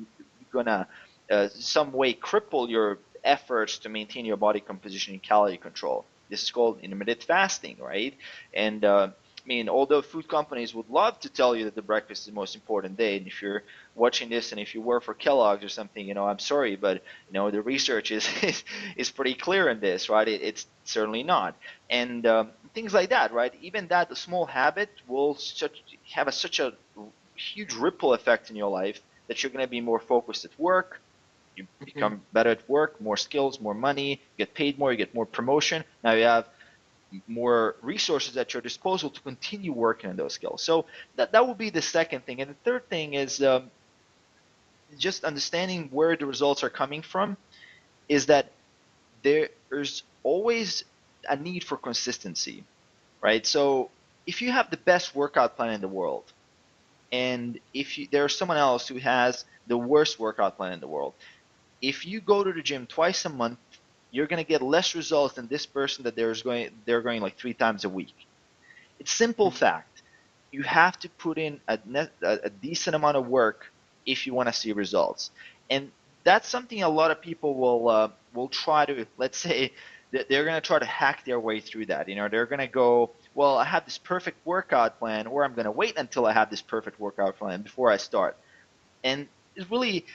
gonna 0.52 0.88
uh, 1.32 1.48
some 1.50 1.92
way 1.92 2.14
cripple 2.14 2.70
your 2.70 3.00
efforts 3.24 3.80
to 3.80 3.90
maintain 3.90 4.26
your 4.26 4.38
body 4.38 4.60
composition 4.60 5.14
and 5.14 5.24
calorie 5.24 5.58
control. 5.58 6.06
This 6.34 6.44
is 6.44 6.52
called 6.52 6.80
intermittent 6.82 7.24
fasting, 7.24 7.78
right? 7.80 8.16
And 8.54 8.84
uh, 8.84 9.10
I 9.44 9.48
mean, 9.48 9.68
although 9.70 10.02
food 10.02 10.28
companies 10.28 10.74
would 10.74 10.90
love 10.90 11.20
to 11.20 11.30
tell 11.30 11.54
you 11.56 11.66
that 11.66 11.76
the 11.76 11.82
breakfast 11.82 12.22
is 12.22 12.28
the 12.28 12.40
most 12.42 12.56
important 12.56 12.98
day, 12.98 13.18
and 13.18 13.28
if 13.28 13.42
you're 13.42 13.64
watching 13.94 14.30
this 14.30 14.52
and 14.52 14.60
if 14.60 14.74
you 14.74 14.82
work 14.82 15.04
for 15.04 15.14
Kellogg's 15.14 15.64
or 15.66 15.70
something, 15.70 16.08
you 16.08 16.14
know, 16.14 16.26
I'm 16.26 16.40
sorry, 16.40 16.76
but 16.78 17.04
you 17.28 17.34
know, 17.34 17.52
the 17.52 17.62
research 17.62 18.12
is 18.12 18.28
is, 18.42 18.64
is 18.96 19.12
pretty 19.12 19.36
clear 19.36 19.70
in 19.70 19.80
this, 19.80 20.10
right? 20.10 20.28
It, 20.28 20.42
it's 20.42 20.66
certainly 20.86 21.24
not, 21.24 21.56
and 21.90 22.26
um, 22.26 22.52
things 22.74 22.94
like 22.94 23.10
that, 23.10 23.34
right? 23.34 23.54
Even 23.62 23.88
that 23.90 24.16
small 24.18 24.46
habit 24.46 24.90
will 25.08 25.36
such, 25.36 25.84
have 26.14 26.28
a, 26.28 26.32
such 26.32 26.60
a 26.60 26.74
huge 27.36 27.74
ripple 27.76 28.14
effect 28.14 28.50
in 28.50 28.56
your 28.56 28.72
life 28.72 29.02
that 29.28 29.44
you're 29.44 29.52
going 29.52 29.66
to 29.66 29.70
be 29.70 29.82
more 29.82 30.00
focused 30.00 30.46
at 30.46 30.52
work, 30.60 31.02
you 31.56 31.64
mm-hmm. 31.64 31.86
become 31.86 32.22
better 32.32 32.50
at 32.50 32.68
work, 32.70 33.00
more 33.02 33.18
skills, 33.18 33.60
more 33.60 33.74
money, 33.74 34.12
you 34.12 34.46
get 34.46 34.54
paid 34.54 34.78
more, 34.78 34.92
you 34.92 34.98
get 34.98 35.14
more 35.14 35.26
promotion. 35.26 35.84
Now 36.04 36.14
you 36.14 36.24
have 36.24 36.48
more 37.28 37.76
resources 37.82 38.38
at 38.38 38.54
your 38.54 38.62
disposal 38.62 39.10
to 39.10 39.22
continue 39.22 39.72
working 39.72 40.10
on 40.10 40.16
those 40.16 40.34
skills. 40.34 40.64
So 40.64 40.86
that 41.16 41.32
that 41.32 41.48
would 41.48 41.58
be 41.58 41.70
the 41.70 41.82
second 41.82 42.26
thing. 42.26 42.42
And 42.42 42.50
the 42.50 42.56
third 42.64 42.90
thing 42.90 43.14
is 43.14 43.42
um, 43.44 43.70
just 44.98 45.24
understanding 45.24 45.90
where 45.92 46.16
the 46.16 46.26
results 46.26 46.64
are 46.64 46.70
coming 46.70 47.02
from. 47.02 47.38
Is 48.10 48.26
that 48.26 48.52
there's 49.24 50.04
always 50.24 50.84
a 51.30 51.36
need 51.36 51.64
for 51.64 51.78
consistency, 51.78 52.64
right? 53.22 53.46
So 53.46 53.90
if 54.28 54.42
you 54.42 54.52
have 54.52 54.70
the 54.70 54.78
best 54.78 55.16
workout 55.16 55.56
plan 55.56 55.74
in 55.74 55.82
the 55.82 55.88
world, 55.88 56.26
and 57.12 57.60
if 57.74 57.98
you, 57.98 58.08
there's 58.12 58.36
someone 58.36 58.58
else 58.58 58.88
who 58.88 58.98
has 58.98 59.46
the 59.68 59.78
worst 59.78 60.20
workout 60.20 60.58
plan 60.58 60.74
in 60.74 60.80
the 60.80 60.88
world, 60.88 61.14
if 61.84 62.08
you 62.08 62.20
go 62.20 62.44
to 62.44 62.52
the 62.52 62.64
gym 62.64 62.88
twice 62.88 63.26
a 63.26 63.30
month 63.30 63.60
you're 64.14 64.28
going 64.28 64.42
to 64.42 64.48
get 64.48 64.62
less 64.62 64.94
results 64.96 65.34
than 65.34 65.48
this 65.48 65.66
person 65.66 66.04
that 66.04 66.16
there's 66.16 66.44
going 66.44 66.70
they're 66.86 67.02
going 67.02 67.22
like 67.22 67.36
three 67.36 67.54
times 67.54 67.84
a 67.84 67.90
week. 67.90 68.16
It's 69.00 69.12
simple 69.12 69.50
mm-hmm. 69.50 69.58
fact. 69.58 70.04
You 70.52 70.62
have 70.62 71.00
to 71.00 71.10
put 71.10 71.40
in 71.40 71.60
a, 71.68 71.80
net, 71.84 72.12
a, 72.22 72.40
a 72.44 72.50
decent 72.50 72.96
amount 72.96 73.18
of 73.18 73.28
work 73.28 73.72
if 74.06 74.28
you 74.28 74.34
want 74.34 74.48
to 74.50 74.54
see 74.54 74.72
results, 74.72 75.32
and 75.70 75.92
that's 76.24 76.48
something 76.48 76.84
a 76.84 76.90
lot 76.90 77.10
of 77.10 77.22
people 77.22 77.56
will 77.56 77.90
uh, 77.90 78.10
will 78.36 78.50
try 78.50 78.86
to 78.86 79.06
let's 79.18 79.38
say 79.40 79.74
they're 80.12 80.46
going 80.46 80.62
to 80.62 80.62
try 80.62 80.78
to 80.78 80.86
hack 80.86 81.26
their 81.26 81.40
way 81.40 81.60
through 81.60 81.88
that. 81.88 82.08
You 82.08 82.16
know, 82.16 82.30
they're 82.30 82.46
going 82.46 82.60
to 82.60 82.68
go, 82.68 83.10
well, 83.34 83.58
I 83.58 83.66
have 83.66 83.84
this 83.84 83.98
perfect 83.98 84.38
workout 84.46 85.00
plan, 85.00 85.26
or 85.26 85.44
I'm 85.44 85.56
going 85.56 85.66
to 85.66 85.72
wait 85.72 85.98
until 85.98 86.28
I 86.28 86.34
have 86.34 86.52
this 86.52 86.62
perfect 86.62 87.00
workout 87.00 87.40
plan 87.40 87.64
before 87.64 87.90
I 87.90 87.98
start. 87.98 88.38
And 89.04 89.28
it's 89.56 89.72
really, 89.72 90.06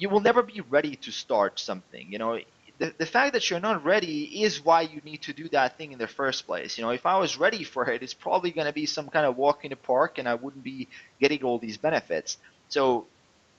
you 0.00 0.08
will 0.08 0.20
never 0.20 0.42
be 0.42 0.62
ready 0.62 0.96
to 0.96 1.12
start 1.12 1.60
something. 1.60 2.10
You 2.10 2.18
know, 2.18 2.38
the, 2.78 2.94
the 2.98 3.06
fact 3.06 3.34
that 3.34 3.50
you're 3.50 3.60
not 3.60 3.84
ready 3.84 4.42
is 4.42 4.64
why 4.64 4.80
you 4.82 5.02
need 5.04 5.22
to 5.22 5.34
do 5.34 5.48
that 5.50 5.76
thing 5.76 5.92
in 5.92 5.98
the 5.98 6.08
first 6.08 6.46
place. 6.46 6.78
You 6.78 6.84
know, 6.84 6.90
if 6.90 7.04
I 7.04 7.18
was 7.18 7.36
ready 7.38 7.62
for 7.64 7.88
it, 7.90 8.02
it's 8.02 8.14
probably 8.14 8.50
going 8.50 8.66
to 8.66 8.72
be 8.72 8.86
some 8.86 9.08
kind 9.10 9.26
of 9.26 9.36
walk 9.36 9.64
in 9.64 9.70
the 9.70 9.76
park 9.76 10.18
and 10.18 10.26
I 10.26 10.34
wouldn't 10.36 10.64
be 10.64 10.88
getting 11.20 11.42
all 11.44 11.58
these 11.58 11.76
benefits. 11.76 12.38
So 12.70 13.06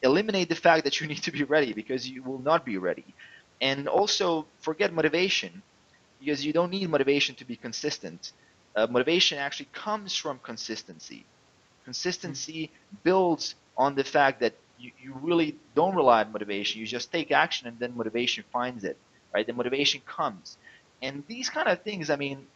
eliminate 0.02 0.50
the 0.50 0.56
fact 0.56 0.84
that 0.86 1.00
you 1.00 1.08
need 1.08 1.22
to 1.24 1.32
be 1.32 1.44
ready 1.44 1.74
because 1.74 2.10
you 2.10 2.24
will 2.24 2.40
not 2.40 2.66
be 2.66 2.78
ready. 2.78 3.06
And 3.62 3.88
also 3.88 4.48
forget 4.62 4.92
motivation 4.92 5.62
because 6.20 6.44
you 6.44 6.54
don't 6.54 6.72
need 6.72 6.90
motivation 6.90 7.36
to 7.36 7.46
be 7.46 7.56
consistent. 7.56 8.32
Uh, 8.76 8.88
motivation 8.88 9.38
actually 9.38 9.70
comes 9.74 10.16
from 10.16 10.40
consistency. 10.40 11.28
Consistency 11.86 12.72
builds 13.04 13.56
on 13.78 13.94
the 13.96 14.04
fact 14.04 14.40
that 14.42 14.56
you, 14.82 14.92
you 14.98 15.14
really 15.22 15.58
don't 15.76 15.96
rely 15.96 16.22
on 16.24 16.32
motivation. 16.32 16.80
You 16.82 16.88
just 16.88 17.12
take 17.12 17.32
action 17.32 17.68
and 17.68 17.80
then 17.80 17.96
motivation 17.96 18.44
finds 18.52 18.84
it 18.84 18.98
right? 19.34 19.48
The 19.48 19.54
motivation 19.54 20.02
comes. 20.06 20.58
And 21.02 21.24
these 21.28 21.50
kind 21.50 21.70
of 21.70 21.84
things, 21.84 22.10
I 22.10 22.18
mean, 22.18 22.48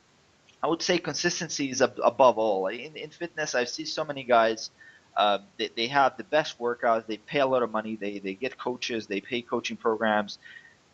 I 0.64 0.68
would 0.68 0.82
say 0.82 0.98
consistency 0.98 1.70
is 1.70 1.82
ab- 1.82 2.00
above 2.04 2.38
all. 2.38 2.68
In, 2.68 2.96
in 2.98 3.10
fitness, 3.12 3.56
I 3.56 3.66
see 3.66 3.86
so 3.86 4.04
many 4.06 4.24
guys, 4.24 4.72
uh, 5.18 5.40
they, 5.58 5.70
they 5.76 5.88
have 5.88 6.18
the 6.18 6.24
best 6.24 6.60
workouts, 6.60 7.08
they 7.08 7.18
pay 7.18 7.40
a 7.40 7.48
lot 7.48 7.64
of 7.64 7.72
money, 7.72 7.96
they, 7.96 8.20
they 8.20 8.36
get 8.36 8.58
coaches, 8.58 9.08
they 9.08 9.22
pay 9.22 9.42
coaching 9.42 9.78
programs, 9.78 10.40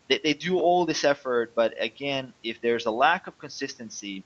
they, 0.08 0.20
they 0.22 0.34
do 0.34 0.58
all 0.58 0.86
this 0.86 1.04
effort, 1.04 1.54
but 1.54 1.74
again, 1.80 2.34
if 2.42 2.60
there's 2.60 2.86
a 2.86 2.90
lack 2.90 3.26
of 3.26 3.38
consistency 3.38 4.24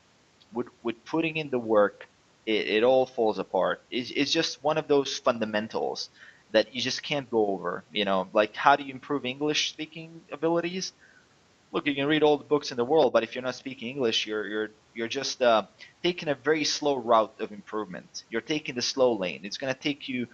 with, 0.52 0.68
with 0.82 1.04
putting 1.04 1.36
in 1.36 1.50
the 1.50 1.58
work, 1.58 2.08
it, 2.46 2.68
it 2.68 2.84
all 2.84 3.06
falls 3.06 3.38
apart. 3.38 3.82
It's, 3.90 4.10
it's 4.10 4.32
just 4.32 4.62
one 4.62 4.78
of 4.78 4.88
those 4.88 5.18
fundamentals 5.18 6.10
that 6.56 6.74
you 6.74 6.80
just 6.80 7.02
can't 7.02 7.30
go 7.30 7.46
over. 7.54 7.84
You 7.92 8.04
know, 8.04 8.28
like 8.32 8.56
how 8.56 8.74
do 8.76 8.82
you 8.84 8.92
improve 8.92 9.24
English 9.24 9.70
speaking 9.70 10.08
abilities? 10.32 10.92
look, 11.72 11.86
you 11.86 11.94
can 11.94 12.06
read 12.06 12.22
all 12.22 12.38
the 12.38 12.44
books 12.44 12.70
in 12.70 12.76
the 12.76 12.84
world, 12.84 13.12
but 13.12 13.22
if 13.22 13.34
you're 13.34 13.44
not 13.44 13.54
speaking 13.54 13.88
English, 13.90 14.26
you're 14.26 14.46
you're 14.46 14.70
you're 14.94 15.08
just 15.08 15.42
uh, 15.42 15.62
taking 16.02 16.28
a 16.28 16.34
very 16.34 16.64
slow 16.64 16.96
route 16.96 17.34
of 17.38 17.52
improvement. 17.52 18.24
You're 18.30 18.40
taking 18.40 18.74
the 18.74 18.82
slow 18.82 19.12
lane. 19.14 19.40
It's 19.44 19.58
going 19.58 19.72
to 19.72 19.78
take 19.78 20.08
you 20.08 20.26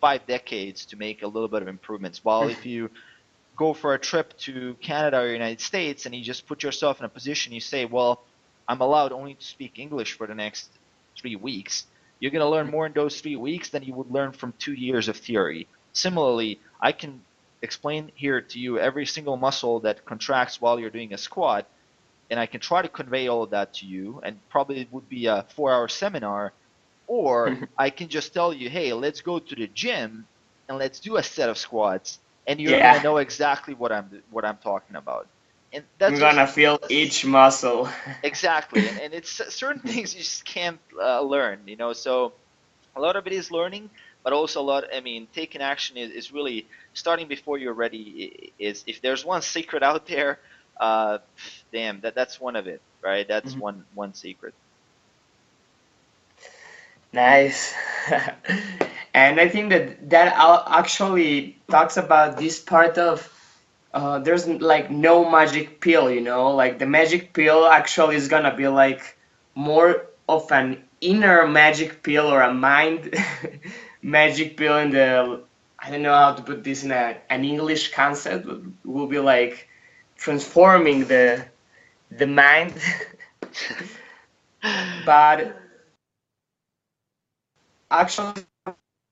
five 0.00 0.26
decades 0.26 0.86
to 0.86 0.96
make 0.96 1.22
a 1.22 1.26
little 1.26 1.48
bit 1.48 1.62
of 1.62 1.68
improvements. 1.68 2.24
While 2.24 2.48
if 2.48 2.64
you 2.64 2.88
go 3.56 3.74
for 3.74 3.94
a 3.94 3.98
trip 3.98 4.38
to 4.46 4.74
Canada 4.80 5.18
or 5.18 5.26
United 5.26 5.60
States 5.60 6.06
and 6.06 6.14
you 6.14 6.22
just 6.22 6.46
put 6.46 6.62
yourself 6.62 7.00
in 7.00 7.04
a 7.04 7.08
position, 7.08 7.52
you 7.52 7.60
say, 7.60 7.84
well, 7.84 8.22
I'm 8.68 8.80
allowed 8.80 9.12
only 9.12 9.34
to 9.34 9.44
speak 9.44 9.78
English 9.78 10.16
for 10.16 10.26
the 10.26 10.34
next 10.34 10.70
three 11.20 11.36
weeks. 11.36 11.86
You're 12.20 12.30
going 12.30 12.44
to 12.44 12.48
learn 12.48 12.70
more 12.70 12.86
in 12.86 12.92
those 12.92 13.20
three 13.20 13.36
weeks 13.36 13.70
than 13.70 13.82
you 13.82 13.94
would 13.94 14.10
learn 14.10 14.32
from 14.32 14.52
two 14.58 14.74
years 14.74 15.08
of 15.08 15.16
theory. 15.16 15.66
Similarly, 15.92 16.60
I 16.80 16.92
can 16.92 17.22
explain 17.62 18.12
here 18.14 18.40
to 18.40 18.58
you 18.58 18.78
every 18.78 19.06
single 19.06 19.36
muscle 19.36 19.80
that 19.80 20.04
contracts 20.04 20.60
while 20.60 20.78
you're 20.78 20.90
doing 20.90 21.12
a 21.12 21.18
squat, 21.18 21.66
and 22.30 22.38
I 22.38 22.46
can 22.46 22.60
try 22.60 22.82
to 22.82 22.88
convey 22.88 23.28
all 23.28 23.42
of 23.42 23.50
that 23.50 23.74
to 23.74 23.86
you, 23.86 24.20
and 24.22 24.38
probably 24.50 24.80
it 24.80 24.92
would 24.92 25.08
be 25.08 25.26
a 25.26 25.44
four-hour 25.54 25.88
seminar, 25.88 26.52
or 27.06 27.58
I 27.78 27.90
can 27.90 28.08
just 28.08 28.32
tell 28.32 28.52
you, 28.52 28.70
hey, 28.70 28.92
let's 28.92 29.20
go 29.20 29.38
to 29.38 29.54
the 29.54 29.66
gym 29.68 30.26
and 30.68 30.78
let's 30.78 31.00
do 31.00 31.16
a 31.16 31.22
set 31.22 31.48
of 31.48 31.58
squats, 31.58 32.18
and 32.46 32.60
you're 32.60 32.72
yeah. 32.72 32.92
gonna 32.92 33.04
know 33.04 33.16
exactly 33.16 33.74
what 33.74 33.92
I'm 33.92 34.22
what 34.30 34.44
I'm 34.44 34.58
talking 34.58 34.96
about. 34.96 35.26
And 35.72 35.84
that's 35.98 36.12
you're 36.12 36.20
gonna 36.20 36.46
feel 36.46 36.80
each 36.88 37.24
muscle. 37.24 37.88
exactly, 38.22 38.88
and, 38.88 39.00
and, 39.00 39.14
it's 39.14 39.30
certain 39.54 39.82
things 39.82 40.14
you 40.14 40.20
just 40.20 40.44
can't 40.44 40.80
uh, 41.00 41.20
learn, 41.20 41.60
you 41.66 41.76
know. 41.76 41.92
So 41.92 42.32
a 42.96 43.00
lot 43.00 43.14
of 43.14 43.26
it 43.28 43.32
is 43.32 43.52
learning, 43.52 43.88
but 44.24 44.32
also 44.32 44.60
a 44.60 44.62
lot. 44.62 44.84
I 44.92 45.00
mean, 45.00 45.28
taking 45.32 45.60
action 45.60 45.96
is, 45.96 46.10
is 46.10 46.32
really 46.32 46.66
starting 46.92 47.28
before 47.28 47.56
you're 47.56 47.72
ready. 47.72 48.52
Is 48.58 48.82
if 48.88 49.00
there's 49.00 49.24
one 49.24 49.42
secret 49.42 49.84
out 49.84 50.06
there, 50.08 50.40
uh, 50.80 51.18
damn, 51.72 52.00
that 52.00 52.16
that's 52.16 52.40
one 52.40 52.56
of 52.56 52.66
it, 52.66 52.80
right? 53.00 53.26
That's 53.28 53.52
mm-hmm. 53.52 53.60
one 53.60 53.84
one 53.94 54.14
secret. 54.14 54.54
Nice. 57.12 57.74
and 59.14 59.40
I 59.40 59.48
think 59.48 59.70
that 59.70 60.10
that 60.10 60.34
actually 60.68 61.58
talks 61.70 61.96
about 61.96 62.38
this 62.38 62.60
part 62.60 62.98
of 62.98 63.39
uh, 63.92 64.18
there's 64.20 64.46
like 64.48 64.90
no 64.90 65.28
magic 65.30 65.80
pill, 65.80 66.10
you 66.10 66.20
know, 66.20 66.50
like 66.54 66.78
the 66.78 66.86
magic 66.86 67.32
pill 67.32 67.66
actually 67.66 68.16
is 68.16 68.28
gonna 68.28 68.54
be 68.54 68.68
like 68.68 69.16
more 69.54 70.06
of 70.28 70.50
an 70.52 70.82
inner 71.00 71.46
magic 71.46 72.02
pill 72.02 72.26
or 72.26 72.42
a 72.42 72.52
mind 72.54 73.14
magic 74.02 74.56
pill 74.56 74.76
in 74.78 74.90
the 74.90 75.42
I 75.78 75.90
don't 75.90 76.02
know 76.02 76.14
how 76.14 76.34
to 76.34 76.42
put 76.42 76.62
this 76.64 76.84
in 76.84 76.92
a, 76.92 77.16
an 77.30 77.44
English 77.44 77.92
concept 77.92 78.46
but 78.46 78.60
will 78.84 79.06
be 79.06 79.18
like 79.18 79.68
transforming 80.16 81.06
the 81.06 81.46
the 82.10 82.26
mind. 82.26 82.74
But 85.04 85.56
actually 87.90 88.44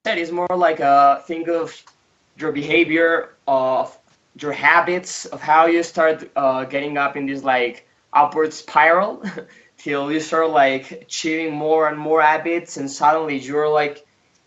that 0.04 0.18
is 0.18 0.32
more 0.32 0.48
like 0.56 0.80
a 0.80 1.22
thing 1.26 1.48
of 1.50 1.82
your 2.38 2.52
behavior 2.52 3.34
of 3.46 3.97
your 4.40 4.52
habits 4.52 5.24
of 5.26 5.40
how 5.40 5.66
you 5.66 5.82
start 5.82 6.30
uh, 6.36 6.64
getting 6.64 6.96
up 6.98 7.16
in 7.16 7.26
this 7.26 7.42
like 7.42 7.88
upward 8.12 8.52
spiral 8.52 9.22
till 9.78 10.10
you 10.10 10.20
start 10.20 10.50
like 10.50 10.90
achieving 10.90 11.52
more 11.52 11.88
and 11.88 11.98
more 11.98 12.22
habits 12.22 12.76
and 12.76 12.90
suddenly 12.90 13.38
you're 13.38 13.68
like 13.68 14.06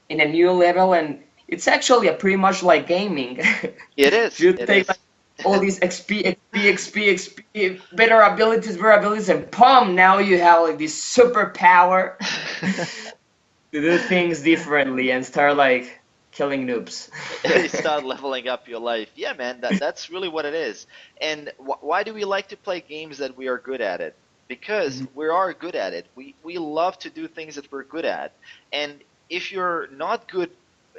in 0.10 0.20
a 0.20 0.26
new 0.26 0.52
level 0.52 0.94
and 0.94 1.22
it's 1.48 1.68
actually 1.68 2.08
a 2.08 2.14
pretty 2.14 2.38
much 2.38 2.64
like 2.64 2.88
gaming. 2.88 3.40
It 3.98 4.14
is. 4.14 4.40
you 4.40 4.52
it 4.52 4.66
take 4.66 4.84
is. 4.84 4.88
Like, 4.90 4.98
all 5.46 5.60
these 5.60 5.80
XP, 5.80 6.38
XP, 6.54 6.62
XP, 6.74 7.44
XP, 7.56 7.82
better 7.94 8.22
abilities, 8.22 8.78
better 8.78 8.92
abilities, 8.92 9.30
and 9.30 9.50
boom, 9.50 9.96
now 9.96 10.20
you 10.20 10.38
have 10.38 10.62
like 10.62 10.78
this 10.78 10.94
superpower 11.18 12.18
to 13.72 13.82
do 13.82 13.98
things 13.98 14.42
differently 14.42 15.12
and 15.12 15.26
start 15.26 15.58
like 15.58 16.01
killing 16.32 16.66
noobs. 16.66 17.10
you 17.46 17.68
start 17.80 18.04
leveling 18.04 18.48
up 18.48 18.68
your 18.68 18.80
life. 18.80 19.10
Yeah, 19.16 19.34
man, 19.34 19.62
that, 19.62 19.80
that's 19.80 20.10
really 20.10 20.30
what 20.30 20.46
it 20.46 20.54
is. 20.54 20.88
And 21.20 21.52
wh- 21.58 21.84
why 21.84 22.04
do 22.04 22.14
we 22.14 22.26
like 22.26 22.48
to 22.50 22.58
play 22.58 22.82
games 22.82 23.18
that 23.20 23.38
we 23.38 23.48
are 23.48 23.58
good 23.58 23.82
at 23.82 24.02
it? 24.02 24.16
Because 24.48 25.02
mm-hmm. 25.02 25.20
we 25.20 25.28
are 25.28 25.54
good 25.54 25.76
at 25.76 25.94
it. 25.94 26.08
We 26.16 26.36
we 26.44 26.58
love 26.58 27.00
to 27.00 27.10
do 27.10 27.28
things 27.28 27.56
that 27.56 27.72
we're 27.72 27.84
good 27.84 28.06
at. 28.06 28.34
And 28.74 29.00
if 29.30 29.52
you're 29.52 29.88
not 29.88 30.30
good 30.30 30.52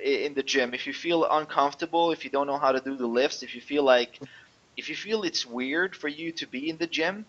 in 0.03 0.35
the 0.35 0.43
gym, 0.43 0.73
if 0.75 0.87
you 0.87 0.95
feel 0.95 1.25
uncomfortable, 1.31 2.13
if 2.13 2.25
you 2.25 2.31
don't 2.31 2.47
know 2.47 2.59
how 2.59 2.73
to 2.73 2.81
do 2.81 2.97
the 2.97 3.07
lifts, 3.07 3.43
if 3.43 3.55
you 3.55 3.61
feel 3.61 3.83
like, 3.83 4.19
if 4.77 4.89
you 4.89 4.97
feel 4.97 5.23
it's 5.23 5.45
weird 5.45 5.95
for 5.95 6.09
you 6.09 6.33
to 6.33 6.47
be 6.47 6.71
in 6.71 6.79
the 6.79 6.87
gym, 6.87 7.27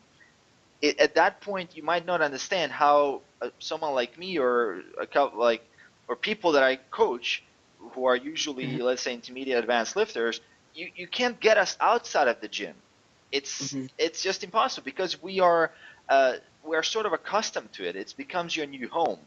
it, 0.82 1.00
at 1.00 1.16
that 1.16 1.42
point 1.42 1.76
you 1.76 1.84
might 1.84 2.06
not 2.06 2.22
understand 2.22 2.72
how 2.72 3.22
uh, 3.42 3.50
someone 3.60 3.94
like 3.94 4.18
me 4.18 4.38
or 4.40 4.82
a 5.00 5.06
couple 5.06 5.40
like 5.40 5.64
or 6.08 6.16
people 6.16 6.54
that 6.54 6.64
I 6.64 6.78
coach 6.92 7.44
who 7.92 8.06
are 8.06 8.16
usually 8.16 8.66
mm-hmm. 8.66 8.82
let's 8.82 9.02
say 9.02 9.14
intermediate 9.14 9.60
advanced 9.60 9.96
lifters, 9.96 10.42
you, 10.74 10.90
you 10.96 11.08
can't 11.08 11.40
get 11.40 11.58
us 11.58 11.78
outside 11.80 12.28
of 12.28 12.40
the 12.42 12.48
gym. 12.48 12.76
It's 13.32 13.74
mm-hmm. 13.74 13.88
it's 13.98 14.22
just 14.22 14.44
impossible 14.44 14.86
because 14.86 15.22
we 15.22 15.40
are 15.40 15.72
uh, 16.10 16.34
we 16.64 16.76
are 16.76 16.84
sort 16.84 17.06
of 17.06 17.14
accustomed 17.14 17.72
to 17.74 17.88
it. 17.88 17.96
It 17.96 18.14
becomes 18.18 18.56
your 18.56 18.66
new 18.66 18.88
home, 18.88 19.20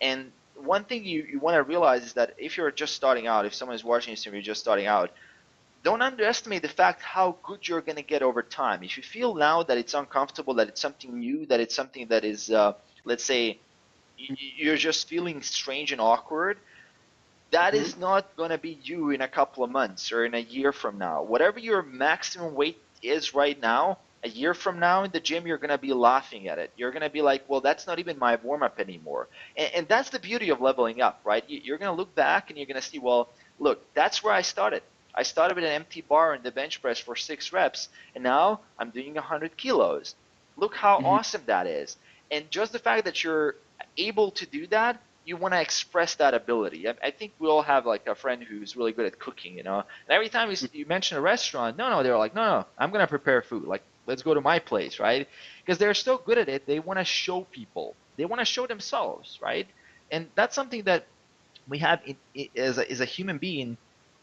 and 0.00 0.32
one 0.64 0.84
thing 0.84 1.04
you, 1.04 1.26
you 1.30 1.38
want 1.38 1.54
to 1.54 1.62
realize 1.62 2.04
is 2.04 2.12
that 2.14 2.34
if 2.38 2.56
you're 2.56 2.70
just 2.70 2.94
starting 2.94 3.26
out, 3.26 3.46
if 3.46 3.54
someone 3.54 3.74
is 3.74 3.84
watching 3.84 4.12
this 4.12 4.26
and 4.26 4.34
you're 4.34 4.42
just 4.42 4.60
starting 4.60 4.86
out, 4.86 5.10
don't 5.82 6.02
underestimate 6.02 6.62
the 6.62 6.68
fact 6.68 7.02
how 7.02 7.36
good 7.42 7.66
you're 7.66 7.80
going 7.80 7.96
to 7.96 8.02
get 8.02 8.22
over 8.22 8.42
time. 8.42 8.82
If 8.82 8.96
you 8.96 9.02
feel 9.02 9.34
now 9.34 9.62
that 9.62 9.78
it's 9.78 9.94
uncomfortable, 9.94 10.54
that 10.54 10.68
it's 10.68 10.80
something 10.80 11.18
new, 11.18 11.46
that 11.46 11.60
it's 11.60 11.74
something 11.74 12.06
that 12.08 12.24
is, 12.24 12.50
uh, 12.50 12.74
let's 13.04 13.24
say, 13.24 13.58
you're 14.18 14.76
just 14.76 15.08
feeling 15.08 15.40
strange 15.40 15.92
and 15.92 16.00
awkward, 16.00 16.58
that 17.50 17.74
mm-hmm. 17.74 17.82
is 17.82 17.96
not 17.96 18.36
going 18.36 18.50
to 18.50 18.58
be 18.58 18.78
you 18.82 19.10
in 19.10 19.20
a 19.20 19.28
couple 19.28 19.64
of 19.64 19.70
months 19.70 20.12
or 20.12 20.24
in 20.24 20.34
a 20.34 20.38
year 20.38 20.72
from 20.72 20.98
now. 20.98 21.22
Whatever 21.22 21.58
your 21.58 21.82
maximum 21.82 22.54
weight 22.54 22.78
is 23.02 23.34
right 23.34 23.60
now, 23.60 23.98
a 24.22 24.28
year 24.28 24.52
from 24.52 24.78
now 24.78 25.02
in 25.04 25.10
the 25.10 25.20
gym, 25.20 25.46
you're 25.46 25.58
going 25.58 25.70
to 25.70 25.78
be 25.78 25.92
laughing 25.92 26.48
at 26.48 26.58
it. 26.58 26.70
You're 26.76 26.90
going 26.90 27.02
to 27.02 27.10
be 27.10 27.22
like, 27.22 27.44
well, 27.48 27.60
that's 27.60 27.86
not 27.86 27.98
even 27.98 28.18
my 28.18 28.36
warm 28.36 28.62
up 28.62 28.78
anymore. 28.78 29.28
And, 29.56 29.70
and, 29.74 29.88
that's 29.88 30.10
the 30.10 30.18
beauty 30.18 30.50
of 30.50 30.60
leveling 30.60 31.00
up, 31.00 31.20
right? 31.24 31.42
You're 31.48 31.78
going 31.78 31.90
to 31.90 31.96
look 31.96 32.14
back 32.14 32.50
and 32.50 32.58
you're 32.58 32.66
going 32.66 32.80
to 32.80 32.86
see, 32.86 32.98
well, 32.98 33.30
look, 33.58 33.82
that's 33.94 34.22
where 34.22 34.34
I 34.34 34.42
started. 34.42 34.82
I 35.14 35.22
started 35.22 35.54
with 35.54 35.64
an 35.64 35.72
empty 35.72 36.02
bar 36.02 36.34
in 36.34 36.42
the 36.42 36.52
bench 36.52 36.80
press 36.82 36.98
for 36.98 37.16
six 37.16 37.52
reps, 37.52 37.88
and 38.14 38.22
now 38.22 38.60
I'm 38.78 38.90
doing 38.90 39.14
100 39.14 39.56
kilos. 39.56 40.14
Look 40.56 40.74
how 40.74 40.98
mm-hmm. 40.98 41.06
awesome 41.06 41.42
that 41.46 41.66
is. 41.66 41.96
And 42.30 42.48
just 42.50 42.72
the 42.72 42.78
fact 42.78 43.06
that 43.06 43.24
you're 43.24 43.56
able 43.96 44.30
to 44.32 44.46
do 44.46 44.66
that, 44.68 45.00
you 45.24 45.36
want 45.36 45.54
to 45.54 45.60
express 45.60 46.14
that 46.16 46.34
ability. 46.34 46.88
I, 46.88 46.94
I, 47.02 47.10
think 47.10 47.32
we 47.38 47.48
all 47.48 47.62
have 47.62 47.86
like 47.86 48.06
a 48.06 48.14
friend 48.14 48.42
who's 48.42 48.76
really 48.76 48.92
good 48.92 49.06
at 49.06 49.18
cooking, 49.18 49.56
you 49.56 49.62
know. 49.62 49.78
And 49.78 50.10
every 50.10 50.28
time 50.28 50.50
you, 50.50 50.56
you 50.72 50.86
mention 50.86 51.18
a 51.18 51.20
restaurant, 51.20 51.76
no, 51.76 51.90
no, 51.90 52.02
they're 52.02 52.18
like, 52.18 52.34
no, 52.34 52.42
no, 52.42 52.66
I'm 52.78 52.90
gonna 52.90 53.06
prepare 53.06 53.42
food. 53.42 53.64
Like, 53.64 53.82
let's 54.06 54.22
go 54.22 54.34
to 54.34 54.40
my 54.40 54.58
place, 54.58 54.98
right? 54.98 55.28
Because 55.64 55.78
they're 55.78 55.94
so 55.94 56.18
good 56.18 56.38
at 56.38 56.48
it, 56.48 56.66
they 56.66 56.80
want 56.80 56.98
to 56.98 57.04
show 57.04 57.42
people. 57.44 57.94
They 58.16 58.24
want 58.24 58.40
to 58.40 58.44
show 58.44 58.66
themselves, 58.66 59.38
right? 59.42 59.66
And 60.10 60.28
that's 60.34 60.54
something 60.54 60.82
that 60.84 61.06
we 61.68 61.78
have 61.78 62.00
in, 62.04 62.16
as, 62.56 62.78
a, 62.78 62.90
as 62.90 63.00
a 63.00 63.04
human 63.04 63.38
being. 63.38 63.76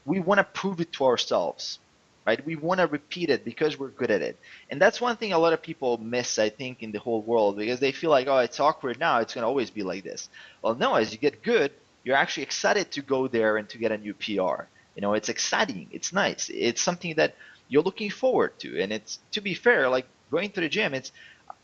We 0.06 0.20
want 0.20 0.40
to 0.40 0.44
prove 0.44 0.82
it 0.82 0.92
to 0.94 1.06
ourselves 1.06 1.80
right? 2.28 2.46
We 2.46 2.58
want 2.58 2.82
to 2.82 2.88
repeat 2.88 3.30
it 3.32 3.46
because 3.46 3.80
we're 3.80 3.90
good 3.90 4.12
at 4.12 4.22
it. 4.22 4.38
And 4.70 4.82
that's 4.82 5.02
one 5.02 5.18
thing 5.18 5.34
a 5.34 5.40
lot 5.40 5.54
of 5.54 5.62
people 5.64 5.98
miss, 5.98 6.38
I 6.40 6.50
think, 6.50 6.84
in 6.84 6.92
the 6.92 7.00
whole 7.00 7.22
world 7.24 7.58
because 7.58 7.80
they 7.80 7.94
feel 7.94 8.12
like, 8.12 8.28
oh, 8.28 8.40
it's 8.40 8.60
awkward 8.60 9.00
now, 9.00 9.20
it's 9.20 9.34
going 9.34 9.44
to 9.44 9.48
always 9.48 9.72
be 9.72 9.84
like 9.84 10.04
this. 10.04 10.30
Well, 10.62 10.76
no, 10.76 10.96
as 10.96 11.14
you 11.14 11.20
get 11.20 11.42
good, 11.44 11.72
you're 12.04 12.18
actually 12.18 12.44
excited 12.44 12.92
to 12.92 13.02
go 13.02 13.28
there 13.28 13.58
and 13.58 13.70
to 13.70 13.78
get 13.80 13.94
a 13.94 13.98
new 13.98 14.14
PR. 14.14 14.66
You 14.96 15.02
know, 15.02 15.14
it's 15.14 15.30
exciting, 15.30 15.88
it's 15.92 16.14
nice, 16.14 16.50
it's 16.54 16.82
something 16.82 17.16
that 17.16 17.36
you're 17.70 17.84
looking 17.84 18.10
forward 18.10 18.60
to. 18.60 18.82
And 18.82 18.92
it's, 18.92 19.20
to 19.32 19.42
be 19.42 19.54
fair, 19.54 19.90
like 19.90 20.08
going 20.32 20.52
to 20.52 20.62
the 20.62 20.70
gym, 20.70 20.94
it's, 20.94 21.12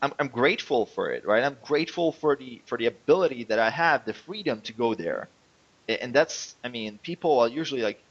I'm, 0.02 0.12
I'm 0.18 0.28
grateful 0.28 0.86
for 0.86 1.12
it, 1.12 1.26
right? 1.26 1.44
I'm 1.44 1.56
grateful 1.64 2.12
for 2.12 2.36
the 2.36 2.60
for 2.66 2.76
the 2.78 2.86
ability 2.86 3.44
that 3.44 3.58
I 3.58 3.70
have, 3.70 4.04
the 4.04 4.14
freedom 4.14 4.60
to 4.62 4.72
go 4.74 4.94
there, 4.94 5.28
and 5.88 6.12
that's 6.12 6.56
I 6.62 6.68
mean, 6.68 6.98
people 7.02 7.40
are 7.40 7.48
usually 7.48 7.82
like, 7.82 8.03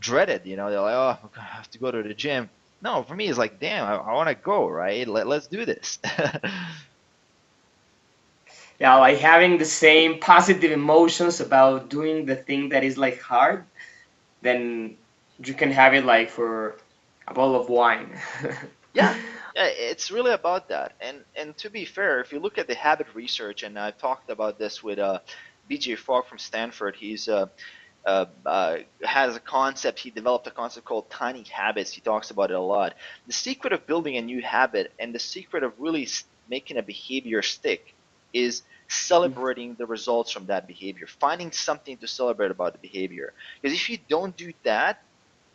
dreaded. 0.00 0.42
You 0.44 0.56
know, 0.56 0.70
they're 0.70 0.80
like, 0.80 0.94
oh, 0.94 1.18
I 1.36 1.40
have 1.40 1.70
to 1.70 1.78
go 1.78 1.90
to 1.90 2.02
the 2.02 2.14
gym. 2.14 2.50
No, 2.82 3.02
for 3.02 3.14
me, 3.14 3.28
it's 3.28 3.38
like, 3.38 3.60
damn, 3.60 3.86
I, 3.86 3.94
I 3.94 4.12
want 4.14 4.28
to 4.28 4.34
go, 4.34 4.68
right? 4.68 5.06
Let, 5.06 5.26
let's 5.26 5.46
do 5.46 5.64
this. 5.64 5.98
yeah, 8.80 8.96
like 8.96 9.18
having 9.18 9.58
the 9.58 9.64
same 9.64 10.18
positive 10.18 10.72
emotions 10.72 11.40
about 11.40 11.88
doing 11.88 12.26
the 12.26 12.34
thing 12.34 12.70
that 12.70 12.82
is 12.82 12.98
like 12.98 13.20
hard, 13.20 13.64
then 14.42 14.96
you 15.44 15.54
can 15.54 15.70
have 15.70 15.94
it 15.94 16.04
like 16.04 16.28
for 16.28 16.76
a 17.28 17.34
bottle 17.34 17.60
of 17.60 17.68
wine. 17.68 18.10
yeah, 18.94 19.16
yeah, 19.54 19.66
it's 19.66 20.10
really 20.10 20.32
about 20.32 20.68
that. 20.68 20.94
And 21.00 21.18
and 21.36 21.56
to 21.58 21.70
be 21.70 21.84
fair, 21.84 22.20
if 22.20 22.32
you 22.32 22.40
look 22.40 22.58
at 22.58 22.66
the 22.66 22.74
habit 22.74 23.06
research, 23.14 23.62
and 23.62 23.78
I've 23.78 23.98
talked 23.98 24.30
about 24.30 24.58
this 24.58 24.82
with 24.82 24.98
uh, 24.98 25.20
BJ 25.70 25.96
Fogg 25.96 26.26
from 26.26 26.38
Stanford, 26.38 26.96
he's 26.96 27.28
uh, 27.28 27.46
uh, 28.06 28.26
uh, 28.44 28.76
has 29.02 29.36
a 29.36 29.40
concept. 29.40 29.98
He 29.98 30.10
developed 30.10 30.46
a 30.46 30.50
concept 30.50 30.86
called 30.86 31.08
tiny 31.10 31.44
habits. 31.44 31.92
He 31.92 32.00
talks 32.00 32.30
about 32.30 32.50
it 32.50 32.54
a 32.54 32.60
lot. 32.60 32.94
The 33.26 33.32
secret 33.32 33.72
of 33.72 33.86
building 33.86 34.16
a 34.16 34.22
new 34.22 34.42
habit 34.42 34.92
and 34.98 35.14
the 35.14 35.18
secret 35.18 35.62
of 35.62 35.72
really 35.78 36.08
making 36.48 36.78
a 36.78 36.82
behavior 36.82 37.42
stick 37.42 37.94
is 38.32 38.62
celebrating 38.88 39.74
the 39.76 39.86
results 39.86 40.30
from 40.30 40.46
that 40.46 40.66
behavior, 40.66 41.06
finding 41.06 41.50
something 41.50 41.96
to 41.98 42.08
celebrate 42.08 42.50
about 42.50 42.72
the 42.72 42.78
behavior. 42.78 43.32
Because 43.60 43.76
if 43.76 43.88
you 43.88 43.98
don't 44.08 44.36
do 44.36 44.52
that, 44.64 45.02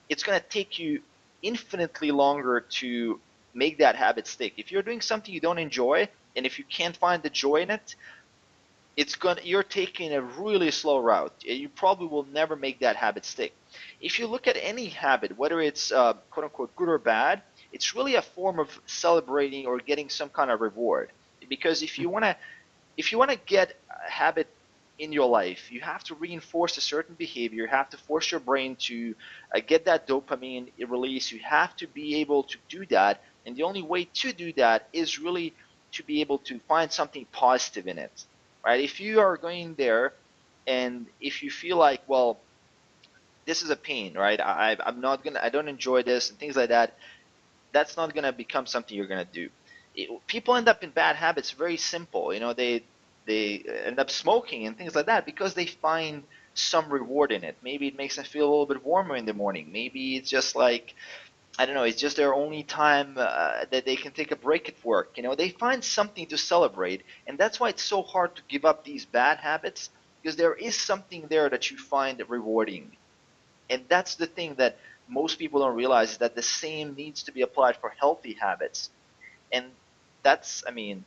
it's 0.10 0.24
going 0.24 0.40
to 0.40 0.46
take 0.48 0.80
you 0.80 1.02
infinitely 1.44 2.12
longer 2.12 2.62
to 2.62 3.20
make 3.54 3.78
that 3.80 3.96
habit 3.96 4.28
stick. 4.28 4.54
If 4.58 4.72
you're 4.72 4.82
doing 4.82 5.02
something 5.02 5.34
you 5.34 5.40
don't 5.40 5.60
enjoy, 5.60 6.08
and 6.36 6.46
if 6.46 6.58
you 6.60 6.66
can't 6.66 6.96
find 6.96 7.22
the 7.22 7.30
joy 7.30 7.58
in 7.58 7.72
it, 7.72 7.96
it's 8.98 9.14
going 9.16 9.38
you're 9.44 9.64
taking 9.64 10.14
a 10.14 10.22
really 10.22 10.72
slow 10.72 10.98
route. 10.98 11.34
You 11.44 11.70
probably 11.70 12.08
will 12.08 12.26
never 12.34 12.56
make 12.56 12.80
that 12.80 12.96
habit 12.96 13.26
stick. 13.26 13.54
If 14.02 14.18
you 14.18 14.26
look 14.26 14.48
at 14.48 14.58
any 14.60 14.88
habit, 14.88 15.38
whether 15.38 15.62
it's 15.62 15.92
uh, 15.92 16.14
quote 16.32 16.46
unquote 16.46 16.76
good 16.76 16.90
or 16.90 16.98
bad, 16.98 17.44
it's 17.72 17.96
really 17.96 18.16
a 18.16 18.24
form 18.24 18.60
of 18.60 18.70
celebrating 18.88 19.68
or 19.68 19.78
getting 19.78 20.10
some 20.10 20.30
kind 20.30 20.50
of 20.50 20.62
reward. 20.62 21.12
Because 21.48 21.84
if 21.84 22.00
you 22.00 22.10
want 22.10 22.26
to, 22.26 22.36
if 22.98 23.12
you 23.12 23.20
want 23.20 23.30
to 23.30 23.38
get 23.46 23.80
a 24.08 24.10
habit 24.10 24.48
in 24.98 25.14
your 25.14 25.30
life, 25.30 25.72
you 25.72 25.80
have 25.80 26.04
to 26.06 26.16
reinforce 26.16 26.76
a 26.78 26.82
certain 26.82 27.14
behavior. 27.14 27.64
You 27.64 27.70
have 27.70 27.92
to 27.92 27.98
force 27.98 28.32
your 28.32 28.40
brain 28.40 28.76
to 28.88 29.14
uh, 29.56 29.60
get 29.66 29.86
that 29.86 30.08
dopamine 30.08 30.72
release. 30.88 31.32
You 31.32 31.40
have 31.42 31.76
to 31.78 31.86
be 31.86 32.16
able 32.16 32.44
to 32.44 32.58
do 32.68 32.84
that, 32.88 33.22
and 33.46 33.56
the 33.56 33.62
only 33.62 33.84
way 33.84 34.06
to 34.06 34.34
do 34.34 34.52
that 34.54 34.88
is 34.92 35.20
really 35.20 35.54
to 35.92 36.04
be 36.04 36.20
able 36.22 36.40
to 36.40 36.60
find 36.68 36.92
something 36.92 37.28
positive 37.32 37.88
in 37.88 38.00
it 38.00 38.26
right? 38.68 38.82
If 38.82 39.00
you 39.02 39.22
are 39.22 39.38
going 39.38 39.76
there 39.76 40.16
and 40.68 41.08
if 41.22 41.44
you 41.44 41.52
feel 41.52 41.78
like, 41.78 42.04
well, 42.08 42.42
this 43.46 43.62
is 43.62 43.70
a 43.70 43.76
pain, 43.76 44.14
right? 44.16 44.40
I, 44.40 44.78
I'm 44.86 45.00
not 45.02 45.24
gonna, 45.24 45.40
I 45.42 45.50
don't 45.50 45.68
enjoy 45.68 46.04
this 46.04 46.30
and 46.30 46.40
things 46.40 46.56
like 46.56 46.70
that. 46.70 46.98
That's 47.74 47.98
not 47.98 48.16
gonna 48.16 48.34
become 48.34 48.68
something 48.68 48.98
you're 48.98 49.08
gonna 49.08 49.26
do. 49.26 49.50
It, 49.96 50.10
people 50.28 50.56
end 50.56 50.70
up 50.70 50.84
in 50.84 50.92
bad 50.92 51.18
habits. 51.18 51.52
Very 51.52 51.78
simple, 51.78 52.34
you 52.34 52.42
know. 52.42 52.54
They 52.54 52.86
they 53.26 53.64
end 53.86 54.00
up 54.00 54.12
smoking 54.12 54.68
and 54.68 54.78
things 54.78 54.96
like 54.96 55.08
that 55.08 55.26
because 55.26 55.56
they 55.56 55.68
find 55.68 56.24
some 56.56 56.90
reward 56.92 57.32
in 57.34 57.44
it. 57.46 57.58
Maybe 57.64 57.88
it 57.88 57.98
makes 57.98 58.18
them 58.18 58.26
feel 58.26 58.48
a 58.48 58.52
little 58.52 58.68
bit 58.68 58.86
warmer 58.86 59.16
in 59.18 59.26
the 59.26 59.34
morning. 59.34 59.72
Maybe 59.72 60.18
it's 60.18 60.30
just 60.30 60.56
like 60.56 60.96
I 61.58 61.66
don't 61.66 61.76
know, 61.76 61.84
it's 61.84 62.00
just 62.02 62.18
their 62.18 62.34
only 62.34 62.64
time 62.64 63.16
uh, 63.18 63.66
that 63.72 63.86
they 63.86 63.96
can 63.96 64.12
take 64.12 64.32
a 64.32 64.36
break 64.36 64.70
at 64.70 64.84
work. 64.84 65.14
You 65.18 65.24
know, 65.24 65.36
they 65.36 65.50
find 65.50 65.84
something 65.84 66.28
to 66.28 66.38
celebrate, 66.38 67.04
and 67.28 67.38
that's 67.38 67.60
why 67.60 67.70
it's 67.70 67.84
so 67.84 68.04
hard 68.04 68.36
to 68.36 68.44
give 68.50 68.66
up 68.66 68.84
these 68.84 69.06
bad 69.06 69.40
habits 69.40 69.90
because 70.22 70.36
there 70.36 70.54
is 70.56 70.76
something 70.80 71.28
there 71.30 71.50
that 71.50 71.72
you 71.72 71.78
find 71.78 72.22
rewarding. 72.28 72.98
And 73.70 73.86
that's 73.90 74.16
the 74.16 74.28
thing 74.28 74.56
that 74.56 74.78
most 75.08 75.40
people 75.40 75.62
don't 75.62 75.76
realize 75.76 76.12
is 76.14 76.18
that 76.20 76.36
the 76.36 76.44
same 76.44 76.96
needs 76.96 77.24
to 77.24 77.32
be 77.34 77.42
applied 77.42 77.78
for 77.78 77.94
healthy 78.00 78.34
habits. 78.40 78.90
And 79.52 79.74
that's, 80.24 80.64
I 80.68 80.72
mean, 80.72 81.06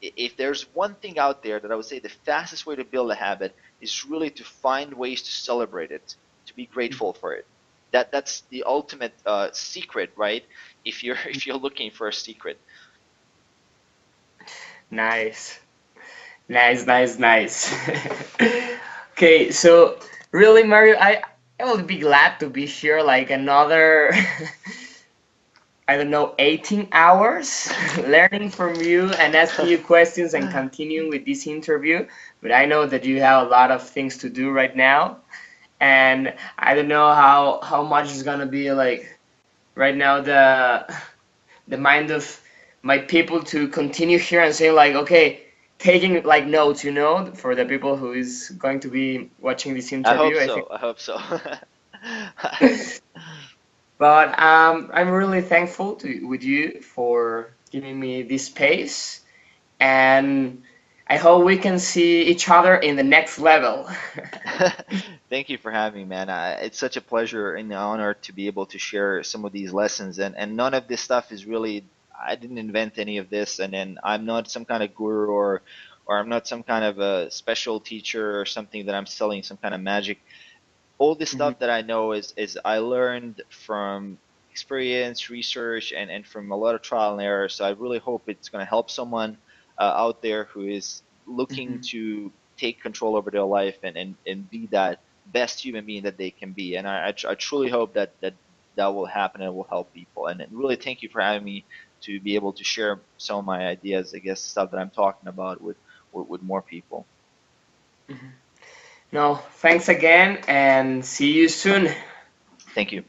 if 0.00 0.36
there's 0.36 0.62
one 0.74 0.96
thing 0.96 1.18
out 1.18 1.42
there 1.42 1.60
that 1.60 1.70
I 1.72 1.76
would 1.76 1.84
say 1.86 1.98
the 2.00 2.08
fastest 2.10 2.66
way 2.66 2.76
to 2.76 2.84
build 2.84 3.10
a 3.10 3.14
habit 3.16 3.56
is 3.80 4.04
really 4.04 4.30
to 4.30 4.44
find 4.44 4.94
ways 4.94 5.22
to 5.22 5.32
celebrate 5.32 5.90
it, 5.92 6.16
to 6.46 6.54
be 6.54 6.66
grateful 6.66 7.12
for 7.14 7.34
it 7.34 7.46
that 7.92 8.12
that's 8.12 8.42
the 8.50 8.64
ultimate 8.64 9.14
uh, 9.26 9.50
secret, 9.52 10.12
right? 10.16 10.44
If 10.84 11.04
you're 11.04 11.18
if 11.26 11.46
you're 11.46 11.56
looking 11.58 11.90
for 11.90 12.08
a 12.08 12.12
secret. 12.12 12.58
Nice, 14.90 15.58
nice, 16.48 16.86
nice, 16.86 17.18
nice. 17.18 17.72
okay, 19.12 19.50
so 19.50 19.98
really, 20.32 20.62
Mario, 20.64 20.96
I 20.98 21.22
I 21.60 21.64
will 21.64 21.82
be 21.82 21.98
glad 21.98 22.38
to 22.40 22.48
be 22.50 22.66
here 22.66 23.02
like 23.02 23.30
another. 23.30 24.12
I 25.88 25.96
don't 25.96 26.10
know, 26.10 26.34
18 26.38 26.88
hours 26.92 27.70
learning 27.98 28.50
from 28.50 28.76
you 28.76 29.10
and 29.10 29.34
asking 29.34 29.68
you 29.68 29.78
questions 29.78 30.34
and 30.34 30.50
continuing 30.50 31.10
with 31.10 31.26
this 31.26 31.46
interview. 31.46 32.06
But 32.40 32.52
I 32.52 32.66
know 32.66 32.86
that 32.86 33.04
you 33.04 33.20
have 33.20 33.46
a 33.46 33.50
lot 33.50 33.70
of 33.70 33.86
things 33.88 34.16
to 34.18 34.30
do 34.30 34.50
right 34.50 34.74
now 34.74 35.18
and 35.82 36.34
I 36.58 36.74
don't 36.74 36.88
know 36.88 37.12
how 37.12 37.60
how 37.62 37.82
much 37.82 38.12
is 38.12 38.22
gonna 38.22 38.46
be 38.46 38.72
like 38.72 39.18
right 39.74 39.96
now 39.96 40.22
the 40.22 40.86
the 41.68 41.78
mind 41.78 42.10
of 42.10 42.40
my 42.82 42.98
people 42.98 43.42
to 43.44 43.68
continue 43.68 44.18
here 44.18 44.42
and 44.42 44.54
saying 44.54 44.74
like 44.74 44.94
okay 44.94 45.42
taking 45.78 46.22
like 46.22 46.46
notes 46.46 46.84
you 46.84 46.92
know 46.92 47.32
for 47.34 47.54
the 47.56 47.66
people 47.66 47.96
who 47.96 48.12
is 48.12 48.50
going 48.58 48.80
to 48.80 48.88
be 48.88 49.30
watching 49.40 49.74
this 49.74 49.92
interview 49.92 50.38
I 50.38 50.46
hope 50.46 50.46
so. 50.46 50.66
I, 50.70 50.74
I 50.74 50.78
hope 50.78 51.00
so. 51.00 51.18
But 53.98 54.38
um, 54.40 54.90
I'm 54.92 55.10
really 55.10 55.42
thankful 55.42 55.94
to 55.96 56.26
with 56.26 56.42
you 56.42 56.80
for 56.82 57.54
giving 57.70 58.00
me 58.00 58.22
this 58.22 58.46
space. 58.46 59.20
And 59.80 60.62
I 61.08 61.16
hope 61.16 61.44
we 61.44 61.56
can 61.58 61.78
see 61.78 62.22
each 62.22 62.48
other 62.48 62.76
in 62.76 62.96
the 62.96 63.04
next 63.04 63.38
level. 63.38 63.88
Thank 65.32 65.48
you 65.48 65.56
for 65.56 65.70
having 65.70 66.02
me, 66.02 66.04
man. 66.04 66.28
Uh, 66.28 66.58
it's 66.60 66.78
such 66.78 66.98
a 66.98 67.00
pleasure 67.00 67.54
and 67.54 67.72
an 67.72 67.78
honor 67.78 68.12
to 68.12 68.34
be 68.34 68.48
able 68.48 68.66
to 68.66 68.78
share 68.78 69.22
some 69.22 69.46
of 69.46 69.52
these 69.52 69.72
lessons. 69.72 70.18
And, 70.18 70.36
and 70.36 70.58
none 70.58 70.74
of 70.74 70.88
this 70.88 71.00
stuff 71.00 71.32
is 71.32 71.46
really, 71.46 71.86
I 72.22 72.34
didn't 72.34 72.58
invent 72.58 72.98
any 72.98 73.16
of 73.16 73.30
this. 73.30 73.58
And 73.58 73.72
then 73.72 73.98
I'm 74.04 74.26
not 74.26 74.50
some 74.50 74.66
kind 74.66 74.82
of 74.82 74.94
guru 74.94 75.28
or, 75.28 75.62
or 76.04 76.18
I'm 76.18 76.28
not 76.28 76.46
some 76.46 76.62
kind 76.62 76.84
of 76.84 76.98
a 76.98 77.30
special 77.30 77.80
teacher 77.80 78.38
or 78.38 78.44
something 78.44 78.84
that 78.84 78.94
I'm 78.94 79.06
selling 79.06 79.42
some 79.42 79.56
kind 79.56 79.74
of 79.74 79.80
magic. 79.80 80.20
All 80.98 81.14
this 81.14 81.30
mm-hmm. 81.30 81.38
stuff 81.38 81.60
that 81.60 81.70
I 81.70 81.80
know 81.80 82.12
is, 82.12 82.34
is 82.36 82.58
I 82.62 82.76
learned 82.76 83.40
from 83.48 84.18
experience, 84.50 85.30
research, 85.30 85.94
and, 85.96 86.10
and 86.10 86.26
from 86.26 86.52
a 86.52 86.56
lot 86.56 86.74
of 86.74 86.82
trial 86.82 87.14
and 87.14 87.22
error. 87.22 87.48
So 87.48 87.64
I 87.64 87.70
really 87.70 88.00
hope 88.00 88.24
it's 88.26 88.50
going 88.50 88.60
to 88.60 88.68
help 88.68 88.90
someone 88.90 89.38
uh, 89.78 89.94
out 89.96 90.20
there 90.20 90.44
who 90.44 90.66
is 90.66 91.00
looking 91.26 91.78
mm-hmm. 91.78 91.80
to 91.92 92.32
take 92.58 92.82
control 92.82 93.16
over 93.16 93.30
their 93.30 93.44
life 93.44 93.78
and, 93.82 93.96
and, 93.96 94.14
and 94.26 94.50
be 94.50 94.66
that 94.66 95.00
best 95.26 95.64
human 95.64 95.86
being 95.86 96.04
that 96.04 96.18
they 96.18 96.30
can 96.30 96.52
be. 96.52 96.76
And 96.76 96.86
I, 96.86 97.08
I, 97.08 97.12
tr- 97.12 97.28
I 97.28 97.34
truly 97.34 97.70
hope 97.70 97.94
that, 97.94 98.14
that 98.20 98.34
that 98.76 98.86
will 98.94 99.06
happen 99.06 99.42
and 99.42 99.54
will 99.54 99.66
help 99.68 99.92
people. 99.92 100.26
And, 100.26 100.44
really 100.50 100.76
thank 100.76 101.02
you 101.02 101.08
for 101.12 101.20
having 101.20 101.44
me 101.44 101.64
to 102.02 102.20
be 102.20 102.34
able 102.34 102.52
to 102.54 102.64
share 102.64 103.00
some 103.18 103.38
of 103.38 103.44
my 103.44 103.66
ideas, 103.66 104.12
I 104.14 104.18
guess, 104.18 104.40
stuff 104.40 104.70
that 104.70 104.78
I'm 104.78 104.90
talking 104.90 105.28
about 105.28 105.60
with, 105.60 105.76
with, 106.12 106.28
with 106.28 106.42
more 106.42 106.62
people. 106.62 107.06
Mm-hmm. 108.10 108.26
No, 109.12 109.36
thanks 109.56 109.88
again 109.88 110.38
and 110.48 111.04
see 111.04 111.32
you 111.32 111.48
soon. 111.48 111.88
Thank 112.74 112.92
you. 112.92 113.04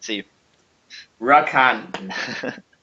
See 0.00 0.16
you. 0.16 0.24
Rock 1.20 1.54
on. 1.54 1.92